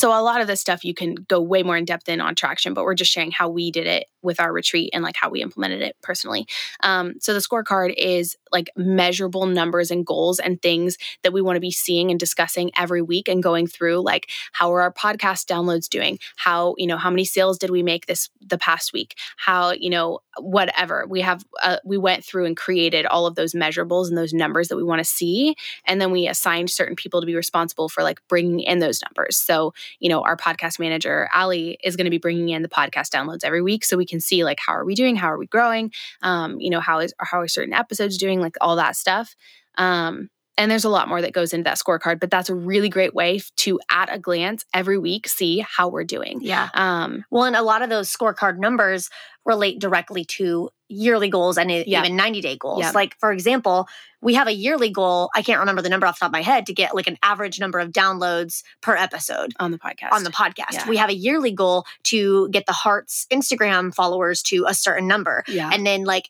So 0.00 0.18
a 0.18 0.22
lot 0.22 0.40
of 0.40 0.46
this 0.46 0.62
stuff 0.62 0.82
you 0.82 0.94
can 0.94 1.14
go 1.14 1.42
way 1.42 1.62
more 1.62 1.76
in 1.76 1.84
depth 1.84 2.08
in 2.08 2.22
on 2.22 2.34
traction, 2.34 2.72
but 2.72 2.84
we're 2.84 2.94
just 2.94 3.12
sharing 3.12 3.30
how 3.30 3.50
we 3.50 3.70
did 3.70 3.86
it 3.86 4.06
with 4.22 4.40
our 4.40 4.50
retreat 4.50 4.88
and 4.94 5.04
like 5.04 5.16
how 5.16 5.28
we 5.28 5.42
implemented 5.42 5.82
it 5.82 5.94
personally. 6.02 6.46
Um, 6.82 7.14
so 7.20 7.34
the 7.34 7.40
scorecard 7.40 7.92
is 7.98 8.34
like 8.50 8.70
measurable 8.76 9.44
numbers 9.44 9.90
and 9.90 10.06
goals 10.06 10.38
and 10.38 10.60
things 10.60 10.96
that 11.22 11.34
we 11.34 11.42
want 11.42 11.56
to 11.56 11.60
be 11.60 11.70
seeing 11.70 12.10
and 12.10 12.18
discussing 12.18 12.70
every 12.78 13.02
week 13.02 13.28
and 13.28 13.42
going 13.42 13.66
through 13.66 14.00
like 14.00 14.30
how 14.52 14.72
are 14.72 14.80
our 14.80 14.92
podcast 14.92 15.44
downloads 15.44 15.86
doing? 15.86 16.18
How 16.36 16.74
you 16.78 16.86
know 16.86 16.96
how 16.96 17.10
many 17.10 17.24
sales 17.24 17.58
did 17.58 17.70
we 17.70 17.82
make 17.82 18.06
this 18.06 18.30
the 18.40 18.58
past 18.58 18.94
week? 18.94 19.16
How 19.36 19.72
you 19.72 19.90
know 19.90 20.20
whatever 20.38 21.06
we 21.08 21.20
have 21.20 21.44
uh, 21.62 21.76
we 21.84 21.98
went 21.98 22.24
through 22.24 22.46
and 22.46 22.56
created 22.56 23.04
all 23.04 23.26
of 23.26 23.34
those 23.34 23.52
measurables 23.52 24.08
and 24.08 24.16
those 24.16 24.32
numbers 24.32 24.68
that 24.68 24.76
we 24.76 24.82
want 24.82 25.00
to 25.00 25.04
see, 25.04 25.56
and 25.84 26.00
then 26.00 26.10
we 26.10 26.26
assigned 26.26 26.70
certain 26.70 26.96
people 26.96 27.20
to 27.20 27.26
be 27.26 27.36
responsible 27.36 27.88
for 27.88 28.02
like 28.02 28.20
bringing 28.28 28.60
in 28.60 28.78
those 28.78 29.00
numbers. 29.02 29.36
So 29.36 29.72
you 29.98 30.08
know, 30.08 30.22
our 30.22 30.36
podcast 30.36 30.78
manager, 30.78 31.28
Ali, 31.34 31.78
is 31.82 31.96
going 31.96 32.04
to 32.04 32.10
be 32.10 32.18
bringing 32.18 32.50
in 32.50 32.62
the 32.62 32.68
podcast 32.68 33.10
downloads 33.10 33.44
every 33.44 33.62
week 33.62 33.84
so 33.84 33.96
we 33.96 34.06
can 34.06 34.20
see 34.20 34.44
like 34.44 34.58
how 34.64 34.72
are 34.72 34.84
we 34.84 34.94
doing, 34.94 35.16
how 35.16 35.28
are 35.28 35.38
we 35.38 35.46
growing, 35.46 35.92
um, 36.22 36.60
you 36.60 36.70
know, 36.70 36.80
how 36.80 37.00
is 37.00 37.12
how 37.18 37.40
are 37.40 37.48
certain 37.48 37.74
episodes 37.74 38.16
doing, 38.16 38.40
like 38.40 38.56
all 38.60 38.76
that 38.76 38.96
stuff. 38.96 39.34
Um, 39.76 40.28
and 40.60 40.70
there's 40.70 40.84
a 40.84 40.90
lot 40.90 41.08
more 41.08 41.22
that 41.22 41.32
goes 41.32 41.54
into 41.54 41.64
that 41.64 41.78
scorecard, 41.78 42.20
but 42.20 42.30
that's 42.30 42.50
a 42.50 42.54
really 42.54 42.90
great 42.90 43.14
way 43.14 43.40
to, 43.56 43.80
at 43.90 44.12
a 44.14 44.18
glance, 44.18 44.64
every 44.74 44.98
week 44.98 45.26
see 45.26 45.64
how 45.66 45.88
we're 45.88 46.04
doing. 46.04 46.40
Yeah. 46.42 46.68
Um, 46.74 47.24
Well, 47.30 47.44
and 47.44 47.56
a 47.56 47.62
lot 47.62 47.80
of 47.80 47.88
those 47.88 48.14
scorecard 48.14 48.58
numbers 48.58 49.08
relate 49.46 49.78
directly 49.80 50.22
to 50.26 50.68
yearly 50.88 51.30
goals 51.30 51.56
and 51.56 51.70
even 51.70 52.14
90 52.16 52.40
day 52.42 52.56
goals. 52.58 52.80
Like, 52.94 53.16
for 53.18 53.32
example, 53.32 53.88
we 54.20 54.34
have 54.34 54.48
a 54.48 54.52
yearly 54.52 54.90
goal. 54.90 55.30
I 55.34 55.40
can't 55.40 55.60
remember 55.60 55.80
the 55.80 55.88
number 55.88 56.06
off 56.06 56.16
the 56.16 56.20
top 56.24 56.28
of 56.28 56.32
my 56.32 56.42
head 56.42 56.66
to 56.66 56.74
get 56.74 56.94
like 56.94 57.06
an 57.06 57.16
average 57.22 57.58
number 57.58 57.78
of 57.78 57.90
downloads 57.90 58.62
per 58.82 58.94
episode 58.94 59.54
on 59.58 59.70
the 59.70 59.78
podcast. 59.78 60.12
on 60.12 60.24
the 60.24 60.30
podcast. 60.30 60.72
Yeah. 60.74 60.88
We 60.90 60.98
have 60.98 61.08
a 61.08 61.14
yearly 61.14 61.52
goal 61.52 61.86
to 62.04 62.50
get 62.50 62.66
the 62.66 62.72
Hearts 62.74 63.26
Instagram 63.30 63.94
followers 63.94 64.42
to 64.44 64.66
a 64.68 64.74
certain 64.74 65.08
number. 65.08 65.42
yeah. 65.48 65.70
And 65.72 65.86
then, 65.86 66.04
like, 66.04 66.28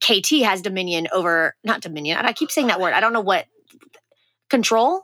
KT 0.00 0.42
has 0.44 0.62
dominion 0.62 1.08
over, 1.12 1.54
not 1.64 1.80
dominion, 1.80 2.18
and 2.18 2.26
I 2.26 2.32
keep 2.32 2.50
saying 2.50 2.68
that 2.68 2.80
word. 2.80 2.92
I 2.92 3.00
don't 3.00 3.12
know 3.12 3.20
what 3.20 3.46
control, 4.50 5.02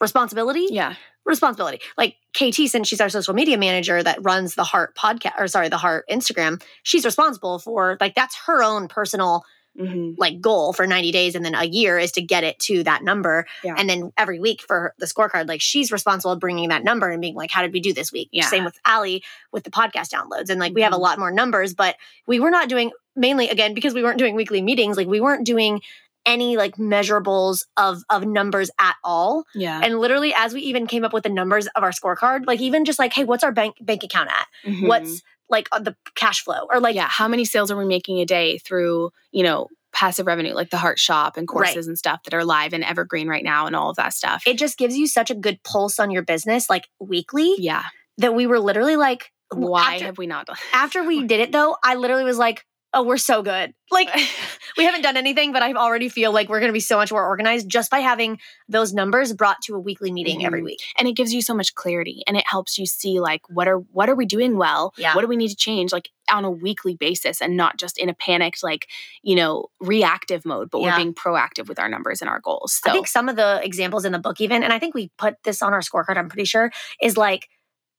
responsibility 0.00 0.66
yeah. 0.70 0.94
responsibility. 1.24 1.80
Like 1.96 2.16
KT, 2.36 2.68
since 2.68 2.88
she's 2.88 3.00
our 3.00 3.08
social 3.08 3.34
media 3.34 3.58
manager 3.58 4.02
that 4.02 4.18
runs 4.22 4.54
the 4.54 4.64
Heart 4.64 4.96
podcast, 4.96 5.38
or 5.38 5.48
sorry, 5.48 5.68
the 5.68 5.78
Heart 5.78 6.06
Instagram, 6.10 6.62
she's 6.82 7.04
responsible 7.04 7.58
for 7.58 7.96
like 8.00 8.14
that's 8.14 8.36
her 8.46 8.62
own 8.62 8.88
personal 8.88 9.44
hmm 9.78 10.12
like 10.18 10.40
goal 10.40 10.72
for 10.72 10.86
90 10.86 11.12
days 11.12 11.34
and 11.34 11.44
then 11.44 11.54
a 11.54 11.64
year 11.64 11.98
is 11.98 12.12
to 12.12 12.22
get 12.22 12.42
it 12.44 12.58
to 12.60 12.82
that 12.84 13.02
number. 13.02 13.46
Yeah. 13.62 13.74
And 13.76 13.88
then 13.90 14.12
every 14.16 14.38
week 14.40 14.62
for 14.62 14.94
the 14.98 15.06
scorecard, 15.06 15.46
like 15.48 15.60
she's 15.60 15.92
responsible 15.92 16.36
bringing 16.36 16.70
that 16.70 16.84
number 16.84 17.10
and 17.10 17.20
being 17.20 17.34
like, 17.34 17.50
how 17.50 17.62
did 17.62 17.72
we 17.72 17.80
do 17.80 17.92
this 17.92 18.10
week? 18.12 18.28
Yeah. 18.32 18.46
Same 18.46 18.64
with 18.64 18.78
Ali 18.86 19.22
with 19.52 19.64
the 19.64 19.70
podcast 19.70 20.10
downloads. 20.10 20.48
And 20.48 20.58
like 20.60 20.74
we 20.74 20.82
have 20.82 20.92
a 20.92 20.96
Mhm. 20.96 21.00
lot 21.00 21.18
more 21.18 21.30
numbers, 21.30 21.74
but 21.74 21.96
we 22.26 22.40
were 22.40 22.50
not 22.50 22.68
doing 22.68 22.90
mainly 23.14 23.48
again 23.50 23.74
because 23.74 23.92
we 23.94 24.02
weren't 24.02 24.18
doing 24.18 24.34
weekly 24.34 24.62
meetings, 24.62 24.96
like 24.96 25.06
we 25.08 25.20
weren't 25.20 25.44
doing 25.44 25.82
any 26.24 26.56
like 26.56 26.74
measurables 26.76 27.66
of 27.76 28.02
of 28.10 28.24
numbers 28.26 28.70
at 28.80 28.96
all. 29.04 29.44
Yeah. 29.54 29.80
And 29.82 30.00
literally, 30.00 30.34
as 30.34 30.52
we 30.54 30.60
even 30.62 30.86
came 30.86 31.04
up 31.04 31.12
with 31.12 31.22
the 31.22 31.28
numbers 31.28 31.66
of 31.76 31.82
our 31.84 31.92
scorecard, 31.92 32.46
like 32.46 32.60
even 32.60 32.84
just 32.84 32.98
like, 32.98 33.12
hey, 33.12 33.24
what's 33.24 33.44
our 33.44 33.52
bank 33.52 33.76
bank 33.80 34.02
account 34.02 34.30
at? 34.30 34.46
Mhm. 34.70 34.88
What's 34.88 35.22
like 35.48 35.68
uh, 35.72 35.78
the 35.78 35.96
cash 36.14 36.42
flow? 36.42 36.66
Or 36.70 36.80
like, 36.80 36.94
yeah, 36.94 37.08
how 37.08 37.28
many 37.28 37.44
sales 37.44 37.70
are 37.70 37.76
we 37.76 37.84
making 37.84 38.18
a 38.20 38.24
day 38.26 38.58
through, 38.58 39.10
you 39.32 39.42
know, 39.42 39.68
passive 39.92 40.26
revenue 40.26 40.52
like 40.52 40.68
the 40.70 40.76
Heart 40.76 40.98
Shop 40.98 41.36
and 41.38 41.48
Right. 41.50 41.64
courses 41.66 41.86
and 41.88 41.96
stuff 41.96 42.22
that 42.24 42.34
are 42.34 42.44
live 42.44 42.72
and 42.74 42.84
evergreen 42.84 43.28
right 43.28 43.44
now 43.44 43.66
and 43.66 43.74
all 43.74 43.88
of 43.90 43.96
that 43.96 44.12
stuff. 44.12 44.42
it 44.46 44.58
just 44.58 44.76
gives 44.76 44.96
you 44.96 45.06
such 45.06 45.30
a 45.30 45.34
good 45.34 45.62
pulse 45.62 45.98
on 45.98 46.10
your 46.10 46.22
business, 46.22 46.68
like 46.68 46.86
weekly, 47.00 47.54
yeah. 47.58 47.84
that 48.18 48.34
we 48.34 48.46
were 48.46 48.60
literally 48.60 48.96
like, 48.96 49.32
Why 49.54 49.94
After, 49.94 50.04
have 50.06 50.18
we 50.18 50.26
not 50.26 50.46
done? 50.46 50.56
after 50.74 51.02
we 51.04 51.24
did 51.26 51.40
it 51.40 51.50
though, 51.52 51.76
I 51.82 51.94
literally 51.94 52.24
was 52.24 52.36
like, 52.38 52.64
oh, 52.96 53.02
we're 53.02 53.18
so 53.18 53.42
good. 53.42 53.72
Like, 53.90 54.08
we 54.78 54.84
haven't 54.84 55.02
done 55.02 55.16
anything, 55.18 55.52
but 55.52 55.62
I 55.62 55.72
already 55.74 56.08
feel 56.08 56.32
like 56.32 56.48
we're 56.48 56.60
going 56.60 56.70
to 56.70 56.72
be 56.72 56.80
so 56.80 56.96
much 56.96 57.12
more 57.12 57.24
organized 57.24 57.68
just 57.68 57.90
by 57.90 57.98
having 58.00 58.38
those 58.68 58.92
numbers 58.94 59.32
brought 59.34 59.60
to 59.64 59.74
a 59.74 59.78
weekly 59.78 60.10
meeting 60.10 60.44
every 60.44 60.62
Mhm. 60.62 60.64
week. 60.64 60.82
and 60.98 61.06
it 61.06 61.12
gives 61.12 61.32
you 61.32 61.42
so 61.42 61.54
much 61.54 61.74
clarity 61.74 62.22
and 62.26 62.36
it 62.36 62.44
helps 62.48 62.78
you 62.78 62.86
see 62.86 63.20
like 63.20 63.42
what 63.48 63.68
are 63.68 63.78
what 63.92 64.08
are 64.08 64.14
we 64.14 64.24
doing 64.26 64.56
well 64.56 64.92
Yeah. 64.96 65.14
what 65.14 65.20
do 65.20 65.26
we 65.28 65.36
need 65.36 65.48
to 65.48 65.56
change 65.56 65.92
like 65.92 66.08
on 66.30 66.44
a 66.44 66.50
weekly 66.50 66.96
basis 66.96 67.40
and 67.42 67.56
not 67.56 67.76
just 67.78 67.98
in 67.98 68.08
a 68.08 68.14
panicked 68.14 68.62
like 68.64 68.88
you 69.22 69.36
know 69.36 69.66
reactive 69.80 70.44
mode 70.44 70.70
but 70.70 70.80
Yeah. 70.80 70.92
we're 70.92 70.96
being 70.96 71.14
proactive 71.14 71.68
with 71.68 71.78
our 71.78 71.88
numbers 71.88 72.20
and 72.22 72.30
our 72.30 72.40
goals 72.40 72.80
so 72.82 72.90
I 72.90 72.92
think 72.94 73.06
some 73.08 73.28
of 73.28 73.36
the 73.36 73.60
examples 73.62 74.04
in 74.04 74.12
the 74.12 74.18
book, 74.18 74.40
even, 74.40 74.62
and 74.62 74.72
I 74.72 74.78
think 74.78 74.94
we 74.94 75.10
put 75.18 75.34
this 75.44 75.60
on 75.62 75.72
our 75.74 75.80
scorecard, 75.80 76.16
I'm 76.16 76.28
pretty 76.28 76.44
sure, 76.46 76.72
is 77.02 77.16
like 77.16 77.48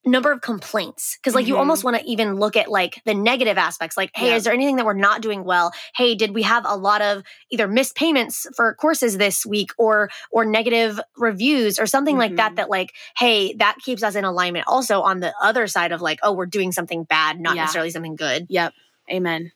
number 0.06 0.32
of 0.32 0.42
complaints. 0.42 1.18
Cause 1.24 1.36
like 1.36 1.48
you 1.48 1.56
Mhm. 1.56 1.60
almost 1.60 1.84
want 1.84 1.98
to 1.98 2.04
even 2.10 2.36
look 2.36 2.56
at 2.56 2.70
like 2.70 3.02
the 3.06 3.14
negative 3.14 3.58
aspects, 3.58 3.98
like, 3.98 4.10
hey, 4.16 4.30
Yeah. 4.30 4.36
is 4.36 4.46
there 4.46 4.54
anything 4.54 4.78
that 4.78 4.86
we're 4.86 4.94
not 4.94 5.22
doing 5.22 5.44
well? 5.44 5.74
Hey, 5.96 6.16
did 6.16 6.34
we 6.34 6.44
have 6.44 6.64
a 6.66 6.78
lot 6.78 7.02
of 7.02 7.24
either 7.52 7.68
missed 7.68 7.96
payments 7.96 8.48
for 8.56 8.74
courses 8.76 9.18
this 9.18 9.46
week 9.46 9.72
or 9.78 10.10
or 10.32 10.46
negative 10.46 11.00
reviews 11.18 11.78
or 11.78 11.86
something 11.86 12.18
like 12.18 12.36
that 12.38 12.54
Mhm. 12.54 12.56
that 12.56 12.70
like, 12.70 12.94
hey, 13.18 13.54
that 13.56 13.76
keeps 13.84 14.02
us 14.04 14.16
in 14.16 14.24
alignment 14.24 14.66
also 14.68 15.02
on 15.02 15.20
the 15.20 15.34
other 15.42 15.68
side 15.68 15.92
of 15.92 16.02
like, 16.02 16.20
oh, 16.24 16.32
we're 16.32 16.46
doing 16.46 16.72
something 16.72 17.04
bad, 17.04 17.40
not 17.40 17.56
Yeah. 17.56 17.64
necessarily 17.64 17.90
something 17.92 18.16
good. 18.16 18.46
Yep. 18.50 18.74
Amen. 19.12 19.52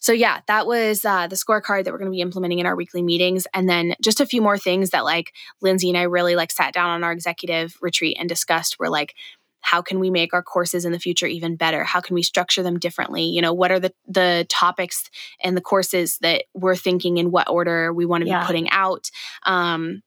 So 0.00 0.12
yeah, 0.12 0.40
that 0.46 0.66
was 0.66 1.04
uh, 1.04 1.26
the 1.26 1.34
scorecard 1.36 1.84
that 1.84 1.92
we're 1.92 1.98
going 1.98 2.10
to 2.10 2.14
be 2.14 2.20
implementing 2.20 2.58
in 2.60 2.66
our 2.66 2.76
weekly 2.76 3.02
meetings, 3.02 3.46
and 3.52 3.68
then 3.68 3.94
just 4.02 4.20
a 4.20 4.26
few 4.26 4.40
more 4.40 4.56
things 4.58 4.90
that 4.90 5.04
like 5.04 5.32
Lindsey 5.60 5.88
and 5.88 5.98
I 5.98 6.02
really 6.02 6.36
like 6.36 6.52
sat 6.52 6.72
down 6.74 6.90
on 6.90 7.02
our 7.02 7.10
executive 7.12 7.76
retreat 7.80 8.16
and 8.20 8.28
discussed. 8.28 8.78
Were 8.78 8.88
like, 8.90 9.14
how 9.60 9.82
can 9.82 9.98
we 10.00 10.10
make 10.10 10.32
our 10.32 10.42
courses 10.42 10.84
in 10.84 10.92
the 10.92 10.98
future 10.98 11.26
even 11.26 11.56
better? 11.56 11.84
How 11.84 12.00
can 12.00 12.14
we 12.14 12.22
structure 12.22 12.62
them 12.62 12.78
differently? 12.78 13.24
You 13.24 13.42
know, 13.42 13.52
what 13.52 13.70
are 13.70 13.80
the 13.80 13.92
the 14.06 14.46
topics 14.48 15.10
and 15.42 15.56
the 15.56 15.60
courses 15.60 16.18
that 16.22 16.44
we're 16.54 16.76
thinking 16.76 17.18
in 17.18 17.30
what 17.30 17.48
order 17.48 17.92
we 17.92 18.06
want 18.06 18.22
to 18.24 18.28
Yeah. 18.28 18.40
be 18.40 18.46
putting 18.46 18.70
out? 18.70 19.10
Um, 19.44 20.02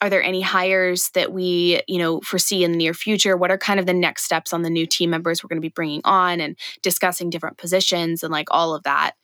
are 0.00 0.10
there 0.10 0.22
any 0.22 0.40
hires 0.40 1.10
that 1.14 1.32
we 1.32 1.80
you 1.88 1.98
know 1.98 2.20
foresee 2.20 2.62
in 2.62 2.70
the 2.72 2.78
near 2.78 2.94
future 2.94 3.36
what 3.36 3.50
are 3.50 3.58
kind 3.58 3.80
of 3.80 3.86
the 3.86 3.92
next 3.94 4.22
steps 4.24 4.52
on 4.52 4.62
the 4.62 4.70
new 4.70 4.86
team 4.86 5.10
members 5.10 5.42
we're 5.42 5.48
going 5.48 5.56
to 5.60 5.60
be 5.68 5.72
bringing 5.74 6.00
on 6.04 6.40
and 6.40 6.56
discussing 6.82 7.30
different 7.30 7.58
positions 7.58 8.22
and 8.22 8.30
like 8.30 8.46
all 8.52 8.76
of 8.76 8.84
that 8.84 9.14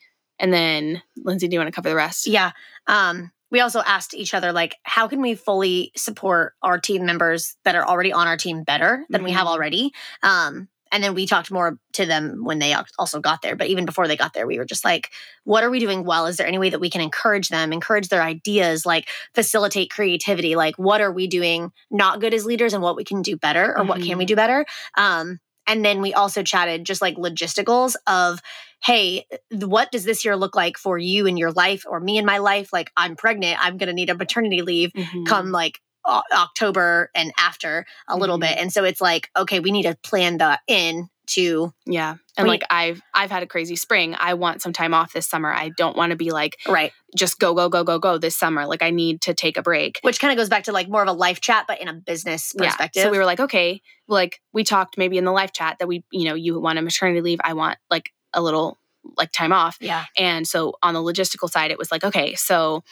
and 0.41 0.53
then 0.53 1.01
lindsey 1.19 1.47
do 1.47 1.55
you 1.55 1.61
want 1.61 1.69
to 1.69 1.73
cover 1.73 1.89
the 1.89 1.95
rest 1.95 2.27
Yeah. 2.27 2.51
Um, 2.89 3.31
we 3.51 3.61
also 3.61 3.81
asked 3.87 4.15
each 4.15 4.35
other, 4.35 4.53
like, 4.53 4.77
how 4.83 5.07
can 5.09 5.21
we 5.21 5.35
fully 5.35 5.93
support 5.97 6.55
our 6.63 6.79
team 6.79 7.07
members 7.07 7.57
that 7.65 7.75
are 7.75 7.87
already 7.87 8.13
on 8.13 8.27
our 8.27 8.37
team 8.37 8.65
better 8.65 9.05
than 9.11 9.23
we 9.23 9.31
have 9.33 9.47
Mhm. 9.47 9.51
already? 9.51 9.93
Um, 10.23 10.69
and 10.93 11.03
then 11.03 11.15
we 11.15 11.27
talked 11.27 11.51
more 11.51 11.79
to 11.95 12.07
them 12.07 12.45
when 12.45 12.61
they 12.61 12.75
also 12.99 13.19
got 13.21 13.43
there. 13.43 13.57
But 13.57 13.67
even 13.67 13.85
before 13.85 14.07
they 14.07 14.17
got 14.17 14.33
there, 14.33 14.47
we 14.47 14.59
were 14.59 14.65
just 14.65 14.85
like, 14.85 15.11
what 15.43 15.65
are 15.65 15.71
we 15.71 15.81
doing 15.81 16.05
well? 16.05 16.27
Is 16.27 16.37
there 16.37 16.47
any 16.47 16.59
way 16.59 16.71
that 16.71 16.79
we 16.79 16.89
can 16.91 17.01
encourage 17.01 17.49
them, 17.49 17.73
encourage 17.73 18.09
their 18.09 18.23
ideas, 18.23 18.87
like 18.87 19.09
facilitate 19.35 19.91
creativity? 19.91 20.55
Like, 20.55 20.77
what 20.77 21.01
are 21.01 21.11
we 21.13 21.27
doing 21.27 21.73
not 21.91 22.21
good 22.21 22.33
as 22.33 22.45
leaders 22.47 22.75
and 22.75 22.83
what 22.83 22.95
we 22.97 23.03
can 23.05 23.23
do 23.23 23.37
better 23.37 23.77
or 23.77 23.85
what 23.85 24.03
can 24.03 24.19
we 24.19 24.25
do 24.25 24.37
better? 24.37 24.65
Um, 24.97 25.41
and 25.67 25.85
then 25.85 26.01
we 26.01 26.13
also 26.15 26.43
chatted 26.43 26.85
just 26.85 27.03
like 27.03 27.17
logisticals 27.17 27.95
of, 28.07 28.41
hey, 28.85 29.27
what 29.51 29.91
does 29.91 30.05
this 30.05 30.25
year 30.25 30.37
look 30.37 30.55
like 30.55 30.77
for 30.77 30.99
you 30.99 31.27
in 31.27 31.37
your 31.37 31.53
life 31.53 31.85
or 31.89 32.01
me 32.01 32.19
in 32.19 32.25
my 32.27 32.39
life? 32.39 32.73
Like, 32.73 32.91
I'm 32.97 33.17
pregnant, 33.17 33.57
I'm 33.65 33.77
going 33.79 33.89
to 33.89 33.95
need 33.95 34.11
a 34.11 34.15
maternity 34.15 34.63
leave 34.63 34.91
Mhm. 34.95 35.27
come 35.27 35.51
like 35.53 35.81
o- 36.05 36.23
October 36.33 37.11
and 37.15 37.33
after 37.39 37.87
a 38.09 38.17
little 38.17 38.37
Mhm. 38.37 38.41
bit. 38.43 38.59
And 38.59 38.73
so 38.73 38.85
it's 38.85 39.01
like, 39.01 39.31
okay, 39.37 39.61
we 39.61 39.71
need 39.71 39.85
to 39.85 39.97
plan 40.03 40.39
that 40.39 40.61
in 40.69 41.09
to, 41.29 41.73
yeah 41.87 42.17
and 42.37 42.45
We- 42.45 42.51
like 42.51 42.65
i've 42.69 43.01
i've 43.15 43.31
had 43.31 43.43
a 43.43 43.47
crazy 43.47 43.77
spring 43.77 44.15
i 44.19 44.35
want 44.35 44.61
some 44.61 44.75
time 44.75 44.93
off 44.93 45.15
this 45.15 45.27
summer 45.27 45.51
i 45.51 45.71
don't 45.71 45.97
want 45.97 46.11
to 46.11 46.17
be 46.17 46.31
like 46.33 46.59
right. 46.69 46.93
just 47.17 47.39
go 47.39 47.55
go 47.55 47.71
go 47.71 47.83
go 47.83 47.99
go 47.99 48.19
this 48.19 48.37
summer 48.37 48.67
like 48.67 48.83
i 48.83 48.91
need 48.91 49.23
to 49.23 49.33
take 49.33 49.57
a 49.57 49.63
break 49.63 50.01
Which 50.03 50.21
kind 50.21 50.33
of 50.33 50.37
goes 50.37 50.51
back 50.51 50.65
to 50.65 50.73
like 50.73 50.87
more 50.91 51.01
of 51.01 51.09
a 51.09 51.13
life 51.13 51.41
chat, 51.41 51.65
but 51.67 51.81
in 51.81 51.89
a 51.89 51.95
business 51.95 52.53
perspective. 52.53 53.01
Yeah. 53.01 53.05
So 53.05 53.11
we 53.11 53.17
were 53.17 53.25
like, 53.25 53.41
okay, 53.41 53.81
like 54.07 54.39
we 54.53 54.65
talked 54.65 54.99
maybe 54.99 55.17
in 55.17 55.25
the 55.25 55.33
life 55.33 55.53
chat 55.55 55.77
that 55.79 55.87
we, 55.89 56.05
you 56.13 56.25
know, 56.29 56.35
you 56.35 56.61
want 56.61 56.79
a 56.79 56.83
maternity 56.83 57.23
leave. 57.23 57.41
I 57.43 57.55
want 57.55 57.79
like 57.91 58.13
a 58.35 58.43
little 58.43 58.79
like 59.17 59.33
time 59.33 59.53
off. 59.53 59.77
yeah. 59.81 60.05
And 60.17 60.47
so 60.47 60.75
on 60.83 60.95
the 60.95 61.01
logistical 61.01 61.51
side, 61.51 61.71
it 61.71 61.79
was 61.79 61.91
like, 61.91 62.05
okay, 62.05 62.35
so 62.35 62.83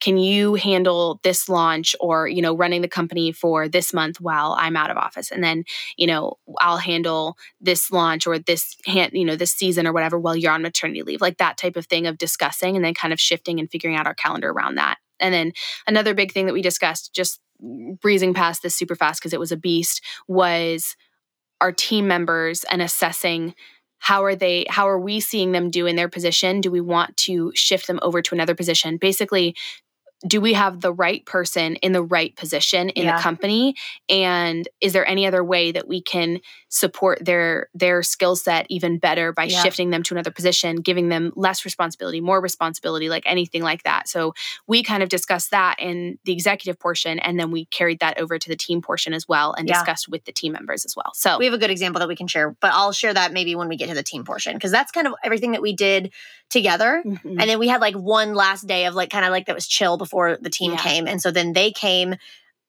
can 0.00 0.16
you 0.16 0.54
handle 0.54 1.20
this 1.22 1.48
launch 1.48 1.94
or, 2.00 2.26
you 2.26 2.40
know, 2.40 2.56
running 2.56 2.80
the 2.80 2.88
company 2.88 3.32
for 3.32 3.68
this 3.68 3.92
month 3.92 4.20
while 4.20 4.56
I'm 4.58 4.76
out 4.76 4.90
of 4.90 4.96
office? 4.96 5.30
And 5.30 5.44
then, 5.44 5.64
you 5.96 6.06
know, 6.06 6.38
I'll 6.58 6.78
handle 6.78 7.36
this 7.60 7.90
launch 7.90 8.26
or 8.26 8.38
this 8.38 8.76
hand, 8.86 9.12
you 9.12 9.26
know, 9.26 9.36
this 9.36 9.52
season 9.52 9.86
or 9.86 9.92
whatever 9.92 10.18
while 10.18 10.34
you're 10.34 10.52
on 10.52 10.62
maternity 10.62 11.02
leave, 11.02 11.20
like 11.20 11.36
that 11.36 11.58
type 11.58 11.76
of 11.76 11.86
thing 11.86 12.06
of 12.06 12.16
discussing 12.16 12.76
and 12.76 12.84
then 12.84 12.94
kind 12.94 13.12
of 13.12 13.20
shifting 13.20 13.60
and 13.60 13.70
figuring 13.70 13.94
out 13.94 14.06
our 14.06 14.14
calendar 14.14 14.50
around 14.50 14.76
that. 14.76 14.96
And 15.20 15.34
then 15.34 15.52
another 15.86 16.14
big 16.14 16.32
thing 16.32 16.46
that 16.46 16.54
we 16.54 16.62
discussed, 16.62 17.12
just 17.14 17.40
breezing 18.00 18.32
past 18.32 18.62
this 18.62 18.74
super 18.74 18.96
fast 18.96 19.20
because 19.20 19.34
it 19.34 19.40
was 19.40 19.52
a 19.52 19.56
beast, 19.56 20.02
was 20.26 20.96
our 21.60 21.72
team 21.72 22.08
members 22.08 22.64
and 22.64 22.80
assessing 22.80 23.54
how 24.00 24.24
are 24.24 24.34
they 24.34 24.66
how 24.68 24.88
are 24.88 24.98
we 24.98 25.20
seeing 25.20 25.52
them 25.52 25.70
do 25.70 25.86
in 25.86 25.94
their 25.94 26.08
position? 26.08 26.60
Do 26.60 26.70
we 26.70 26.80
want 26.80 27.16
to 27.18 27.52
shift 27.54 27.86
them 27.86 28.00
over 28.02 28.20
to 28.22 28.34
another 28.34 28.54
position? 28.54 28.96
Basically 28.96 29.54
do 30.26 30.40
we 30.40 30.52
have 30.52 30.80
the 30.80 30.92
right 30.92 31.24
person 31.24 31.76
in 31.76 31.92
the 31.92 32.02
right 32.02 32.36
position 32.36 32.90
in 32.90 33.04
Yeah. 33.04 33.16
the 33.16 33.22
company 33.22 33.74
and 34.08 34.68
is 34.80 34.92
there 34.92 35.06
any 35.06 35.26
other 35.26 35.42
way 35.42 35.72
that 35.72 35.88
we 35.88 36.02
can 36.02 36.40
support 36.68 37.24
their 37.24 37.68
their 37.74 38.02
skill 38.02 38.36
set 38.36 38.66
even 38.68 38.98
better 38.98 39.32
by 39.32 39.44
Yeah. 39.44 39.62
shifting 39.62 39.90
them 39.90 40.02
to 40.04 40.14
another 40.14 40.30
position 40.30 40.76
giving 40.76 41.08
them 41.08 41.32
less 41.36 41.64
responsibility 41.64 42.20
more 42.20 42.40
responsibility 42.40 43.08
like 43.08 43.22
anything 43.26 43.62
like 43.62 43.82
that 43.84 44.08
so 44.08 44.34
we 44.66 44.82
kind 44.82 45.02
of 45.02 45.08
discussed 45.08 45.50
that 45.52 45.76
in 45.80 46.18
the 46.24 46.32
executive 46.32 46.78
portion 46.78 47.18
and 47.18 47.40
then 47.40 47.50
we 47.50 47.64
carried 47.66 48.00
that 48.00 48.18
over 48.20 48.38
to 48.38 48.48
the 48.48 48.56
team 48.56 48.82
portion 48.82 49.14
as 49.14 49.26
well 49.26 49.54
and 49.54 49.66
Yeah. 49.68 49.74
discussed 49.74 50.08
with 50.08 50.24
the 50.26 50.32
team 50.32 50.52
members 50.52 50.84
as 50.84 50.94
well 50.94 51.12
so 51.14 51.38
We 51.38 51.46
have 51.46 51.54
a 51.54 51.58
good 51.58 51.70
example 51.70 51.98
that 52.00 52.08
we 52.08 52.16
can 52.16 52.26
share, 52.26 52.54
but 52.60 52.72
I'll 52.72 52.92
share 52.92 53.14
that 53.14 53.32
maybe 53.32 53.54
when 53.54 53.68
we 53.68 53.76
get 53.76 53.88
to 53.88 53.94
the 53.94 54.02
team 54.02 54.24
portion 54.24 54.54
because 54.54 54.70
that's 54.70 54.92
kind 54.92 55.06
of 55.06 55.14
everything 55.24 55.52
that 55.52 55.62
we 55.62 55.72
did 55.74 56.12
together. 56.50 57.02
Mhm. 57.06 57.20
And 57.40 57.48
then 57.48 57.58
we 57.58 57.68
had 57.68 57.80
like 57.80 57.94
one 57.94 58.34
last 58.34 58.66
day 58.66 58.86
of 58.86 58.94
like 58.94 59.10
kind 59.10 59.24
of 59.24 59.30
like 59.30 59.46
that 59.46 59.54
was 59.54 59.66
chill 59.66 59.96
before 59.96 60.36
the 60.40 60.50
team 60.50 60.72
Yeah. 60.72 60.78
came. 60.82 61.06
And 61.08 61.20
so 61.22 61.30
then 61.30 61.52
they 61.52 61.70
came 61.70 62.16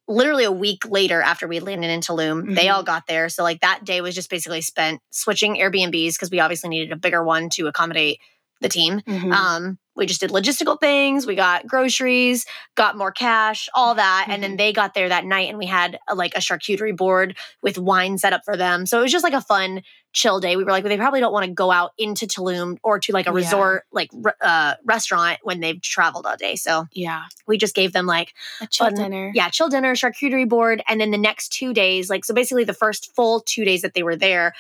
literally 0.07 0.43
a 0.43 0.51
week 0.51 0.86
later 0.88 1.21
after 1.21 1.47
we 1.47 1.59
landed 1.59 1.89
in 1.89 2.01
Tulum. 2.01 2.55
They 2.55 2.65
Mhm. 2.65 2.73
all 2.73 2.84
got 2.84 3.07
there. 3.07 3.29
So 3.29 3.43
like 3.43 3.61
that 3.61 3.84
day 3.86 4.01
was 4.01 4.15
just 4.15 4.29
basically 4.29 4.61
spent 4.61 5.01
switching 5.11 5.55
Airbnbs 5.57 6.13
because 6.13 6.32
we 6.32 6.39
obviously 6.39 6.69
needed 6.69 6.91
a 6.91 6.95
bigger 6.97 7.23
one 7.23 7.49
to 7.51 7.67
accommodate 7.67 8.19
the 8.62 8.70
team. 8.70 9.01
Mhm. 9.01 9.34
Um, 9.34 9.78
we 9.93 10.05
just 10.05 10.22
did 10.22 10.30
logistical 10.32 10.80
things. 10.80 11.28
We 11.28 11.36
got 11.36 11.68
groceries, 11.68 12.45
got 12.76 12.97
more 12.97 13.12
cash, 13.12 13.68
all 13.76 13.95
that, 13.95 14.26
and 14.30 14.36
Mm-hmm. 14.36 14.41
then 14.41 14.57
they 14.57 14.72
got 14.72 14.93
there 14.93 15.09
that 15.09 15.26
night, 15.26 15.49
and 15.49 15.57
we 15.57 15.66
had 15.66 15.99
a, 16.07 16.16
like 16.16 16.34
a 16.36 16.39
charcuterie 16.39 16.95
board 16.95 17.36
with 17.62 17.78
wine 17.78 18.18
set 18.18 18.32
up 18.32 18.41
for 18.45 18.55
them. 18.55 18.86
So 18.86 18.99
it 18.99 19.01
was 19.03 19.12
just 19.12 19.24
like 19.24 19.34
a 19.34 19.41
fun, 19.41 19.82
chill 20.14 20.39
day. 20.39 20.55
We 20.55 20.64
were 20.64 20.72
like, 20.72 20.84
well, 20.86 20.89
they 20.89 20.97
probably 20.97 21.20
don't 21.20 21.34
want 21.34 21.45
to 21.45 21.51
go 21.51 21.72
out 21.72 21.91
into 21.97 22.26
Tulum 22.26 22.78
or 22.84 22.99
to 22.99 23.12
like 23.12 23.28
a 23.28 23.32
Yeah. 23.32 23.36
resort, 23.36 23.84
like 23.91 24.09
uh, 24.41 24.76
restaurant 24.86 25.39
when 25.43 25.59
they've 25.59 25.82
traveled 25.82 26.26
all 26.26 26.38
day. 26.38 26.55
So 26.55 26.88
yeah 26.93 27.24
we 27.47 27.57
just 27.57 27.76
gave 27.76 27.91
them 27.91 28.05
like 28.05 28.34
a 28.62 28.68
chill 28.68 28.88
Fun- 28.88 28.95
dinner 28.95 29.32
yeah, 29.36 29.49
chill 29.49 29.68
dinner, 29.70 29.93
charcuterie 29.95 30.47
board, 30.47 30.82
and 30.88 31.01
then 31.01 31.12
the 31.12 31.18
next 31.18 31.49
two 31.49 31.74
days, 31.74 32.09
like 32.09 32.24
so 32.26 32.34
basically 32.34 32.64
the 32.64 32.74
first 32.74 33.14
full 33.16 33.41
two 33.41 33.66
days 33.66 33.82
that 33.82 33.93
they 33.93 34.03
were 34.03 34.16
there, 34.16 34.53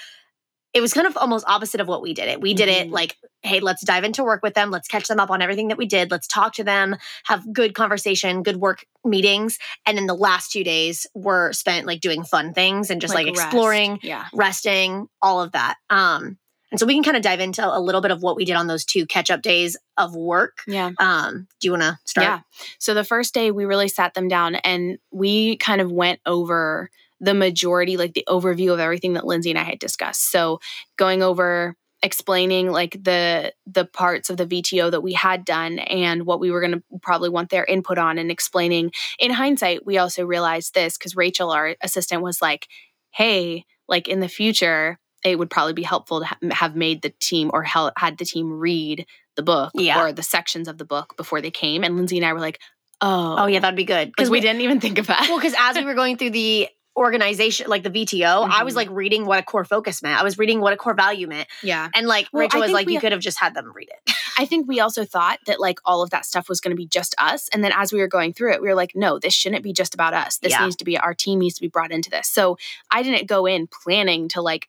it 0.73 0.81
was 0.81 0.93
kind 0.93 1.05
of 1.07 1.17
almost 1.17 1.45
opposite 1.47 1.81
of 1.81 1.87
what 1.87 2.01
we 2.01 2.13
did 2.13 2.27
it. 2.29 2.39
We 2.39 2.53
did 2.53 2.69
it 2.69 2.87
Mhm. 2.87 2.91
like, 2.91 3.17
hey, 3.43 3.59
let's 3.59 3.83
dive 3.83 4.03
into 4.03 4.23
work 4.23 4.41
with 4.43 4.53
them, 4.53 4.71
let's 4.71 4.87
catch 4.87 5.07
them 5.07 5.19
up 5.19 5.29
on 5.29 5.41
everything 5.41 5.67
that 5.69 5.77
we 5.77 5.85
did, 5.85 6.11
let's 6.11 6.27
talk 6.27 6.53
to 6.53 6.63
them, 6.63 6.95
have 7.25 7.51
good 7.51 7.73
conversation, 7.73 8.43
good 8.43 8.57
work 8.57 8.85
meetings, 9.03 9.57
and 9.85 9.97
then 9.97 10.05
the 10.07 10.13
last 10.15 10.51
two 10.51 10.63
days 10.63 11.07
were 11.13 11.51
spent 11.53 11.85
like 11.87 11.99
doing 12.01 12.23
fun 12.23 12.53
things 12.53 12.89
and 12.89 13.01
just 13.01 13.13
like, 13.13 13.27
rest. 13.27 13.41
exploring, 13.41 13.99
yeah 14.03 14.27
resting, 14.33 15.07
all 15.21 15.41
of 15.41 15.51
that. 15.53 15.75
Um, 15.89 16.37
and 16.71 16.79
so 16.79 16.85
we 16.85 16.93
can 16.93 17.03
kind 17.03 17.17
of 17.17 17.23
dive 17.23 17.41
into 17.41 17.67
a 17.67 17.81
little 17.81 17.99
bit 17.99 18.11
of 18.11 18.21
what 18.21 18.37
we 18.37 18.45
did 18.45 18.55
on 18.55 18.67
those 18.67 18.85
two 18.85 19.05
catch 19.05 19.29
up 19.29 19.41
days 19.41 19.75
of 19.97 20.15
work. 20.15 20.59
yeah 20.67 20.91
Um, 20.99 21.47
do 21.59 21.67
you 21.67 21.71
want 21.71 21.83
to 21.83 21.99
start? 22.05 22.25
Yeah. 22.25 22.39
So 22.79 22.93
the 22.93 23.03
first 23.03 23.33
day 23.33 23.51
we 23.51 23.65
really 23.65 23.89
sat 23.89 24.13
them 24.13 24.29
down 24.29 24.55
and 24.55 24.97
we 25.11 25.57
kind 25.57 25.81
of 25.81 25.91
went 25.91 26.21
over 26.25 26.89
the 27.21 27.33
majority, 27.33 27.95
like 27.95 28.13
the 28.13 28.25
overview 28.27 28.73
of 28.73 28.79
everything 28.79 29.13
that 29.13 29.25
Lindsey 29.25 29.51
and 29.51 29.59
I 29.59 29.63
had 29.63 29.79
discussed. 29.79 30.29
So 30.31 30.59
going 30.97 31.23
over 31.23 31.75
explaining 32.03 32.71
like 32.71 32.93
the 33.03 33.53
the 33.67 33.85
parts 33.85 34.29
of 34.31 34.37
the 34.37 34.45
VTO 34.47 34.89
that 34.91 35.01
we 35.01 35.13
had 35.13 35.45
done 35.45 35.77
and 35.79 36.25
what 36.25 36.39
we 36.39 36.49
were 36.49 36.59
going 36.59 36.71
to 36.73 36.83
probably 37.03 37.29
want 37.29 37.51
their 37.51 37.63
input 37.63 37.99
on 37.99 38.17
and 38.17 38.31
explaining 38.31 38.91
in 39.19 39.29
hindsight 39.31 39.85
we 39.85 39.99
also 39.99 40.25
realized 40.25 40.73
this 40.73 40.97
cuz 40.97 41.15
Rachel 41.15 41.51
our 41.51 41.75
assistant 41.83 42.23
was 42.23 42.41
like 42.41 42.67
hey 43.11 43.65
like 43.87 44.07
in 44.07 44.19
the 44.19 44.27
future 44.27 44.97
it 45.23 45.37
would 45.37 45.51
probably 45.51 45.73
be 45.73 45.83
helpful 45.83 46.21
to 46.21 46.25
ha- 46.25 46.37
have 46.49 46.75
made 46.75 47.03
the 47.03 47.13
team 47.19 47.51
or 47.53 47.61
hel- 47.61 47.93
had 47.95 48.17
the 48.17 48.25
team 48.25 48.51
read 48.51 49.05
the 49.35 49.43
book 49.43 49.71
Yeah. 49.75 50.01
or 50.01 50.11
the 50.11 50.23
sections 50.23 50.67
of 50.67 50.79
the 50.79 50.85
book 50.85 51.15
before 51.17 51.39
they 51.39 51.51
came 51.51 51.83
and 51.83 51.95
Lindsey 51.95 52.17
and 52.17 52.25
I 52.25 52.33
were 52.33 52.39
like 52.39 52.59
oh 53.01 53.35
Oh, 53.41 53.45
yeah, 53.45 53.59
that'd 53.59 53.77
be 53.77 53.83
good. 53.83 54.07
because 54.07 54.31
we 54.31 54.39
didn't 54.39 54.61
even 54.61 54.79
think 54.79 54.97
of 54.97 55.05
that 55.05 55.27
well, 55.29 55.37
because 55.37 55.53
as 55.59 55.75
we 55.77 55.85
were 55.85 55.93
going 55.93 56.17
through 56.17 56.31
the 56.31 56.67
organization, 56.97 57.67
like 57.69 57.83
the 57.83 57.89
VTO, 57.89 58.47
I 58.49 58.63
was 58.63 58.73
Mhm. 58.73 58.77
like 58.77 58.89
reading 58.91 59.25
what 59.25 59.39
a 59.39 59.43
core 59.43 59.63
focus 59.65 60.01
meant. 60.03 60.19
I 60.19 60.23
was 60.23 60.37
reading 60.37 60.59
what 60.61 60.73
a 60.73 60.77
core 60.77 60.93
value 60.93 61.27
meant. 61.27 61.47
yeah 61.63 61.89
And 61.95 62.07
like 62.07 62.27
Well, 62.31 62.41
Rachel 62.41 62.59
I 62.59 62.65
was 62.65 62.71
like, 62.71 62.87
we- 62.87 62.93
you 62.93 62.99
could 62.99 63.11
have 63.11 63.21
just 63.21 63.39
had 63.39 63.53
them 63.53 63.71
read 63.73 63.89
it. 63.89 64.13
I 64.37 64.45
think 64.45 64.67
we 64.67 64.79
also 64.79 65.05
thought 65.05 65.39
that 65.45 65.59
like 65.59 65.79
all 65.85 66.01
of 66.01 66.09
that 66.11 66.25
stuff 66.25 66.49
was 66.49 66.59
going 66.61 66.71
to 66.71 66.77
be 66.77 66.85
just 66.87 67.15
us. 67.17 67.49
And 67.53 67.63
then 67.63 67.71
as 67.75 67.91
we 67.93 67.99
were 67.99 68.07
going 68.07 68.33
through 68.33 68.53
it, 68.53 68.61
we 68.61 68.67
were 68.67 68.75
like, 68.75 68.91
no, 68.95 69.19
this 69.19 69.33
shouldn't 69.33 69.63
be 69.63 69.73
just 69.73 69.93
about 69.93 70.13
us. 70.13 70.37
This 70.37 70.51
Yeah. 70.51 70.63
needs 70.63 70.75
to 70.77 70.85
be 70.85 70.97
our 70.97 71.13
team 71.13 71.39
needs 71.39 71.55
to 71.55 71.61
be 71.61 71.67
brought 71.67 71.91
into 71.91 72.09
this. 72.09 72.27
So 72.27 72.57
I 72.89 73.03
didn't 73.03 73.27
go 73.27 73.45
in 73.45 73.67
planning 73.67 74.27
to 74.29 74.41
like 74.41 74.67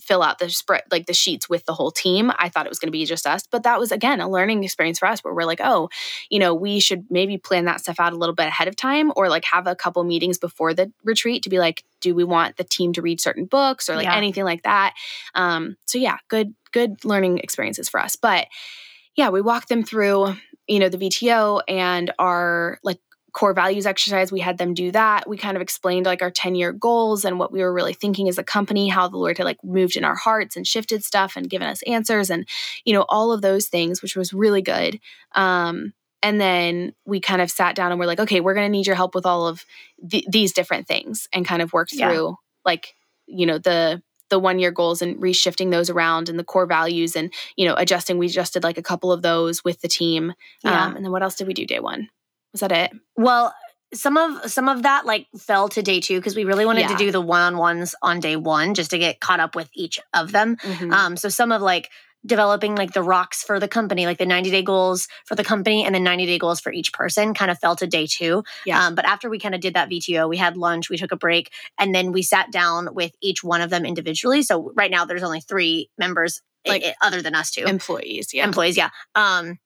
fill 0.00 0.22
out 0.22 0.38
the 0.38 0.48
spread 0.50 0.82
like 0.90 1.06
the 1.06 1.12
sheets 1.14 1.48
with 1.48 1.64
the 1.66 1.74
whole 1.74 1.90
team. 1.90 2.30
I 2.38 2.48
thought 2.48 2.66
it 2.66 2.68
was 2.68 2.78
going 2.78 2.88
to 2.88 2.92
be 2.92 3.04
just 3.04 3.26
us, 3.26 3.44
but 3.50 3.62
that 3.64 3.78
was 3.78 3.92
again 3.92 4.20
a 4.20 4.28
learning 4.28 4.64
experience 4.64 4.98
for 4.98 5.06
us 5.06 5.20
where 5.24 5.34
we're 5.34 5.44
like, 5.44 5.60
oh, 5.62 5.88
you 6.30 6.38
know, 6.38 6.54
we 6.54 6.80
should 6.80 7.04
maybe 7.10 7.38
plan 7.38 7.64
that 7.66 7.80
stuff 7.80 8.00
out 8.00 8.12
a 8.12 8.16
little 8.16 8.34
bit 8.34 8.46
ahead 8.46 8.68
of 8.68 8.76
time 8.76 9.12
or 9.16 9.28
like 9.28 9.44
have 9.44 9.66
a 9.66 9.74
couple 9.76 10.02
meetings 10.04 10.38
before 10.38 10.74
the 10.74 10.92
retreat 11.04 11.42
to 11.44 11.50
be 11.50 11.58
like, 11.58 11.84
do 12.00 12.14
we 12.14 12.24
want 12.24 12.56
the 12.56 12.64
team 12.64 12.92
to 12.92 13.02
read 13.02 13.20
certain 13.20 13.44
books 13.46 13.88
or 13.88 13.96
like 13.96 14.04
Yeah. 14.04 14.16
anything 14.16 14.44
like 14.44 14.62
that? 14.62 14.94
Um, 15.34 15.76
so 15.86 15.98
yeah, 15.98 16.18
good 16.28 16.54
good 16.72 17.04
learning 17.04 17.38
experiences 17.38 17.88
for 17.88 18.00
us. 18.00 18.16
But 18.16 18.46
yeah, 19.16 19.30
we 19.30 19.40
walked 19.40 19.68
them 19.70 19.82
through, 19.82 20.34
you 20.68 20.78
know, 20.78 20.88
the 20.90 20.98
VTO 20.98 21.62
and 21.68 22.12
our 22.18 22.78
like 22.82 23.00
core 23.36 23.52
values 23.52 23.84
exercise. 23.84 24.32
We 24.32 24.40
had 24.40 24.56
them 24.56 24.72
do 24.72 24.90
that. 24.92 25.28
We 25.28 25.36
kind 25.36 25.56
of 25.58 25.60
explained 25.62 26.06
like 26.06 26.22
our 26.22 26.30
10 26.30 26.54
year 26.54 26.72
goals 26.72 27.22
and 27.26 27.38
what 27.38 27.52
we 27.52 27.60
were 27.60 27.72
really 27.72 27.92
thinking 27.92 28.30
as 28.30 28.38
a 28.38 28.42
company, 28.42 28.88
how 28.88 29.08
the 29.08 29.18
Lord 29.18 29.36
had 29.36 29.44
like 29.44 29.62
moved 29.62 29.94
in 29.94 30.04
our 30.04 30.14
hearts 30.14 30.56
and 30.56 30.66
shifted 30.66 31.04
stuff 31.04 31.36
and 31.36 31.50
given 31.50 31.68
us 31.68 31.82
answers 31.82 32.30
and, 32.30 32.48
you 32.86 32.94
know, 32.94 33.04
all 33.10 33.32
of 33.32 33.42
those 33.42 33.68
things, 33.68 34.00
which 34.00 34.16
was 34.16 34.32
really 34.32 34.62
good. 34.62 34.98
Um, 35.34 35.92
and 36.22 36.40
then 36.40 36.94
we 37.04 37.20
kind 37.20 37.42
of 37.42 37.50
sat 37.50 37.74
down 37.76 37.90
and 37.92 38.00
we're 38.00 38.06
like, 38.06 38.20
okay, 38.20 38.40
we're 38.40 38.54
going 38.54 38.64
to 38.66 38.72
need 38.72 38.86
your 38.86 38.96
help 38.96 39.14
with 39.14 39.26
all 39.26 39.46
of 39.46 39.66
th- 40.10 40.24
these 40.30 40.52
different 40.54 40.88
things 40.88 41.28
and 41.30 41.44
kind 41.46 41.60
of 41.60 41.74
worked 41.74 41.92
Yeah. 41.92 42.08
through 42.08 42.36
like, 42.64 42.94
you 43.26 43.44
know, 43.44 43.58
the, 43.58 44.02
the 44.30 44.38
one 44.38 44.58
year 44.58 44.70
goals 44.70 45.02
and 45.02 45.18
reshifting 45.20 45.70
those 45.70 45.90
around 45.90 46.30
and 46.30 46.38
the 46.38 46.42
core 46.44 46.66
values 46.66 47.14
and 47.14 47.32
you 47.54 47.64
know 47.68 47.74
adjusting 47.76 48.18
we 48.18 48.26
adjusted 48.26 48.64
like 48.64 48.76
a 48.78 48.82
couple 48.82 49.12
of 49.12 49.22
those 49.22 49.62
with 49.62 49.80
the 49.82 49.88
team 49.88 50.32
Yeah. 50.64 50.86
um, 50.86 50.96
and 50.96 51.04
then 51.04 51.12
what 51.12 51.22
else 51.22 51.36
did 51.36 51.46
we 51.46 51.54
do 51.54 51.64
day 51.64 51.78
one 51.78 52.08
was 52.52 52.60
that 52.60 52.72
it 52.72 52.92
Well, 53.16 53.54
some 53.94 54.16
of 54.16 54.50
some 54.50 54.68
of 54.68 54.82
that 54.82 55.06
like 55.06 55.26
fell 55.38 55.68
to 55.70 55.82
day 55.82 56.00
two 56.00 56.18
because 56.18 56.34
we 56.34 56.44
really 56.44 56.66
wanted 56.66 56.88
to 56.88 56.96
do 56.96 57.10
the 57.12 57.20
one 57.20 57.54
on 58.02 58.20
day 58.20 58.36
one 58.36 58.74
just 58.74 58.90
to 58.90 58.98
get 58.98 59.20
caught 59.20 59.40
up 59.40 59.54
with 59.54 59.70
each 59.74 60.00
of 60.12 60.32
them. 60.32 60.56
Mm-hmm. 60.56 60.92
Um, 60.92 61.16
so 61.16 61.28
some 61.28 61.52
of 61.52 61.62
like 61.62 61.90
developing 62.26 62.74
like 62.74 62.92
the 62.92 63.02
rocks 63.02 63.44
for 63.44 63.60
the 63.60 63.68
company, 63.68 64.04
like 64.04 64.18
the 64.18 64.26
90 64.26 64.50
day 64.50 64.62
goals 64.62 65.06
for 65.24 65.34
the 65.34 65.44
company 65.44 65.84
and 65.84 65.94
the 65.94 66.00
90 66.00 66.26
day 66.26 66.38
goals 66.38 66.60
for 66.60 66.72
each 66.72 66.92
person 66.92 67.34
kind 67.34 67.50
of 67.50 67.58
fell 67.58 67.76
to 67.76 67.86
day 67.86 68.06
two. 68.06 68.42
Yeah. 68.64 68.84
Um, 68.84 68.94
but 68.94 69.04
after 69.04 69.30
we 69.30 69.38
kind 69.38 69.54
of 69.54 69.60
did 69.60 69.74
that 69.74 69.88
VTO, 69.88 70.28
we 70.28 70.36
had 70.36 70.56
lunch, 70.56 70.90
we 70.90 70.96
took 70.96 71.12
a 71.12 71.16
break, 71.16 71.52
and 71.78 71.94
then 71.94 72.10
we 72.12 72.22
sat 72.22 72.50
down 72.50 72.94
with 72.94 73.12
each 73.22 73.44
one 73.44 73.60
of 73.60 73.70
them 73.70 73.86
individually. 73.86 74.42
So 74.42 74.72
right 74.74 74.90
now 74.90 75.04
there's 75.04 75.22
only 75.22 75.40
three 75.40 75.90
members 75.96 76.42
Like- 76.66 76.82
like 76.82 76.94
other 77.00 77.22
than 77.22 77.34
us 77.34 77.50
two 77.52 77.64
employees 77.64 78.34
yeah 78.34 78.44
employees. 78.44 78.76
Yeah. 78.76 78.90
Um, 79.14 79.58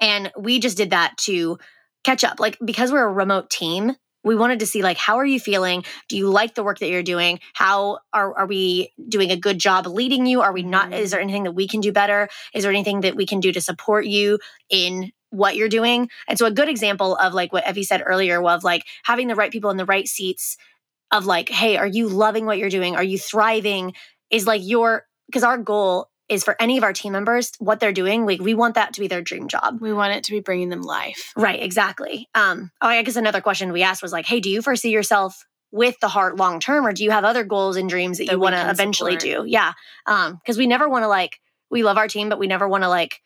and 0.00 0.30
we 0.38 0.60
just 0.60 0.76
did 0.76 0.90
that 0.90 1.16
to 1.18 1.58
catch 2.04 2.24
up. 2.24 2.40
Like 2.40 2.58
because 2.64 2.92
we're 2.92 3.06
a 3.06 3.12
remote 3.12 3.50
team, 3.50 3.94
we 4.24 4.34
wanted 4.34 4.60
to 4.60 4.66
see 4.66 4.82
like 4.82 4.96
how 4.96 5.16
are 5.16 5.26
you 5.26 5.40
feeling? 5.40 5.84
Do 6.08 6.16
you 6.16 6.28
like 6.28 6.54
the 6.54 6.64
work 6.64 6.78
that 6.80 6.88
you're 6.88 7.02
doing? 7.02 7.40
How 7.54 7.98
are 8.12 8.36
are 8.36 8.46
we 8.46 8.92
doing 9.08 9.30
a 9.30 9.36
good 9.36 9.58
job 9.58 9.86
leading 9.86 10.26
you? 10.26 10.40
Are 10.40 10.52
we 10.52 10.62
not? 10.62 10.92
Is 10.92 10.98
mm-hmm. 10.98 11.10
there 11.10 11.20
anything 11.20 11.44
that 11.44 11.52
we 11.52 11.68
can 11.68 11.80
do 11.80 11.92
better? 11.92 12.28
Is 12.54 12.62
there 12.62 12.72
anything 12.72 13.02
that 13.02 13.16
we 13.16 13.26
can 13.26 13.40
do 13.40 13.52
to 13.52 13.60
support 13.60 14.06
you 14.06 14.38
in 14.70 15.12
what 15.30 15.56
you're 15.56 15.68
doing? 15.68 16.08
And 16.28 16.38
so 16.38 16.46
a 16.46 16.50
good 16.50 16.68
example 16.68 17.16
of 17.16 17.34
like 17.34 17.52
what 17.52 17.68
Evie 17.68 17.84
said 17.84 18.02
earlier 18.04 18.42
of 18.42 18.64
like 18.64 18.84
having 19.04 19.28
the 19.28 19.34
right 19.34 19.52
people 19.52 19.70
in 19.70 19.76
the 19.76 19.84
right 19.84 20.08
seats 20.08 20.56
of 21.10 21.26
like, 21.26 21.48
hey, 21.48 21.76
are 21.76 21.86
you 21.86 22.08
loving 22.08 22.44
what 22.44 22.58
you're 22.58 22.70
doing? 22.70 22.96
Are 22.96 23.04
you 23.04 23.18
thriving? 23.18 23.94
Is 24.30 24.46
like 24.46 24.62
your 24.64 25.06
because 25.26 25.42
our 25.42 25.58
goal 25.58 26.10
is 26.28 26.44
for 26.44 26.56
any 26.60 26.76
of 26.78 26.84
our 26.84 26.92
team 26.92 27.12
members, 27.12 27.52
what 27.58 27.80
they're 27.80 27.92
doing, 27.92 28.26
like 28.26 28.40
we 28.40 28.54
want 28.54 28.74
that 28.74 28.92
to 28.94 29.00
be 29.00 29.06
their 29.08 29.22
dream 29.22 29.48
job. 29.48 29.80
we 29.80 29.92
want 29.92 30.12
it 30.14 30.24
to 30.24 30.30
be 30.32 30.40
bringing 30.40 30.68
them 30.68 30.82
life 30.82 31.32
Right, 31.36 31.62
exactly. 31.62 32.28
Um, 32.34 32.70
oh, 32.82 32.88
I 32.88 33.02
guess 33.02 33.16
another 33.16 33.40
question 33.40 33.72
we 33.72 33.82
asked 33.82 34.02
was 34.02 34.12
like, 34.12 34.26
hey, 34.26 34.40
do 34.40 34.50
you 34.50 34.60
foresee 34.62 34.90
yourself 34.90 35.44
with 35.70 35.96
the 36.00 36.08
heart 36.08 36.36
long 36.36 36.60
term, 36.60 36.86
or 36.86 36.92
do 36.92 37.04
you 37.04 37.10
have 37.10 37.24
other 37.24 37.44
goals 37.44 37.76
and 37.76 37.88
dreams 37.90 38.18
that, 38.18 38.26
That 38.26 38.32
you 38.32 38.38
want 38.40 38.54
to 38.56 38.70
eventually 38.70 39.18
support. 39.20 39.44
do? 39.44 39.50
Yeah. 39.50 39.72
Um, 40.06 40.36
because 40.36 40.56
we 40.58 40.66
never 40.66 40.88
want 40.88 41.02
to 41.04 41.08
like 41.08 41.40
we 41.70 41.82
love 41.82 41.98
our 41.98 42.08
team, 42.08 42.28
but 42.30 42.38
we 42.38 42.46
never 42.46 42.66
want 42.68 42.84
to 42.84 42.88
like 42.88 43.20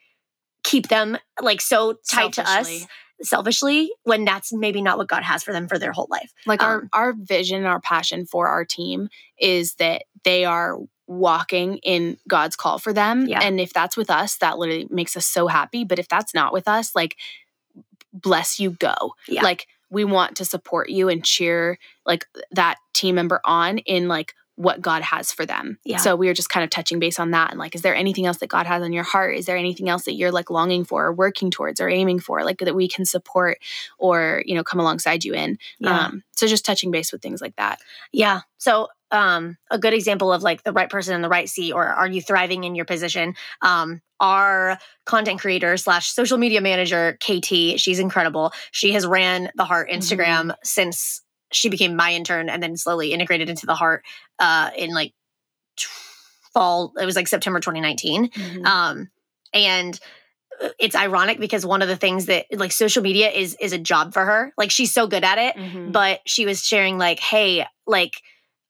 keep 0.64 0.88
them 0.88 1.16
like 1.40 1.60
so 1.60 1.94
tight 2.08 2.32
to 2.34 2.42
us 2.42 2.66
Selfishly. 2.68 2.86
selfishly 3.22 3.92
when 4.04 4.24
that's 4.24 4.52
maybe 4.52 4.82
not 4.82 4.98
what 4.98 5.08
God 5.08 5.22
has 5.22 5.42
for 5.42 5.52
them 5.52 5.68
for 5.68 5.78
their 5.78 5.92
whole 5.92 6.08
life. 6.10 6.32
like 6.46 6.62
our 6.62 6.78
Um, 6.82 6.88
our 6.92 7.12
vision 7.16 7.58
and 7.58 7.66
our 7.66 7.80
passion 7.80 8.26
for 8.26 8.48
our 8.48 8.64
team 8.64 9.08
is 9.38 9.74
that 9.74 10.02
they 10.24 10.44
are 10.44 10.78
walking 11.18 11.78
in 11.78 12.16
God's 12.28 12.56
call 12.56 12.78
for 12.78 12.92
them 12.92 13.26
Yeah. 13.26 13.40
and 13.42 13.60
if 13.60 13.72
that's 13.72 13.96
with 13.96 14.10
us 14.10 14.36
that 14.38 14.58
literally 14.58 14.86
makes 14.90 15.16
us 15.16 15.26
so 15.26 15.46
happy 15.46 15.84
but 15.84 15.98
if 15.98 16.08
that's 16.08 16.34
not 16.34 16.52
with 16.52 16.66
us 16.68 16.94
like 16.94 17.16
bless 18.12 18.58
you 18.58 18.70
go 18.72 19.14
Yeah. 19.28 19.42
like 19.42 19.66
we 19.90 20.04
want 20.04 20.36
to 20.36 20.44
support 20.44 20.88
you 20.88 21.08
and 21.08 21.24
cheer 21.24 21.78
like 22.06 22.26
that 22.52 22.76
team 22.94 23.14
member 23.16 23.40
on 23.44 23.78
in 23.78 24.08
like 24.08 24.34
what 24.56 24.80
God 24.80 25.02
has 25.02 25.32
for 25.32 25.46
them. 25.46 25.78
Yeah. 25.84 25.96
So 25.96 26.14
we 26.14 26.26
were 26.26 26.34
just 26.34 26.50
kind 26.50 26.62
of 26.62 26.70
touching 26.70 26.98
base 26.98 27.18
on 27.18 27.30
that 27.30 27.50
and 27.50 27.58
like, 27.58 27.74
is 27.74 27.82
there 27.82 27.94
anything 27.94 28.26
else 28.26 28.38
that 28.38 28.48
God 28.48 28.66
has 28.66 28.82
on 28.82 28.92
your 28.92 29.02
heart? 29.02 29.36
Is 29.36 29.46
there 29.46 29.56
anything 29.56 29.88
else 29.88 30.04
that 30.04 30.14
you're 30.14 30.30
like 30.30 30.50
longing 30.50 30.84
for 30.84 31.06
or 31.06 31.12
working 31.12 31.50
towards 31.50 31.80
or 31.80 31.88
aiming 31.88 32.20
for, 32.20 32.44
like 32.44 32.58
that 32.58 32.74
we 32.74 32.86
can 32.86 33.04
support 33.04 33.58
or, 33.98 34.42
you 34.46 34.54
know, 34.54 34.62
come 34.62 34.80
alongside 34.80 35.24
you 35.24 35.34
in? 35.34 35.58
Yeah. 35.78 36.06
Um, 36.06 36.22
so 36.32 36.46
just 36.46 36.66
touching 36.66 36.90
base 36.90 37.12
with 37.12 37.22
things 37.22 37.40
like 37.40 37.56
that. 37.56 37.80
Yeah. 38.12 38.40
So 38.58 38.88
um, 39.10 39.56
a 39.70 39.78
good 39.78 39.94
example 39.94 40.32
of 40.32 40.42
like 40.42 40.62
the 40.64 40.72
right 40.72 40.88
person 40.88 41.14
in 41.14 41.22
the 41.22 41.28
right 41.28 41.48
seat, 41.48 41.72
or 41.72 41.86
are 41.86 42.08
you 42.08 42.22
thriving 42.22 42.64
in 42.64 42.74
your 42.74 42.86
position? 42.86 43.34
Um, 43.60 44.00
our 44.20 44.78
content 45.04 45.40
creator 45.40 45.76
slash 45.76 46.10
social 46.10 46.38
media 46.38 46.60
manager, 46.60 47.18
KT, 47.20 47.78
she's 47.78 47.98
incredible. 47.98 48.52
She 48.70 48.92
has 48.92 49.06
ran 49.06 49.50
the 49.54 49.64
Heart 49.64 49.90
Instagram 49.90 50.54
since 50.62 51.22
she 51.52 51.68
became 51.68 51.94
my 51.96 52.12
intern, 52.12 52.48
and 52.48 52.62
then 52.62 52.76
slowly 52.76 53.12
integrated 53.12 53.48
into 53.48 53.66
the 53.66 53.74
Heart 53.74 54.04
uh, 54.38 54.70
in 54.76 54.92
like 54.92 55.12
fall. 56.52 56.92
It 57.00 57.04
was 57.06 57.16
like 57.16 57.28
September 57.28 57.60
2019. 57.60 58.30
Um, 58.64 59.10
and 59.54 59.98
uh, 60.62 60.68
it's 60.78 60.94
ironic 60.94 61.40
because 61.40 61.64
one 61.64 61.82
of 61.82 61.88
the 61.88 61.96
things 61.96 62.26
that 62.26 62.46
like 62.52 62.72
social 62.72 63.02
media 63.02 63.30
is 63.30 63.56
is 63.60 63.72
a 63.72 63.78
job 63.78 64.12
for 64.12 64.24
her. 64.24 64.52
Like 64.56 64.70
she's 64.70 64.92
so 64.92 65.06
good 65.06 65.24
at 65.24 65.38
it 65.38 65.56
Mhm. 65.56 65.92
but 65.92 66.20
she 66.26 66.44
was 66.46 66.64
sharing 66.64 66.98
like 66.98 67.18
hey 67.20 67.66
like 67.86 68.12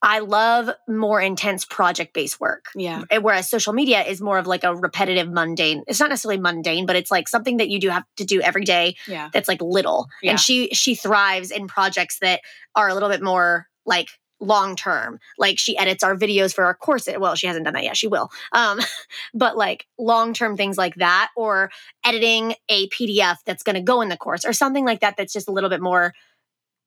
i 0.03 0.19
love 0.19 0.71
more 0.89 1.21
intense 1.21 1.65
project 1.65 2.13
based 2.15 2.41
work 2.41 2.67
yeah. 2.75 3.03
Whereas 3.21 3.49
social 3.49 3.73
media 3.73 4.03
is 4.03 4.21
more 4.21 4.39
of 4.39 4.47
like 4.47 4.65
a 4.65 4.75
repetitive 4.75 5.31
mundane 5.31 5.85
it's 5.87 6.01
not 6.01 6.11
necessarily 6.11 6.41
mundane 6.41 6.87
but 6.87 6.97
it's 6.97 7.11
like 7.11 7.29
something 7.29 7.59
that 7.59 7.69
you 7.69 7.79
do 7.81 7.89
have 7.91 8.05
to 8.17 8.25
do 8.25 8.41
every 8.41 8.65
day 8.65 8.97
Yeah. 9.07 9.31
that's 9.33 9.49
like 9.49 9.61
little 9.63 10.09
Yeah. 10.23 10.33
and 10.33 10.41
she 10.41 10.69
she 10.71 10.95
thrives 10.95 11.51
in 11.51 11.69
projects 11.69 12.19
that 12.21 12.41
are 12.75 12.89
a 12.89 12.95
little 12.95 13.09
bit 13.09 13.23
more 13.23 13.67
like 13.87 14.09
long 14.41 14.75
term 14.75 15.21
like 15.39 15.57
she 15.57 15.79
edits 15.79 16.03
our 16.03 16.17
videos 16.17 16.53
for 16.53 16.65
our 16.65 16.75
course 16.75 17.07
well 17.19 17.37
she 17.37 17.47
hasn't 17.47 17.65
done 17.65 17.75
that 17.75 17.85
yet 17.85 17.97
she 17.97 18.09
will 18.09 18.29
um 18.53 18.81
but 19.35 19.57
like 19.57 19.87
long 19.99 20.35
term 20.35 20.57
things 20.57 20.77
like 20.77 20.97
that 20.97 21.31
or 21.37 21.71
editing 22.05 22.53
a 22.69 22.89
pdf 22.89 23.37
that's 23.47 23.63
going 23.63 23.77
to 23.77 23.81
go 23.83 24.01
in 24.01 24.09
the 24.09 24.17
course 24.17 24.45
or 24.45 24.53
something 24.53 24.85
like 24.85 24.99
that 24.99 25.17
that's 25.17 25.33
just 25.33 25.47
a 25.47 25.53
little 25.53 25.71
bit 25.71 25.81
more 25.81 26.13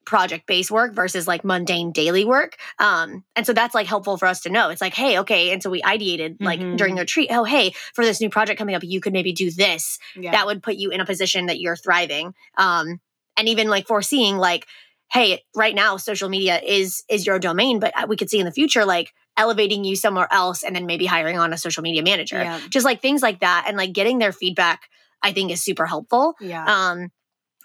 project 0.05 0.45
based 0.45 0.69
work 0.71 0.93
versus 0.93 1.27
like 1.27 1.43
mundane 1.43 1.91
daily 1.91 2.23
work 2.25 2.57
um 2.79 3.23
and 3.35 3.45
so 3.45 3.53
that's 3.53 3.73
like 3.75 3.87
helpful 3.87 4.17
for 4.17 4.27
us 4.27 4.41
to 4.41 4.49
know 4.49 4.69
it's 4.69 4.81
like 4.81 4.93
hey 4.93 5.19
okay 5.19 5.51
and 5.51 5.63
so 5.63 5.69
we 5.69 5.81
ideated 5.81 6.37
like 6.39 6.59
Mhm. 6.59 6.77
during 6.77 6.95
the 6.95 7.01
retreat 7.01 7.29
oh 7.31 7.43
hey 7.43 7.71
for 7.93 8.05
this 8.05 8.21
new 8.21 8.29
project 8.29 8.57
coming 8.59 8.75
up 8.75 8.83
you 8.83 9.01
could 9.01 9.13
maybe 9.13 9.33
do 9.33 9.49
this 9.51 9.97
Yeah. 10.15 10.31
that 10.31 10.45
would 10.45 10.61
put 10.63 10.75
you 10.75 10.91
in 10.91 11.01
a 11.01 11.05
position 11.05 11.47
that 11.47 11.59
you're 11.59 11.75
thriving 11.75 12.33
um 12.57 12.99
and 13.37 13.49
even 13.49 13.67
like 13.67 13.87
foreseeing 13.87 14.37
like 14.37 14.65
hey 15.11 15.41
right 15.55 15.75
now 15.75 15.97
social 15.97 16.29
media 16.29 16.59
is 16.65 17.03
is 17.09 17.25
your 17.25 17.39
domain 17.39 17.79
but 17.79 17.91
uh, 17.95 18.05
we 18.07 18.15
could 18.15 18.29
see 18.29 18.39
in 18.39 18.45
the 18.45 18.51
future 18.51 18.85
like 18.85 19.11
elevating 19.37 19.83
you 19.83 19.95
somewhere 19.95 20.27
else 20.31 20.63
and 20.63 20.75
then 20.75 20.85
maybe 20.85 21.05
hiring 21.05 21.37
on 21.37 21.51
a 21.53 21.57
social 21.57 21.83
media 21.83 22.01
manager 22.03 22.37
Yeah. 22.41 22.59
just 22.69 22.85
like 22.85 23.01
things 23.01 23.21
like 23.21 23.39
that 23.41 23.65
and 23.67 23.75
like 23.77 23.91
getting 23.93 24.17
their 24.19 24.31
feedback 24.31 24.83
i 25.21 25.31
think 25.33 25.51
is 25.51 25.63
super 25.63 25.85
helpful 25.85 26.35
Yeah. 26.39 26.63
um 26.65 27.09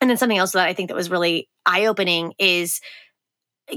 and 0.01 0.09
then 0.11 0.17
something 0.17 0.39
else 0.39 0.53
that 0.53 0.67
i 0.67 0.73
think 0.73 0.89
that 0.89 0.95
was 0.97 1.11
really 1.11 1.49
eye-opening 1.67 2.33
is 2.39 2.81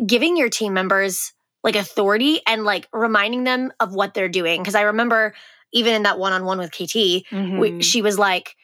giving 0.05 0.38
your 0.38 0.49
team 0.49 0.74
members 0.74 1.34
like 1.63 1.76
authority 1.76 2.41
and 2.47 2.63
like 2.63 2.88
reminding 2.91 3.43
them 3.43 3.71
of 3.80 3.93
what 3.93 4.13
they're 4.13 4.30
doing 4.30 4.61
because 4.61 4.76
i 4.76 4.82
remember 4.82 5.34
even 5.71 5.93
in 5.93 6.03
that 6.03 6.17
one-on-one 6.19 6.57
with 6.57 6.71
kt 6.71 6.95
we, 6.95 7.24
Mhm. 7.32 7.84
she 7.84 8.01
was 8.01 8.17
like 8.17 8.55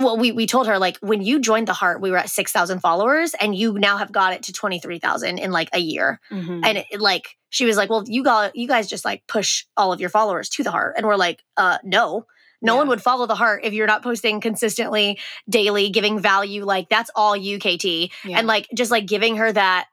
well 0.00 0.16
we 0.18 0.32
we 0.32 0.46
told 0.46 0.66
her 0.66 0.78
like 0.78 0.96
when 1.00 1.22
you 1.22 1.40
joined 1.40 1.68
the 1.68 1.72
heart 1.72 2.00
we 2.00 2.10
were 2.10 2.16
at 2.18 2.28
6000 2.28 2.80
followers 2.80 3.34
and 3.40 3.54
you 3.54 3.72
now 3.74 3.96
have 3.96 4.10
got 4.12 4.32
it 4.32 4.42
to 4.44 4.52
23000 4.52 5.38
in 5.38 5.50
like 5.52 5.68
a 5.72 5.78
year 5.78 6.20
Mhm. 6.30 6.60
and 6.64 6.78
it, 6.90 7.00
like 7.00 7.36
she 7.50 7.64
was 7.64 7.76
like 7.76 7.88
well 7.90 8.02
you 8.06 8.24
got 8.24 8.56
you 8.56 8.66
guys 8.66 8.88
just 8.88 9.04
like 9.04 9.22
push 9.28 9.64
all 9.76 9.92
of 9.92 10.00
your 10.00 10.10
followers 10.10 10.48
to 10.50 10.62
the 10.64 10.70
heart 10.72 10.94
and 10.96 11.06
we're 11.06 11.16
like 11.16 11.42
uh 11.56 11.78
no 11.84 12.26
no 12.64 12.76
one 12.76 12.88
would 12.88 13.02
follow 13.02 13.26
the 13.26 13.34
heart 13.34 13.60
if 13.64 13.72
you're 13.72 13.86
not 13.86 14.02
posting 14.02 14.40
consistently 14.40 15.18
daily 15.48 15.90
giving 15.90 16.18
value 16.18 16.64
like 16.64 16.88
that's 16.88 17.10
all 17.14 17.36
you 17.36 17.58
kt 17.58 17.84
yeah. 17.84 18.08
and 18.38 18.46
like 18.46 18.66
just 18.74 18.90
like 18.90 19.06
giving 19.06 19.36
her 19.36 19.52
that 19.52 19.86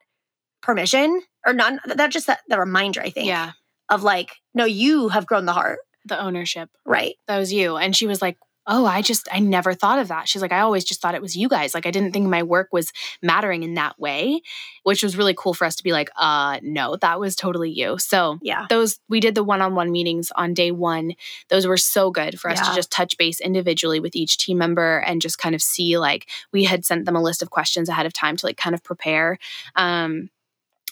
permission 0.61 1.21
or 1.45 1.53
not 1.53 1.73
that 1.85 2.11
just 2.11 2.27
that 2.27 2.39
the 2.47 2.57
reminder 2.57 3.01
i 3.01 3.09
think 3.09 3.27
yeah. 3.27 3.51
of 3.89 4.03
like 4.03 4.31
no 4.53 4.65
you 4.65 5.09
have 5.09 5.25
grown 5.25 5.45
the 5.45 5.53
heart 5.53 5.79
The 6.05 6.19
ownership. 6.19 6.69
right 6.85 7.15
that 7.27 7.37
was 7.37 7.53
you. 7.53 7.77
And 7.77 7.95
she 7.95 8.07
was 8.07 8.21
like, 8.21 8.37
Oh, 8.67 8.85
I 8.85 9.01
just, 9.01 9.27
I 9.31 9.39
never 9.39 9.73
thought 9.73 9.97
of 9.99 10.09
that. 10.09 10.27
She's 10.29 10.41
like, 10.41 10.51
I 10.51 10.59
always 10.59 10.83
just 10.83 11.01
thought 11.01 11.15
it 11.15 11.21
was 11.21 11.35
you 11.35 11.49
guys. 11.49 11.73
Like, 11.73 11.85
I 11.87 11.91
didn't 11.91 12.11
think 12.11 12.27
my 12.29 12.43
work 12.43 12.69
was 12.71 12.91
mattering 13.21 13.63
in 13.63 13.73
that 13.73 13.99
way, 13.99 14.41
which 14.83 15.01
was 15.01 15.17
really 15.17 15.33
cool 15.35 15.53
for 15.55 15.65
us 15.65 15.75
to 15.77 15.83
be 15.83 15.91
like, 15.91 16.09
uh, 16.15 16.59
no, 16.61 16.95
that 16.97 17.19
was 17.19 17.35
totally 17.35 17.71
you. 17.71 17.97
So, 17.97 18.37
yeah 18.41 18.67
those, 18.69 18.99
we 19.09 19.19
did 19.19 19.33
the 19.35 19.43
one 19.43 19.61
on 19.61 19.73
one 19.73 19.91
meetings 19.91 20.31
on 20.35 20.53
day 20.53 20.71
one. 20.71 21.13
Those 21.49 21.65
were 21.65 21.77
so 21.77 22.11
good 22.11 22.39
for 22.39 22.51
us 22.51 22.59
Yeah. 22.59 22.69
to 22.69 22.75
just 22.75 22.91
touch 22.91 23.17
base 23.17 23.41
individually 23.41 23.99
with 23.99 24.15
each 24.15 24.37
team 24.37 24.59
member 24.59 24.99
and 24.99 25.21
just 25.21 25.39
kind 25.39 25.55
of 25.55 25.61
see, 25.61 25.97
like, 25.97 26.29
we 26.51 26.63
had 26.63 26.85
sent 26.85 27.05
them 27.05 27.15
a 27.15 27.21
list 27.21 27.41
of 27.41 27.49
questions 27.49 27.89
ahead 27.89 28.05
of 28.05 28.13
time 28.13 28.37
to, 28.37 28.45
like, 28.45 28.57
kind 28.57 28.75
of 28.75 28.83
prepare. 28.83 29.39
Um, 29.75 30.29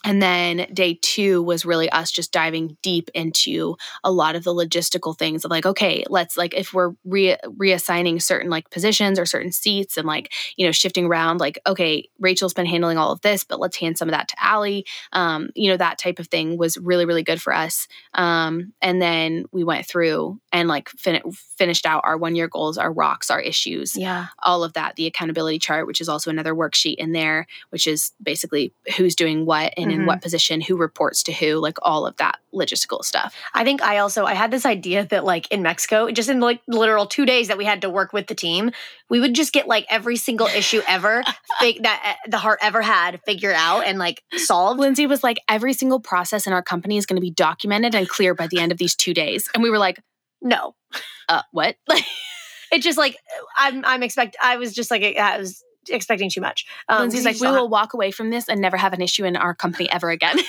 and 0.06 0.22
then 0.22 0.68
day 0.74 0.98
two 1.02 1.42
was 1.44 1.66
really 1.66 1.90
us 1.90 2.12
just 2.12 2.32
diving 2.32 2.78
deep 2.82 3.10
into 3.14 3.76
a 4.04 4.12
lot 4.12 4.36
of 4.36 4.44
the 4.44 4.54
logistical 4.54 5.18
things 5.18 5.44
of 5.44 5.52
like, 5.52 5.66
okay, 5.66 6.04
let's 6.10 6.38
like 6.38 6.54
if 6.54 6.74
we're 6.74 6.94
re- 7.04 7.38
reassigning 7.44 8.22
certain 8.22 8.50
like 8.50 8.70
positions 8.70 9.20
or 9.20 9.26
certain 9.26 9.52
seats 9.52 9.98
and 9.98 10.08
like, 10.08 10.32
you 10.56 10.66
know, 10.66 10.72
shifting 10.72 11.06
around, 11.06 11.40
like, 11.40 11.60
okay, 11.68 12.10
Rachel's 12.20 12.54
been 12.54 12.66
handling 12.66 12.98
all 12.98 13.12
of 13.12 13.22
this, 13.22 13.44
but 13.44 13.60
let's 13.60 13.78
hand 13.78 13.98
some 13.98 14.08
of 14.08 14.14
that 14.14 14.30
to 14.30 14.36
Allie. 14.44 14.86
Um, 15.12 15.50
you 15.56 15.70
know, 15.70 15.78
that 15.78 15.98
type 15.98 16.20
of 16.20 16.28
thing 16.28 16.58
was 16.58 16.78
really, 16.78 17.06
really 17.06 17.24
good 17.24 17.42
for 17.42 17.54
us. 17.54 17.88
Um, 18.14 18.74
and 18.82 19.02
then 19.02 19.46
we 19.52 19.64
went 19.64 19.86
through 19.86 20.40
and 20.52 20.68
like 20.68 20.90
fin- 20.90 21.32
finished 21.58 21.86
out 21.86 22.02
our 22.06 22.18
one 22.18 22.36
year 22.36 22.48
goals, 22.48 22.78
our 22.78 22.92
rocks, 22.92 23.30
our 23.30 23.40
issues, 23.40 23.96
yeah 23.96 24.28
all 24.44 24.64
of 24.64 24.74
that, 24.74 24.96
the 24.96 25.06
accountability 25.06 25.60
chart, 25.60 25.88
which 25.88 26.02
is 26.02 26.10
also 26.10 26.30
another 26.30 26.54
worksheet 26.54 26.96
in 26.96 27.12
there, 27.12 27.46
which 27.70 27.88
is 27.88 28.12
basically 28.22 28.74
who's 28.98 29.16
doing 29.16 29.46
what 29.46 29.74
and 29.78 29.89
in 29.92 30.02
Mhm. 30.02 30.06
what 30.08 30.22
position, 30.22 30.62
who 30.62 30.76
reports 30.78 31.24
to 31.24 31.34
who, 31.34 31.56
like 31.56 31.78
all 31.82 32.06
of 32.06 32.16
that 32.18 32.40
logistical 32.54 33.04
stuff. 33.04 33.36
I 33.54 33.64
think 33.64 33.82
I 33.82 33.98
also 34.00 34.26
I 34.26 34.34
had 34.34 34.52
this 34.52 34.66
idea 34.66 35.06
that 35.06 35.24
like 35.24 35.50
in 35.52 35.62
Mexico, 35.62 36.10
just 36.12 36.30
in 36.30 36.40
like 36.40 36.62
literal 36.68 37.06
two 37.06 37.26
days 37.26 37.48
that 37.48 37.58
we 37.58 37.66
had 37.66 37.82
to 37.84 37.90
work 37.90 38.14
with 38.14 38.28
the 38.28 38.36
team, 38.36 38.72
we 39.10 39.20
would 39.20 39.34
just 39.36 39.54
get 39.54 39.68
like 39.68 39.86
every 39.90 40.16
single 40.18 40.48
issue 40.48 40.82
ever 40.88 41.24
fig- 41.60 41.84
that 41.84 42.02
uh, 42.26 42.30
the 42.30 42.38
heart 42.38 42.60
ever 42.62 42.82
had 42.82 43.20
figured 43.26 43.56
out 43.56 43.82
and 43.86 44.00
like 44.00 44.24
solved. 44.36 44.80
Lindsey 44.80 45.06
was 45.08 45.24
like, 45.24 45.38
every 45.48 45.74
single 45.74 46.00
process 46.00 46.48
in 46.48 46.54
our 46.54 46.64
company 46.64 46.98
is 46.98 47.06
going 47.06 47.18
to 47.18 47.22
be 47.22 47.32
documented 47.32 47.96
and 47.96 48.08
clear 48.10 48.34
by 48.34 48.48
the 48.48 48.60
end 48.60 48.72
of 48.72 48.78
these 48.78 48.96
two 48.96 49.14
days. 49.14 49.50
And 49.54 49.62
we 49.64 49.70
were 49.70 49.78
like, 49.78 50.00
No, 50.42 50.76
uh, 51.28 51.42
what? 51.52 51.76
Like, 51.88 52.04
it 52.72 52.82
just 52.82 52.98
like 52.98 53.18
I'm 53.58 53.84
I'm 53.86 54.04
expect 54.04 54.38
I 54.42 54.58
was 54.58 54.74
just 54.74 54.92
like 54.92 55.04
I 55.18 55.38
was 55.38 55.64
expecting 55.90 56.30
too 56.30 56.42
much. 56.42 56.66
Um, 56.88 57.02
Lindsey's 57.02 57.26
like, 57.26 57.36
we 57.36 57.42
don't 57.42 57.54
have- 57.54 57.62
will 57.62 57.70
walk 57.70 57.94
away 57.94 58.12
from 58.12 58.30
this 58.30 58.48
and 58.50 58.60
never 58.62 58.78
have 58.78 58.94
an 58.94 59.02
issue 59.02 59.26
in 59.26 59.36
our 59.36 59.54
company 59.56 59.90
ever 59.92 60.10
again. 60.10 60.38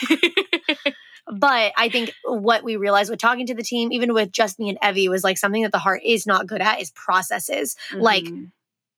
But 1.33 1.73
I 1.77 1.89
think 1.91 2.13
what 2.25 2.65
we 2.65 2.75
realized 2.75 3.09
with 3.09 3.21
talking 3.21 3.47
to 3.47 3.55
the 3.55 3.63
team, 3.63 3.93
even 3.93 4.13
with 4.15 4.33
just 4.33 4.59
me 4.59 4.69
and 4.71 4.79
Evie, 4.83 5.09
was 5.09 5.23
like 5.23 5.39
something 5.39 5.63
that 5.63 5.71
the 5.71 5.79
heart 5.79 6.01
is 6.05 6.27
not 6.27 6.49
good 6.49 6.61
at 6.61 6.81
is 6.81 6.91
processes, 6.91 7.77
like 7.95 8.25
Mhm. 8.25 8.51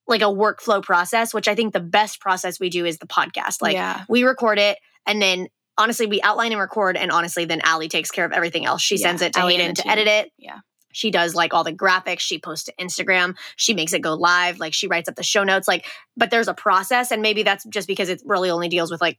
like 0.07 0.23
a 0.23 0.27
workflow 0.27 0.83
process. 0.83 1.35
Which 1.35 1.47
I 1.47 1.55
think 1.55 1.75
the 1.75 1.81
best 1.81 2.21
process 2.21 2.59
we 2.59 2.71
do 2.71 2.87
is 2.87 2.99
the 2.99 3.07
podcast. 3.07 3.61
Like 3.61 3.75
yeah. 3.75 4.05
we 4.09 4.25
record 4.25 4.59
it 4.59 4.79
and 5.05 5.21
then 5.21 5.49
honestly 5.77 6.07
we 6.07 6.23
outline 6.23 6.53
and 6.53 6.61
record 6.61 6.97
and 6.97 7.11
honestly 7.11 7.45
then 7.45 7.61
Allie 7.65 7.89
takes 7.89 8.11
care 8.11 8.25
of 8.25 8.33
everything 8.33 8.65
else. 8.65 8.81
She 8.81 8.97
Yeah, 8.97 9.09
sends 9.09 9.21
it 9.21 9.35
to 9.35 9.41
Allie 9.41 9.57
Hayden 9.57 9.75
to 9.75 9.89
edit 9.91 10.07
it. 10.07 10.33
Yeah. 10.39 10.61
She 10.93 11.11
does 11.11 11.35
like 11.35 11.53
all 11.55 11.65
the 11.65 11.73
graphics. 11.73 12.21
She 12.21 12.39
posts 12.39 12.67
to 12.67 12.75
Instagram. 12.81 13.37
She 13.57 13.75
makes 13.75 13.93
it 13.93 14.01
go 14.01 14.15
live. 14.15 14.59
Like 14.59 14.75
she 14.75 14.87
writes 14.87 15.09
up 15.09 15.17
the 15.17 15.23
show 15.23 15.45
notes. 15.45 15.67
Like, 15.67 15.87
but 16.17 16.31
there's 16.31 16.49
a 16.49 16.55
process, 16.55 17.11
and 17.11 17.23
maybe 17.23 17.43
that's 17.43 17.65
just 17.65 17.89
because 17.89 18.09
it 18.09 18.23
really 18.25 18.51
only 18.51 18.69
deals 18.69 18.91
with 18.91 19.01
like 19.01 19.19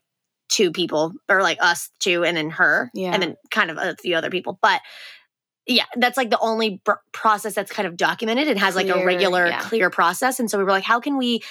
two 0.49 0.71
people 0.71 1.13
or 1.29 1.41
like 1.41 1.57
us 1.61 1.89
two, 1.99 2.23
and 2.23 2.37
then 2.37 2.51
her, 2.51 2.89
Yeah. 2.93 3.11
and 3.11 3.21
then 3.21 3.35
kind 3.51 3.71
of 3.71 3.77
a 3.77 3.95
few 4.01 4.15
other 4.15 4.29
people. 4.29 4.59
But 4.61 4.81
yeah, 5.65 5.85
that's 5.95 6.17
like 6.17 6.29
the 6.29 6.39
only 6.39 6.81
br- 6.83 6.93
process 7.13 7.55
that's 7.55 7.71
kind 7.71 7.87
of 7.87 7.95
documented 7.95 8.49
and 8.49 8.59
has 8.59 8.75
like 8.75 8.89
a 8.89 9.05
regular, 9.05 9.47
yeah. 9.47 9.61
clear 9.61 9.89
process. 9.89 10.39
And 10.39 10.51
so 10.51 10.57
we 10.57 10.63
were 10.65 10.71
like, 10.71 10.83
how 10.83 10.99
can 10.99 11.17
we 11.17 11.41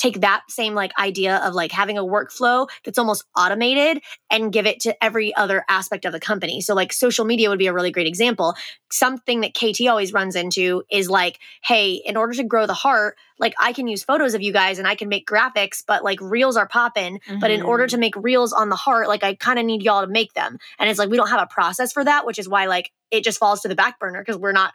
take 0.00 0.22
that 0.22 0.42
same 0.48 0.74
like 0.74 0.90
idea 0.98 1.36
of 1.44 1.52
like 1.54 1.70
having 1.70 1.98
a 1.98 2.02
workflow 2.02 2.66
that's 2.84 2.96
almost 2.98 3.22
automated 3.36 4.02
and 4.30 4.50
give 4.50 4.66
it 4.66 4.80
to 4.80 5.04
every 5.04 5.34
other 5.36 5.62
aspect 5.68 6.06
of 6.06 6.12
the 6.12 6.18
company. 6.18 6.62
So 6.62 6.74
like 6.74 6.90
social 6.92 7.26
media 7.26 7.50
would 7.50 7.58
be 7.58 7.66
a 7.66 7.72
really 7.74 7.90
great 7.90 8.06
example. 8.06 8.54
Something 8.90 9.42
that 9.42 9.52
KT 9.52 9.86
always 9.88 10.14
runs 10.14 10.36
into 10.36 10.82
is 10.90 11.10
like, 11.10 11.38
hey, 11.62 11.94
in 11.94 12.16
order 12.16 12.32
to 12.32 12.44
grow 12.44 12.66
the 12.66 12.72
heart, 12.72 13.16
like 13.38 13.52
I 13.60 13.74
can 13.74 13.88
use 13.88 14.02
photos 14.02 14.32
of 14.32 14.40
you 14.40 14.52
guys 14.54 14.78
and 14.78 14.88
I 14.88 14.94
can 14.94 15.10
make 15.10 15.28
graphics, 15.28 15.84
but 15.86 16.02
like 16.02 16.18
reels 16.22 16.56
are 16.56 16.66
popping. 16.66 17.20
But 17.38 17.50
in 17.50 17.60
order 17.60 17.84
Mhm. 17.84 17.90
to 17.90 17.98
make 17.98 18.16
reels 18.16 18.54
on 18.54 18.70
the 18.70 18.76
heart, 18.76 19.06
like 19.06 19.22
I 19.22 19.34
kind 19.34 19.58
of 19.58 19.66
need 19.66 19.82
y'all 19.82 20.00
to 20.00 20.10
make 20.10 20.32
them. 20.32 20.58
And 20.78 20.88
it's 20.88 20.98
like 20.98 21.10
we 21.10 21.18
don't 21.18 21.28
have 21.28 21.42
a 21.42 21.46
process 21.46 21.92
for 21.92 22.02
that, 22.04 22.24
which 22.24 22.38
is 22.38 22.48
why 22.48 22.66
like 22.66 22.90
it 23.10 23.22
just 23.22 23.38
falls 23.38 23.60
to 23.60 23.68
the 23.68 23.74
back 23.74 23.98
burner 24.00 24.20
because 24.22 24.38
we're 24.38 24.52
not 24.52 24.72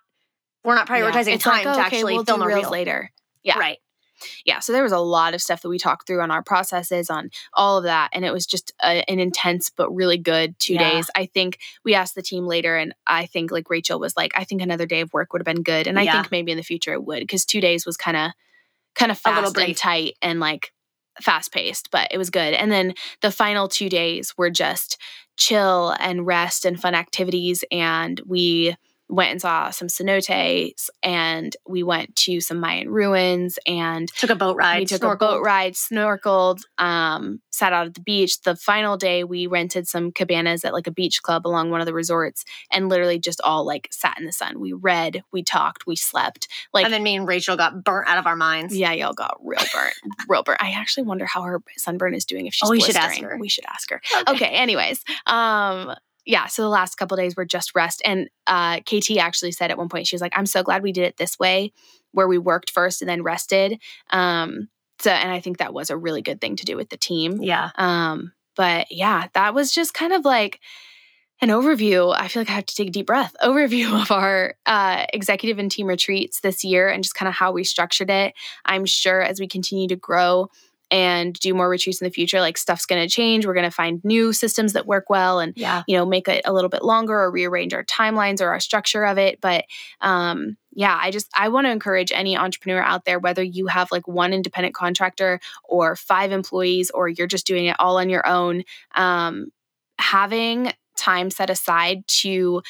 we're 0.64 0.76
not 0.76 0.88
prioritizing 0.88 1.34
It's 1.34 1.44
time 1.44 1.54
like, 1.54 1.64
to 1.64 1.70
okay, 1.72 1.82
actually 1.82 2.14
we'll 2.16 2.26
film 2.26 2.40
do 2.42 2.46
a 2.46 2.48
reels 2.48 2.62
reel 2.64 2.72
later. 2.72 3.12
Yeah. 3.44 3.60
Right. 3.60 3.78
Yeah, 4.46 4.60
so 4.60 4.74
there 4.74 4.84
was 4.84 4.92
a 4.92 5.00
lot 5.00 5.34
of 5.34 5.42
stuff 5.42 5.62
that 5.62 5.70
we 5.70 5.78
talked 5.78 6.08
through 6.08 6.22
on 6.22 6.32
our 6.32 6.44
processes, 6.44 7.10
on 7.10 7.30
all 7.54 7.78
of 7.78 7.84
that. 7.84 8.10
And 8.14 8.26
it 8.26 8.32
was 8.34 8.46
just 8.46 8.74
a, 8.84 9.04
an 9.10 9.20
intense 9.20 9.70
but 9.70 9.90
really 9.94 10.18
good 10.18 10.58
two 10.60 10.74
Yeah. 10.74 10.80
days. 10.80 11.10
I 11.16 11.26
think 11.26 11.60
we 11.84 11.94
asked 11.96 12.16
the 12.16 12.22
team 12.22 12.46
later, 12.46 12.76
and 12.78 12.94
I 13.08 13.26
think 13.26 13.52
like 13.52 13.70
Rachel 13.70 14.00
was 14.00 14.16
like, 14.18 14.32
I 14.36 14.44
think 14.44 14.62
another 14.62 14.86
day 14.86 15.02
of 15.02 15.14
work 15.14 15.34
would 15.34 15.42
have 15.42 15.56
been 15.56 15.64
good. 15.64 15.88
And 15.88 15.98
I 16.00 16.04
Yeah. 16.04 16.12
think 16.14 16.32
maybe 16.32 16.52
in 16.52 16.58
the 16.58 16.64
future 16.64 16.94
it 16.94 17.04
would 17.04 17.20
because 17.22 17.46
two 17.46 17.62
days 17.62 17.86
was 17.86 17.98
kind 17.98 18.18
of 18.18 18.32
kind 18.96 19.12
of 19.12 19.20
A 19.26 19.30
little 19.30 19.44
fast 19.52 19.58
and 19.58 19.78
tight 19.78 20.16
and 20.22 20.40
like 20.40 20.72
fast 21.22 21.52
paced, 21.52 21.92
but 21.92 22.08
it 22.12 22.18
was 22.18 22.30
good. 22.30 22.54
And 22.54 22.72
then 22.72 22.94
the 23.22 23.32
final 23.32 23.68
two 23.68 23.90
days 23.90 24.38
were 24.38 24.50
just 24.50 24.98
chill 25.38 25.96
and 26.00 26.26
rest 26.26 26.66
and 26.66 26.80
fun 26.80 26.96
activities. 26.96 27.64
And 27.72 28.22
we 28.26 28.76
went 29.08 29.32
and 29.32 29.40
saw 29.40 29.70
some 29.70 29.88
cenotes 29.88 30.90
and 31.04 31.56
we 31.68 31.84
went 31.84 32.16
to 32.16 32.40
some 32.42 32.60
Mayan 32.60 32.90
ruins 32.90 33.60
and 33.68 34.10
Took 34.18 34.32
a 34.32 34.36
boat 34.36 34.58
ride. 34.58 34.80
we 34.80 34.86
took 34.86 35.04
a 35.04 35.16
boat 35.16 35.44
ride, 35.44 35.74
snorkeled, 35.74 36.62
um, 36.80 37.40
sat 37.52 37.72
out 37.72 37.86
at 37.86 37.94
the 37.94 38.02
beach. 38.02 38.42
The 38.42 38.56
final 38.56 38.98
day, 38.98 39.24
we 39.24 39.46
rented 39.48 39.88
some 39.88 40.12
cabanas 40.12 40.66
at 40.66 40.74
like 40.74 40.88
a 40.88 40.92
beach 40.92 41.22
club 41.22 41.46
along 41.46 41.70
one 41.70 41.82
of 41.82 41.86
the 41.86 41.94
resorts, 41.94 42.44
and 42.72 42.90
literally 42.90 43.20
just 43.20 43.40
all 43.44 43.64
like 43.66 43.88
sat 43.92 44.18
in 44.20 44.26
the 44.26 44.32
sun. 44.32 44.60
We 44.60 44.74
read, 44.74 45.24
we 45.32 45.44
talked, 45.44 45.86
we 45.86 45.96
slept. 45.96 46.48
Like, 46.74 46.86
and 46.86 46.94
then 46.94 47.04
me 47.04 47.16
and 47.16 47.28
Rachel 47.28 47.56
got 47.58 47.84
burnt 47.84 48.08
out 48.10 48.18
of 48.18 48.26
our 48.26 48.36
minds. 48.36 48.76
yeah, 48.76 48.92
y'all 48.92 49.14
got 49.14 49.38
real 49.44 49.62
burnt, 49.74 49.94
real 50.28 50.42
burnt. 50.44 50.62
I 50.64 50.72
actually 50.72 51.04
wonder 51.04 51.26
how 51.26 51.44
her 51.44 51.62
sunburn 51.78 52.16
is 52.16 52.26
doing 52.26 52.48
if 52.48 52.54
she's 52.56 52.68
Oh, 52.68 52.72
we 52.72 52.82
should 52.82 52.96
ask 52.96 53.22
her. 53.22 53.38
We 53.40 53.50
should 53.50 53.66
ask 53.68 53.90
her. 53.92 54.02
Okay. 54.28 54.48
Anyways, 54.48 55.04
um, 55.28 55.94
yeah. 56.26 56.48
So 56.48 56.62
the 56.62 56.70
last 56.70 56.96
couple 56.96 57.18
days 57.18 57.36
were 57.36 57.46
just 57.46 57.76
rest, 57.76 58.02
and 58.06 58.30
uh, 58.48 58.80
KT 58.82 59.18
actually 59.18 59.52
said 59.52 59.72
at 59.72 59.78
one 59.78 59.90
point 59.90 60.08
she 60.08 60.16
was 60.16 60.22
like, 60.22 60.34
"I'm 60.36 60.46
so 60.46 60.64
glad 60.64 60.84
we 60.84 60.92
did 60.92 61.04
it 61.04 61.18
this 61.18 61.38
way, 61.40 61.72
where 62.12 62.28
we 62.28 62.38
worked 62.38 62.72
first 62.72 63.02
and 63.02 63.10
then 63.10 63.24
rested." 63.24 63.80
Um, 64.12 64.70
so, 65.00 65.12
and 65.12 65.32
I 65.32 65.40
think 65.40 65.58
that 65.58 65.74
was 65.74 65.90
a 65.90 65.98
really 65.98 66.22
good 66.22 66.42
thing 66.42 66.56
to 66.58 66.66
do 66.66 66.76
with 66.76 66.90
the 66.90 66.98
team. 66.98 67.42
Yeah. 67.42 67.70
Um, 67.76 68.34
but 68.56 68.88
yeah, 68.90 69.28
that 69.34 69.54
was 69.54 69.72
just 69.72 69.94
kind 69.94 70.14
of 70.14 70.24
like 70.24 70.60
an 71.42 71.50
overview. 71.50 72.16
I 72.18 72.28
feel 72.28 72.42
like 72.42 72.50
I 72.50 72.54
have 72.54 72.66
to 72.66 72.76
take 72.76 72.88
a 72.88 72.92
deep 72.92 73.08
breath. 73.08 73.36
Overview 73.44 74.02
of 74.02 74.12
our 74.12 74.56
uh, 74.66 75.06
executive 75.14 75.60
and 75.60 75.70
team 75.70 75.88
retreats 75.88 76.40
this 76.40 76.64
year 76.64 76.90
and 76.90 77.04
just 77.04 77.16
kind 77.16 77.28
of 77.28 77.36
how 77.36 77.52
we 77.52 77.64
structured 77.64 78.10
it. 78.10 78.34
I'm 78.66 78.86
sure 78.86 79.22
as 79.22 79.40
we 79.40 79.48
continue 79.48 79.88
to 79.90 79.96
grow 79.96 80.50
and 80.92 81.34
do 81.40 81.54
more 81.54 81.68
retreats 81.70 82.00
in 82.00 82.06
the 82.06 82.12
future, 82.12 82.40
like 82.40 82.58
stuff's 82.58 82.86
going 82.86 83.02
to 83.02 83.12
change. 83.14 83.46
We're 83.46 83.54
going 83.56 83.64
to 83.66 83.72
find 83.72 84.04
new 84.04 84.34
systems 84.34 84.74
that 84.74 84.86
work 84.86 85.10
well 85.10 85.40
and 85.40 85.54
Yeah. 85.56 85.84
you 85.88 85.98
know 85.98 86.06
make 86.06 86.28
it 86.28 86.42
a 86.46 86.54
little 86.54 86.70
bit 86.70 86.84
longer 86.84 87.14
or 87.14 87.32
rearrange 87.32 87.74
our 87.74 87.84
timelines 87.84 88.40
or 88.42 88.50
our 88.50 88.60
structure 88.60 89.04
of 89.06 89.18
it 89.18 89.42
but 89.42 89.66
um 90.02 90.58
yeah 90.74 90.98
i 91.02 91.10
just 91.12 91.28
i 91.36 91.50
want 91.50 91.66
to 91.66 91.72
encourage 91.72 92.12
any 92.12 92.38
entrepreneur 92.38 92.82
out 92.82 93.06
there 93.06 93.18
whether 93.20 93.42
you 93.44 93.68
have 93.68 93.92
like 93.92 94.08
one 94.08 94.32
independent 94.34 94.76
contractor 94.76 95.40
or 95.64 95.96
five 95.96 96.32
employees 96.32 96.92
or 96.92 97.08
you're 97.10 97.28
just 97.28 97.48
doing 97.48 97.66
it 97.66 97.76
all 97.80 97.98
on 97.98 98.10
your 98.10 98.26
own 98.28 98.64
um 98.96 99.48
having 100.00 100.72
time 100.98 101.30
set 101.32 101.50
aside 101.50 102.06
to 102.08 102.62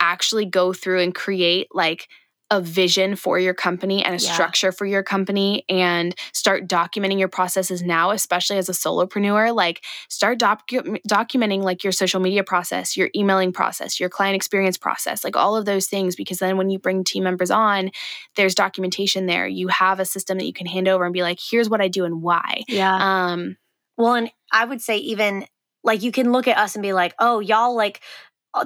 actually 0.00 0.46
go 0.46 0.72
through 0.72 1.00
and 1.00 1.14
create 1.14 1.68
like 1.72 2.08
a 2.50 2.60
vision 2.60 3.14
for 3.16 3.38
your 3.38 3.54
company 3.54 4.04
and 4.04 4.14
a 4.14 4.22
Yeah. 4.24 4.32
structure 4.32 4.72
for 4.72 4.84
your 4.86 5.02
company 5.02 5.64
and 5.68 6.14
start 6.32 6.66
documenting 6.66 7.18
your 7.18 7.28
processes 7.28 7.82
now 7.82 8.10
especially 8.10 8.58
as 8.58 8.68
a 8.68 8.72
solopreneur 8.72 9.54
like 9.54 9.84
start 10.08 10.38
docu- 10.38 10.98
documenting 11.08 11.62
like 11.62 11.84
your 11.84 11.92
social 11.92 12.20
media 12.20 12.42
process 12.42 12.96
your 12.96 13.08
emailing 13.14 13.52
process 13.52 14.00
your 14.00 14.08
client 14.08 14.34
experience 14.36 14.76
process 14.76 15.22
like 15.24 15.36
all 15.36 15.56
of 15.56 15.64
those 15.64 15.86
things 15.86 16.16
because 16.16 16.38
then 16.38 16.56
when 16.56 16.70
you 16.70 16.78
bring 16.78 17.04
team 17.04 17.22
members 17.24 17.50
on 17.50 17.90
there's 18.36 18.54
documentation 18.54 19.26
there 19.26 19.46
you 19.46 19.68
have 19.68 20.00
a 20.00 20.04
system 20.04 20.38
that 20.38 20.46
you 20.46 20.52
can 20.52 20.66
hand 20.66 20.88
over 20.88 21.04
and 21.04 21.12
be 21.12 21.22
like 21.22 21.38
here's 21.40 21.68
what 21.70 21.80
i 21.80 21.88
do 21.88 22.04
and 22.04 22.20
why 22.22 22.62
Yeah. 22.68 23.32
um 23.32 23.56
Well, 23.96 24.14
and 24.14 24.30
I 24.50 24.64
would 24.64 24.80
say 24.80 24.96
even 24.98 25.44
like 25.84 26.02
you 26.02 26.10
can 26.12 26.32
look 26.32 26.48
at 26.48 26.58
us 26.58 26.74
and 26.74 26.82
be 26.82 26.92
like, 26.92 27.14
oh, 27.18 27.40
y'all 27.40 27.74
like 27.74 28.00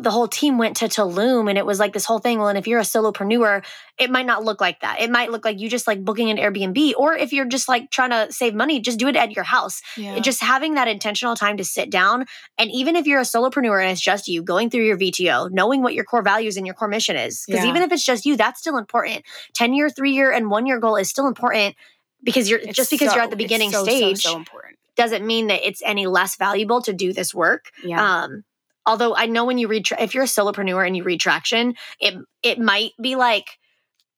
the 0.01 0.11
whole 0.11 0.27
team 0.29 0.57
went 0.57 0.79
to 0.79 0.87
Tulum 0.87 1.49
and 1.49 1.59
it 1.59 1.67
was 1.67 1.79
like 1.79 1.93
this 1.93 2.07
whole 2.07 2.19
thing. 2.19 2.39
Well, 2.39 2.49
and 2.49 2.57
if 2.57 2.67
you're 2.67 2.81
a 2.81 2.85
solopreneur, 2.85 3.63
it 3.99 4.11
might 4.11 4.25
not 4.25 4.43
look 4.43 4.59
like 4.61 4.81
that. 4.81 5.01
It 5.03 5.11
might 5.11 5.31
look 5.31 5.45
like 5.45 5.61
you 5.61 5.69
just 5.69 5.87
like 5.87 6.03
booking 6.03 6.31
an 6.31 6.39
Airbnb, 6.39 6.95
or 6.97 7.15
if 7.15 7.35
you're 7.35 7.45
just 7.45 7.69
like 7.69 7.91
trying 7.91 8.09
to 8.11 8.33
save 8.33 8.55
money, 8.55 8.81
just 8.81 8.99
do 8.99 9.09
it 9.09 9.17
at 9.17 9.33
your 9.33 9.45
house. 9.45 9.83
yeah. 9.97 10.19
Just 10.21 10.41
having 10.43 10.75
that 10.75 10.89
intentional 10.89 11.37
time 11.37 11.59
to 11.59 11.65
sit 11.65 11.91
down. 11.91 12.25
And 12.57 12.71
even 12.71 12.97
if 12.97 13.07
you're 13.07 13.21
a 13.21 13.25
solopreneur 13.25 13.83
and 13.83 13.91
it's 13.93 14.01
just 14.01 14.27
you 14.27 14.43
going 14.43 14.71
through 14.71 14.85
your 14.87 14.97
VTO, 14.97 15.51
knowing 15.51 15.83
what 15.83 15.93
your 15.93 16.05
core 16.05 16.23
values 16.23 16.57
and 16.57 16.65
your 16.67 16.75
core 16.75 16.89
mission 16.89 17.17
is, 17.17 17.45
because 17.47 17.63
Yeah. 17.65 17.69
even 17.71 17.83
if 17.83 17.93
it's 17.93 18.05
just 18.05 18.25
you, 18.25 18.37
that's 18.39 18.61
still 18.61 18.79
important. 18.79 19.23
10 19.53 19.75
year, 19.75 19.91
three 19.91 20.13
year, 20.13 20.33
and 20.33 20.49
one 20.51 20.65
year 20.65 20.79
goal 20.81 20.97
is 20.97 21.11
still 21.11 21.27
important 21.27 21.77
because 22.23 22.49
you're 22.49 22.59
It's 22.61 22.73
just 22.75 22.91
because 22.91 23.11
so- 23.11 23.17
you're 23.17 23.25
at 23.25 23.31
the 23.31 23.37
beginning 23.37 23.71
so, 23.71 23.81
so, 23.81 23.85
stage 23.85 24.23
so 24.23 24.35
important 24.37 24.79
doesn't 24.97 25.27
mean 25.27 25.49
that 25.49 25.67
it's 25.67 25.83
any 25.85 26.07
less 26.07 26.37
valuable 26.37 26.81
to 26.81 26.93
do 26.95 27.13
this 27.13 27.35
work. 27.35 27.71
yeah 27.85 28.23
Um, 28.23 28.45
although 28.87 29.15
I 29.15 29.27
know 29.27 29.45
when 29.45 29.59
you 29.59 29.69
read, 29.69 29.85
tra- 29.85 30.01
if 30.03 30.15
you're 30.15 30.25
a 30.25 30.27
solopreneur 30.27 30.87
and 30.87 30.97
you 30.97 31.03
read 31.05 31.21
traction, 31.21 31.75
it 32.01 32.15
it 32.43 32.59
might 32.59 32.93
be 33.01 33.17
like 33.17 33.47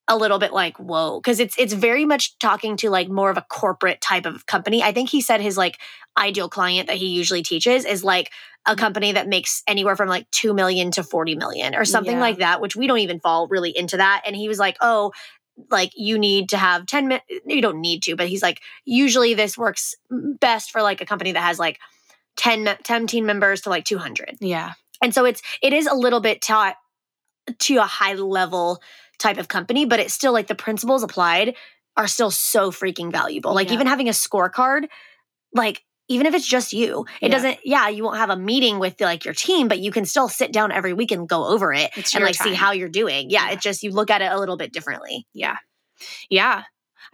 a 0.09 0.17
little 0.17 0.39
bit 0.39 0.53
like 0.53 0.77
whoa, 0.79 1.21
because 1.21 1.41
it's 1.41 1.57
it's 1.59 1.73
very 1.73 2.05
much 2.05 2.39
talking 2.39 2.77
to 2.79 2.91
like 2.91 3.09
more 3.09 3.31
of 3.31 3.37
a 3.37 3.47
corporate 3.51 4.01
type 4.01 4.27
of 4.27 4.47
company. 4.47 4.83
I 4.83 4.93
think 4.93 5.11
he 5.11 5.21
said 5.21 5.41
his 5.41 5.57
like 5.57 5.79
ideal 6.17 6.49
client 6.49 6.87
that 6.89 6.97
he 6.97 7.07
usually 7.09 7.43
teaches 7.43 7.85
is 7.85 8.03
like 8.05 8.29
a 8.29 8.71
Mm-hmm. 8.73 8.81
company 8.81 9.13
that 9.13 9.29
makes 9.29 9.63
anywhere 9.69 9.95
from 9.95 10.09
like 10.09 10.29
two 10.33 10.53
million 10.53 10.91
to 10.93 11.05
forty 11.05 11.37
million 11.37 11.75
or 11.77 11.85
something 11.85 12.17
Yeah. 12.17 12.21
like 12.21 12.39
that, 12.39 12.61
which 12.61 12.75
we 12.75 12.87
don't 12.89 12.99
even 12.99 13.21
fall 13.21 13.47
really 13.49 13.71
into 13.77 13.97
that. 13.99 14.23
And 14.27 14.35
he 14.35 14.49
was 14.49 14.59
like, 14.59 14.77
oh. 14.81 15.13
Like 15.71 15.93
you 15.97 16.19
need 16.19 16.51
to 16.51 16.59
have 16.59 16.85
10 16.85 17.09
minutes. 17.09 17.25
You 17.47 17.63
don't 17.63 17.81
need 17.81 18.03
to, 18.03 18.15
but 18.15 18.29
he's 18.29 18.43
like, 18.43 18.61
usually 18.85 19.33
this 19.33 19.57
works 19.57 19.95
best 20.11 20.71
for 20.71 20.83
like 20.83 21.01
a 21.01 21.07
company 21.07 21.33
that 21.33 21.41
has 21.41 21.59
like 21.59 21.79
10, 22.37 22.77
10 22.83 23.07
team 23.07 23.27
members 23.27 23.63
to 23.63 23.71
like 23.71 23.85
200 23.85 24.37
yeah. 24.41 24.73
And 25.03 25.15
so 25.15 25.25
it's 25.25 25.43
it 25.63 25.73
is 25.73 25.87
a 25.87 25.95
little 25.95 26.21
bit 26.21 26.41
taught 26.43 26.77
to 27.61 27.77
a 27.77 27.83
high 27.83 28.15
level 28.15 28.81
type 29.19 29.39
of 29.39 29.49
company 29.49 29.85
but 29.87 30.01
it's 30.01 30.13
still 30.15 30.33
like 30.33 30.47
the 30.47 30.55
principles 30.55 31.03
applied 31.03 31.55
are 31.97 32.07
still 32.07 32.31
so 32.31 32.71
freaking 32.71 33.11
valuable. 33.11 33.55
Like 33.55 33.69
Yeah. 33.69 33.75
even 33.75 33.87
having 33.87 34.09
a 34.09 34.13
scorecard 34.13 34.89
like 35.55 35.83
even 36.09 36.27
if 36.27 36.35
it's 36.35 36.47
just 36.47 36.73
you 36.73 37.07
it 37.21 37.29
Yeah. 37.29 37.37
doesn't 37.37 37.59
yeah 37.65 37.89
you 37.89 38.05
won't 38.05 38.19
have 38.19 38.31
a 38.31 38.37
meeting 38.37 38.79
with 38.79 39.01
like 39.01 39.25
your 39.25 39.35
team 39.35 39.69
but 39.69 39.79
you 39.79 39.91
can 39.91 40.05
still 40.05 40.29
sit 40.29 40.53
down 40.53 40.71
every 40.73 40.93
week 40.93 41.11
and 41.13 41.29
go 41.29 41.47
over 41.47 41.73
it 41.73 41.91
It's 41.97 42.15
and 42.15 42.25
like 42.25 42.35
see 42.35 42.55
how 42.55 42.73
you're 42.73 42.89
doing. 42.89 43.31
Yeah, 43.31 43.47
Yeah. 43.47 43.53
it 43.55 43.61
just 43.61 43.83
you 43.83 43.91
look 43.93 44.11
at 44.11 44.23
it 44.23 44.31
a 44.31 44.39
little 44.39 44.57
bit 44.57 44.73
differently. 44.73 45.27
Yeah. 45.33 45.57
Yeah. 46.29 46.63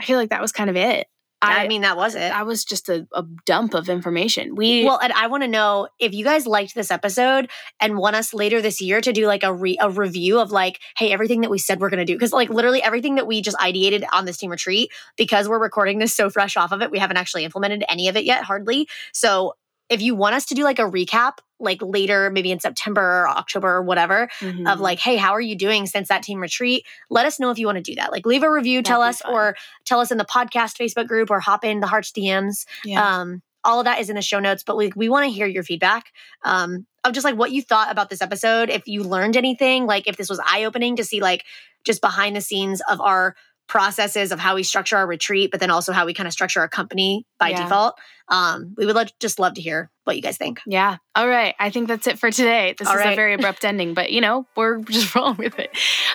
I 0.01 0.05
feel 0.05 0.18
like 0.18 0.31
that 0.31 0.41
was 0.43 0.53
kind 0.53 0.70
of 0.70 0.77
it 0.77 1.07
i, 1.43 1.68
mean 1.68 1.82
that 1.82 1.97
was 1.97 2.14
it. 2.14 2.20
that 2.20 2.47
was 2.47 2.64
just 2.64 2.88
a, 2.88 3.07
a 3.12 3.24
dump 3.47 3.74
of 3.74 3.88
information. 3.88 4.55
We 4.55 4.84
Well, 4.84 4.99
and 4.99 5.12
I 5.12 5.26
want 5.26 5.43
to 5.43 5.49
know 5.49 5.88
if 5.99 6.14
you 6.14 6.24
guys 6.24 6.47
liked 6.47 6.74
this 6.74 6.90
episode 6.90 7.51
and 7.80 7.97
want 7.97 8.16
us 8.16 8.32
later 8.32 8.61
this 8.61 8.80
year 8.80 9.01
to 9.01 9.12
do 9.12 9.26
like 9.26 9.43
a 9.43 9.53
re- 9.53 9.78
a 9.80 9.90
review 9.90 10.40
of 10.40 10.53
like, 10.53 10.80
hey, 10.97 11.12
everything 11.12 11.40
that 11.43 11.51
we 11.51 11.59
said 11.59 11.80
we're 11.80 11.90
gonna 11.90 12.05
do. 12.05 12.14
Because 12.14 12.32
like 12.32 12.49
literally 12.49 12.82
everything 12.82 13.16
that 13.16 13.26
we 13.26 13.43
just 13.43 13.57
ideated 13.59 14.05
on 14.12 14.24
this 14.24 14.36
team 14.36 14.51
retreat 14.51 14.90
because 15.16 15.49
we're 15.49 15.61
recording 15.61 15.99
this 15.99 16.14
so 16.14 16.30
fresh 16.30 16.57
off 16.57 16.72
of 16.72 16.82
it, 16.82 16.90
we 16.90 16.99
haven't 16.99 17.16
actually 17.16 17.45
implemented 17.45 17.84
any 17.88 18.09
of 18.09 18.16
it 18.16 18.24
yet, 18.24 18.45
hardly. 18.45 18.88
So 19.12 19.55
if 19.88 20.01
you 20.01 20.14
want 20.14 20.34
us 20.34 20.47
to 20.47 20.55
do 20.55 20.64
like 20.64 20.78
a 20.78 20.82
recap, 20.82 21.38
like 21.63 21.81
later, 21.81 22.29
maybe 22.31 22.51
in 22.51 22.61
September 22.61 23.01
or 23.23 23.29
October 23.29 23.69
or 23.77 23.83
whatever, 23.83 24.29
Mhm. 24.41 24.71
of 24.71 24.81
like, 24.81 24.99
hey, 24.99 25.17
how 25.17 25.33
are 25.33 25.41
you 25.41 25.57
doing 25.57 25.87
since 25.87 26.09
that 26.09 26.23
team 26.23 26.41
retreat? 26.41 26.85
Let 27.09 27.25
us 27.25 27.39
know 27.41 27.51
if 27.51 27.59
you 27.59 27.67
want 27.67 27.77
to 27.77 27.83
do 27.83 27.95
that. 27.95 28.13
Like, 28.13 28.27
leave 28.27 28.43
a 28.43 28.51
review, 28.51 28.83
tell 28.83 29.01
That'd 29.01 29.15
be 29.15 29.17
us, 29.17 29.23
fun. 29.23 29.33
or 29.35 29.57
tell 29.85 30.01
us 30.01 30.11
in 30.11 30.19
the 30.19 30.25
podcast 30.25 30.77
Facebook 30.77 31.07
group, 31.09 31.31
or 31.31 31.41
hop 31.41 31.65
in 31.65 31.81
the 31.81 31.87
Hearts 31.87 32.13
DMs. 32.13 32.67
yeah. 32.85 33.21
Um, 33.21 33.43
all 33.65 33.79
of 33.79 33.85
that 33.85 34.01
is 34.01 34.11
in 34.11 34.17
the 34.17 34.23
show 34.23 34.41
notes, 34.41 34.65
but 34.65 34.77
we, 34.77 34.91
we 34.97 35.09
want 35.09 35.25
to 35.25 35.31
hear 35.31 35.47
your 35.47 35.63
feedback 35.63 36.07
um, 36.45 36.85
of 37.05 37.13
just 37.13 37.25
like 37.25 37.37
what 37.37 37.53
you 37.53 37.63
thought 37.63 37.93
about 37.93 38.11
this 38.11 38.21
episode. 38.21 38.69
If 38.71 38.89
you 38.89 39.05
learned 39.05 39.37
anything, 39.37 39.87
like 39.87 40.09
if 40.09 40.17
this 40.17 40.29
was 40.29 40.41
eye 40.45 40.65
opening 40.65 40.97
to 40.97 41.05
see 41.05 41.21
like 41.21 41.45
just 41.85 42.01
behind 42.01 42.35
the 42.35 42.41
scenes 42.41 42.83
of 42.91 43.01
our 43.01 43.37
processes 43.73 44.33
of 44.33 44.39
how 44.39 44.55
we 44.55 44.62
structure 44.62 44.99
our 44.99 45.07
retreat, 45.07 45.51
but 45.51 45.59
then 45.59 45.70
also 45.70 45.93
how 45.95 46.05
we 46.05 46.12
kind 46.12 46.27
of 46.27 46.33
structure 46.35 46.61
our 46.61 46.68
company 46.68 47.25
by 47.39 47.49
Yeah. 47.49 47.62
default. 47.62 47.99
Um, 48.29 48.75
we 48.77 48.85
would 48.85 49.11
just 49.18 49.39
love 49.39 49.55
to 49.55 49.62
hear 49.62 49.91
what 50.05 50.14
you 50.14 50.20
guys 50.20 50.37
think. 50.37 50.61
Yeah. 50.66 50.97
All 51.14 51.27
right. 51.27 51.55
I 51.59 51.70
think 51.70 51.89
that's 51.89 52.07
it 52.07 52.18
for 52.18 52.31
today. 52.31 52.75
This 52.79 52.87
All 52.87 52.99
is 52.99 53.01
a 53.01 53.14
very 53.14 53.33
abrupt 53.33 53.64
ending, 53.70 53.95
but 53.95 54.12
you 54.12 54.20
know, 54.20 54.47
we're 54.57 54.81
just 54.83 55.14
rolling 55.14 55.39
with 55.39 55.59
it. 55.59 55.70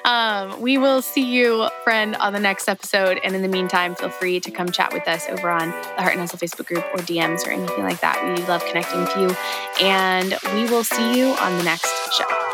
Um, 0.06 0.62
we 0.62 0.78
will 0.78 1.02
see 1.02 1.26
you, 1.26 1.68
friend, 1.84 2.16
on 2.18 2.32
the 2.34 2.40
next 2.40 2.70
episode. 2.70 3.20
And 3.24 3.36
in 3.36 3.42
the 3.42 3.48
meantime, 3.48 3.96
feel 3.96 4.10
free 4.10 4.40
to 4.40 4.52
come 4.52 4.70
chat 4.70 4.94
with 4.94 5.08
us 5.08 5.28
over 5.28 5.50
on 5.50 5.70
the 5.70 6.02
Heart 6.04 6.12
and 6.14 6.22
Hustle 6.22 6.38
Facebook 6.38 6.68
group 6.68 6.86
or 6.94 7.00
DMs 7.00 7.48
or 7.48 7.50
anything 7.50 7.84
like 7.84 8.02
that. 8.02 8.24
We 8.24 8.46
love 8.46 8.64
connecting 8.66 9.00
with 9.02 9.16
you. 9.18 9.36
And 9.84 10.38
we 10.54 10.70
will 10.70 10.84
see 10.84 11.18
you 11.18 11.30
on 11.34 11.58
the 11.58 11.64
next 11.64 11.90
show. 12.14 12.47